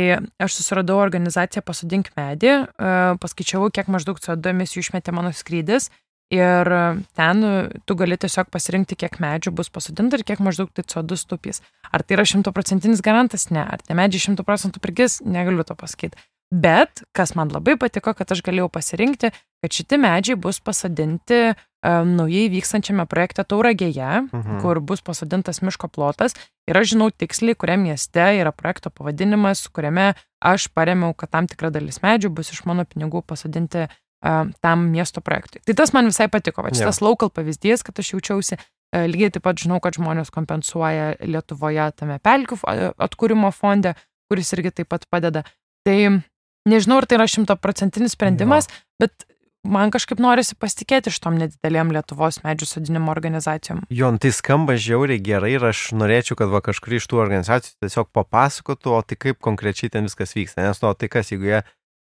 aš 0.45 0.59
susiradau 0.59 0.99
organizaciją 1.03 1.63
Pasodink 1.65 2.11
medį, 2.15 2.53
e, 2.63 2.97
paskaičiavau, 3.21 3.71
kiek 3.73 3.89
maždaug 3.91 4.21
CO2 4.23 4.53
emisijų 4.53 4.86
išmetė 4.86 5.15
mano 5.15 5.34
skrydis 5.36 5.89
Ir 6.28 6.67
ten 7.15 7.43
tu 7.88 7.95
gali 7.95 8.17
tiesiog 8.19 8.49
pasirinkti, 8.51 8.97
kiek 8.99 9.15
medžių 9.23 9.53
bus 9.55 9.69
pasodinta 9.71 10.19
ir 10.19 10.25
kiek 10.28 10.41
maždaug 10.43 10.73
tai 10.75 10.84
CO2 10.84 11.15
stupys. 11.15 11.61
Ar 11.88 12.03
tai 12.03 12.17
yra 12.17 12.25
šimtoprocentinis 12.28 12.99
garantas? 13.03 13.47
Ne. 13.47 13.63
Ar 13.63 13.80
tie 13.80 13.95
medžiai 13.95 14.25
šimtų 14.25 14.43
procentų 14.43 14.84
prigis? 14.84 15.21
Negaliu 15.23 15.63
to 15.63 15.78
pasakyti. 15.80 16.19
Bet, 16.47 17.03
kas 17.11 17.33
man 17.35 17.51
labai 17.51 17.75
patiko, 17.79 18.13
kad 18.15 18.29
aš 18.31 18.39
galėjau 18.45 18.69
pasirinkti, 18.71 19.33
kad 19.63 19.73
šitie 19.73 19.97
medžiai 19.99 20.37
bus 20.39 20.61
pasodinti 20.63 21.41
um, 21.51 22.13
naujai 22.15 22.45
vykstančiame 22.53 23.03
projekte 23.11 23.43
Tauragėje, 23.43 24.27
mhm. 24.29 24.61
kur 24.63 24.79
bus 24.79 25.03
pasodintas 25.03 25.59
miško 25.59 25.89
plotas. 25.91 26.37
Ir 26.67 26.79
aš 26.79 26.93
žinau 26.93 27.09
tiksliai, 27.11 27.57
kuriame 27.59 27.91
mieste 27.91 28.23
yra 28.39 28.53
projekto 28.55 28.91
pavadinimas, 28.95 29.65
kuriame 29.75 30.13
aš 30.39 30.69
paremiau, 30.71 31.11
kad 31.19 31.33
tam 31.35 31.51
tikra 31.51 31.71
dalis 31.73 31.99
medžių 32.03 32.31
bus 32.39 32.53
iš 32.55 32.63
mano 32.69 32.87
pinigų 32.87 33.25
pasodinti 33.27 33.89
tam 34.63 34.87
miesto 34.89 35.21
projektui. 35.21 35.61
Tai 35.67 35.75
tas 35.77 35.93
man 35.93 36.09
visai 36.09 36.25
patiko, 36.31 36.63
va 36.65 36.71
šitas 36.73 36.99
ja. 36.99 37.05
local 37.05 37.29
pavyzdys, 37.29 37.83
kad 37.85 37.99
aš 38.01 38.15
jaučiausi 38.15 38.57
lygiai 38.95 39.29
taip 39.35 39.43
pat 39.45 39.59
žinau, 39.61 39.77
kad 39.83 39.97
žmonės 39.99 40.31
kompensuoja 40.33 41.19
Lietuvoje 41.21 41.85
tame 41.99 42.17
pelkių 42.23 42.57
atkūrimo 43.03 43.51
fonde, 43.53 43.93
kuris 44.31 44.49
irgi 44.55 44.73
taip 44.79 44.89
pat 44.89 45.05
padeda. 45.11 45.43
Tai 45.85 45.97
nežinau, 46.70 47.01
ar 47.01 47.07
tai 47.09 47.20
yra 47.20 47.28
šimtoprocentinis 47.32 48.15
sprendimas, 48.18 48.70
ja. 48.70 48.84
bet 49.05 49.28
man 49.68 49.91
kažkaip 49.93 50.22
norisi 50.24 50.55
pasitikėti 50.59 51.11
iš 51.11 51.20
tom 51.24 51.38
nedidelėm 51.39 51.91
Lietuvos 51.95 52.41
medžių 52.43 52.70
sodinimo 52.70 53.11
organizacijom. 53.13 53.84
Jo, 53.93 54.11
nu 54.13 54.22
tai 54.22 54.32
skamba 54.36 54.78
žiauriai 54.80 55.22
gerai 55.24 55.55
ir 55.55 55.68
aš 55.72 55.89
norėčiau, 55.97 56.38
kad 56.39 56.51
va 56.53 56.61
kažkuri 56.65 57.01
iš 57.01 57.09
tų 57.11 57.22
organizacijų 57.24 57.76
tiesiog 57.84 58.11
papasakotų, 58.15 58.93
o 58.95 59.01
tai 59.03 59.20
kaip 59.28 59.41
konkrečiai 59.43 59.91
ten 59.93 60.07
viskas 60.07 60.36
vyksta. 60.38 60.63
Nes 60.65 60.82
nu, 60.84 60.93
tai 60.93 61.11
kas, 61.11 61.34
jeigu 61.34 61.51
jie 61.51 61.61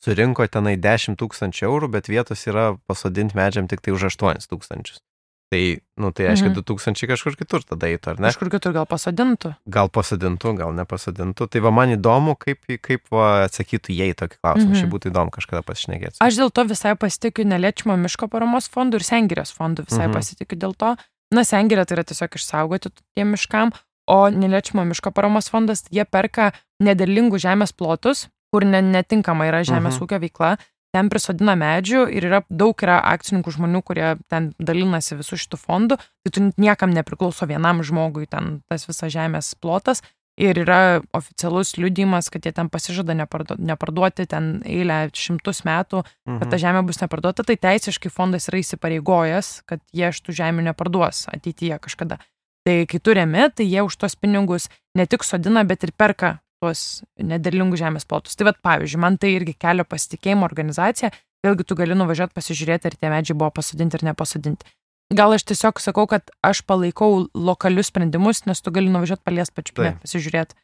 surinko 0.05 0.47
tenai 0.49 0.77
10 0.81 1.21
tūkstančių 1.21 1.69
eurų, 1.69 1.93
bet 1.97 2.09
vietos 2.09 2.47
yra 2.49 2.73
pasodinti 2.89 3.37
medžiam 3.39 3.69
tik 3.69 3.85
tai 3.85 3.97
už 3.97 4.09
8 4.15 4.49
tūkstančius. 4.49 5.03
Tai, 5.51 5.63
nu, 5.99 6.13
tai 6.15 6.29
aišku, 6.31 6.53
mhm. 6.53 6.63
2000 6.63 7.09
kažkur 7.11 7.35
kitur 7.35 7.65
tada 7.67 7.89
eitų, 7.91 8.13
ar 8.13 8.21
ne? 8.23 8.31
Kažkur 8.31 8.53
kitur 8.53 8.75
gal 8.77 8.87
pasodintų. 8.87 9.51
Gal 9.67 9.91
pasodintų, 9.91 10.53
gal 10.61 10.71
nepasodintų. 10.77 11.49
Tai 11.51 11.63
va 11.65 11.73
man 11.75 11.97
įdomu, 11.97 12.37
kaip, 12.39 12.63
kaip 12.87 13.11
va, 13.11 13.49
atsakytų 13.49 13.97
jie 13.97 14.11
į 14.13 14.17
tokį 14.23 14.39
klausimą. 14.39 14.71
Mhm. 14.71 14.79
Šiaip 14.79 14.95
būtų 14.95 15.11
įdomu 15.11 15.35
kažkada 15.35 15.65
pasišnekėti. 15.67 16.23
Aš 16.23 16.39
dėl 16.39 16.55
to 16.55 16.67
visai 16.71 16.95
pasitikiu 16.95 17.49
neliečiamo 17.51 17.99
miško 18.07 18.31
paramos 18.31 18.71
fondų 18.71 19.03
ir 19.03 19.09
sengirės 19.11 19.51
fondų 19.57 19.89
visai 19.91 20.07
mhm. 20.07 20.19
pasitikiu 20.21 20.61
dėl 20.63 20.79
to. 20.79 20.95
Na, 21.35 21.47
sengirė 21.47 21.83
tai 21.87 21.99
yra 21.99 22.07
tiesiog 22.07 22.39
išsaugoti 22.39 22.95
tiem 23.19 23.35
miškam, 23.35 23.75
o 24.11 24.21
neliečiamo 24.31 24.87
miško 24.87 25.11
paramos 25.15 25.51
fondas, 25.51 25.85
jie 25.91 26.07
perka 26.07 26.53
nederlingų 26.83 27.43
žemės 27.43 27.75
plotus 27.75 28.29
kur 28.51 28.67
ne, 28.67 28.83
netinkama 28.83 29.49
yra 29.51 29.63
žemės 29.67 29.97
mhm. 29.97 30.07
ūkio 30.07 30.21
veikla, 30.27 30.55
ten 30.95 31.11
prisodina 31.12 31.57
medžių 31.59 32.07
ir 32.12 32.26
yra 32.28 32.41
daug 32.51 32.78
yra 32.82 33.01
akcininkų 33.12 33.55
žmonių, 33.57 33.82
kurie 33.86 34.14
ten 34.30 34.51
dalinasi 34.59 35.18
visų 35.18 35.38
šitų 35.45 35.61
fondų, 35.61 35.99
tai 36.24 36.32
tu 36.34 36.47
niekam 36.61 36.95
nepriklauso 36.95 37.49
vienam 37.51 37.84
žmogui 37.86 38.26
ten 38.30 38.61
tas 38.70 38.88
visas 38.88 39.12
žemės 39.14 39.55
plotas. 39.61 40.03
Ir 40.41 40.57
yra 40.62 41.03
oficialus 41.12 41.74
liudimas, 41.76 42.30
kad 42.32 42.47
jie 42.47 42.53
ten 42.57 42.70
pasižada 42.72 43.12
neparduoti, 43.18 43.61
neparduoti 43.66 44.24
ten 44.30 44.62
eilę 44.64 45.11
šimtus 45.12 45.66
metų, 45.68 46.01
kad 46.07 46.47
ta 46.47 46.55
mhm. 46.55 46.61
žemė 46.62 46.82
bus 46.88 47.01
neparduota, 47.03 47.45
tai 47.45 47.59
teisiškai 47.61 48.12
fondas 48.14 48.49
yra 48.49 48.62
įsipareigojęs, 48.62 49.51
kad 49.68 49.82
jie 49.93 50.09
šitų 50.16 50.36
žemių 50.38 50.64
neparduos 50.70 51.26
ateityje 51.34 51.76
kažkada. 51.84 52.22
Tai 52.64 52.76
kai 52.88 53.01
turime, 53.05 53.51
tai 53.53 53.66
jie 53.68 53.84
už 53.84 53.99
tos 54.01 54.16
pinigus 54.16 54.70
ne 54.97 55.05
tik 55.05 55.26
sodina, 55.28 55.66
bet 55.66 55.84
ir 55.84 55.93
perka 55.93 56.38
tuos 56.61 57.03
nederlingus 57.17 57.81
žemės 57.81 58.07
plotus. 58.09 58.37
Tai 58.37 58.51
vad, 58.51 58.61
pavyzdžiui, 58.65 59.01
man 59.03 59.17
tai 59.21 59.33
irgi 59.39 59.57
kelia 59.59 59.87
pasitikėjimo 59.89 60.47
organizacija, 60.47 61.13
vėlgi 61.45 61.67
tu 61.67 61.77
gali 61.79 61.97
nuvažiuoti 61.97 62.37
pasižiūrėti, 62.37 62.91
ar 62.91 62.99
tie 63.01 63.13
medžiai 63.13 63.39
buvo 63.41 63.51
pasodinti 63.57 63.99
ar 63.99 64.07
nepasodinti. 64.11 64.69
Gal 65.17 65.35
aš 65.35 65.49
tiesiog 65.51 65.81
sakau, 65.83 66.07
kad 66.07 66.31
aš 66.47 66.63
palaikau 66.69 67.25
lokalius 67.35 67.91
sprendimus, 67.91 68.45
nes 68.47 68.61
tu 68.63 68.71
gali 68.71 68.93
nuvažiuoti 68.93 69.27
palies 69.27 69.51
pačiupinę, 69.51 69.97
pasižiūrėti 70.05 70.55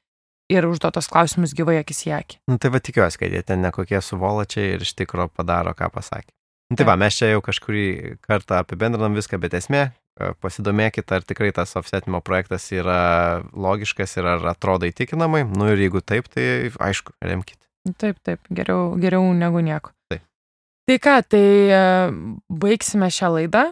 ir 0.55 0.66
užduotos 0.68 1.09
klausimus 1.11 1.55
gyvai 1.59 1.80
akis 1.80 2.05
į 2.07 2.12
akį. 2.20 2.38
Nu, 2.53 2.59
tai 2.62 2.70
va 2.70 2.78
tikiuosi, 2.78 3.18
kad 3.18 3.34
jie 3.34 3.42
ten 3.42 3.64
nekokie 3.64 3.99
suvolačiai 3.99 4.76
ir 4.76 4.84
iš 4.86 4.94
tikro 4.99 5.26
padaro, 5.26 5.74
ką 5.74 5.90
pasakė. 5.94 6.30
Nu, 6.70 6.78
tai 6.78 6.86
va, 6.86 6.97
mes 6.99 7.14
čia 7.14 7.32
jau 7.32 7.42
kažkurį 7.47 8.18
kartą 8.22 8.61
apibendrinam 8.62 9.14
viską, 9.18 9.38
bet 9.42 9.55
esmė, 9.59 9.88
E, 10.16 10.32
pasidomėkit, 10.40 11.12
ar 11.12 11.24
tikrai 11.28 11.50
tas 11.52 11.76
offsetimo 11.76 12.22
projektas 12.24 12.70
yra 12.72 13.42
logiškas 13.52 14.16
ir 14.16 14.28
ar 14.36 14.46
atrodo 14.54 14.88
įtikinamai. 14.88 15.44
Nu 15.44 15.68
ir 15.72 15.82
jeigu 15.86 16.00
taip, 16.00 16.30
tai 16.32 16.70
aišku, 16.72 17.12
remkite. 17.20 17.60
Taip, 18.00 18.16
taip, 18.24 18.40
geriau, 18.50 18.94
geriau 19.00 19.26
negu 19.36 19.60
nieko. 19.62 19.92
Taip. 20.10 20.24
Tai 20.88 20.96
ką, 21.04 21.16
tai 21.34 21.44
baigsime 22.48 23.10
šią 23.12 23.34
laidą. 23.36 23.66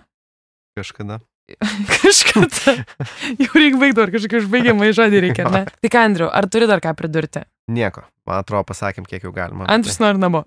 Kažkada. 0.76 1.22
Kažkada. 2.02 2.76
Jau 3.40 3.52
reikia 3.56 3.80
baigti, 3.80 4.00
ar 4.00 4.12
kažkokį 4.14 4.40
užbaigiamą 4.42 4.88
žodį 4.96 5.20
reikia, 5.26 5.48
ne? 5.52 5.64
Tai 5.84 5.90
ką, 5.92 6.04
Andriu, 6.08 6.28
ar 6.32 6.48
turi 6.48 6.68
dar 6.70 6.80
ką 6.84 6.94
pridurti? 6.96 7.44
Nieko. 7.72 8.04
Man 8.28 8.40
atrodo, 8.40 8.64
pasakėm, 8.70 9.04
kiek 9.08 9.26
jau 9.26 9.32
galima. 9.36 9.66
Andrius 9.72 10.00
nori 10.00 10.20
namo. 10.20 10.44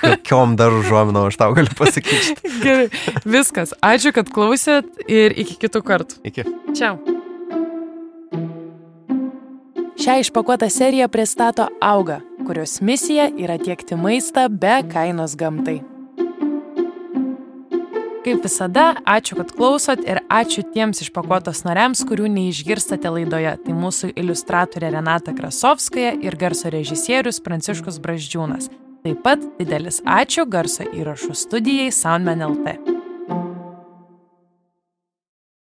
Kokiom 0.00 0.56
dar 0.58 0.74
užuominom 0.74 1.28
aš 1.30 1.38
tau 1.40 1.52
galiu 1.56 1.74
pasakyti. 1.78 2.36
Gerai, 2.64 2.88
viskas. 3.26 3.74
Ačiū, 3.84 4.12
kad 4.16 4.30
klausėt 4.32 4.88
ir 5.10 5.34
iki 5.36 5.58
kitų 5.66 5.82
kartų. 5.86 6.20
Iki. 6.28 6.46
Čia. 6.78 6.94
Šią 9.98 10.20
išpakuotą 10.22 10.70
seriją 10.70 11.08
pristato 11.10 11.66
Auga, 11.82 12.20
kurios 12.46 12.78
misija 12.80 13.28
yra 13.34 13.58
tiekti 13.58 13.98
maistą 13.98 14.46
be 14.48 14.78
kainos 14.92 15.34
gamtai. 15.38 15.80
Kaip 18.28 18.42
visada, 18.44 18.82
ačiū, 19.08 19.38
kad 19.38 19.54
klausot 19.56 20.02
ir 20.04 20.18
ačiū 20.28 20.60
tiems 20.74 20.98
išpakuotos 21.00 21.62
nariams, 21.64 22.02
kurių 22.04 22.26
neišgirstate 22.34 23.08
laidoje. 23.08 23.54
Tai 23.64 23.76
mūsų 23.78 24.10
iliustratorė 24.20 24.90
Renata 24.92 25.32
Krasovskaja 25.32 26.12
ir 26.20 26.36
garso 26.36 26.68
režisierius 26.68 27.40
Pranciškus 27.40 27.96
Braždžiūnas. 28.04 28.68
Taip 29.08 29.24
pat 29.24 29.48
didelis 29.56 30.02
ačiū 30.04 30.44
garso 30.44 30.84
įrašų 30.84 31.40
studijai 31.46 31.88
Soundman 31.88 32.44
LT. 32.50 32.97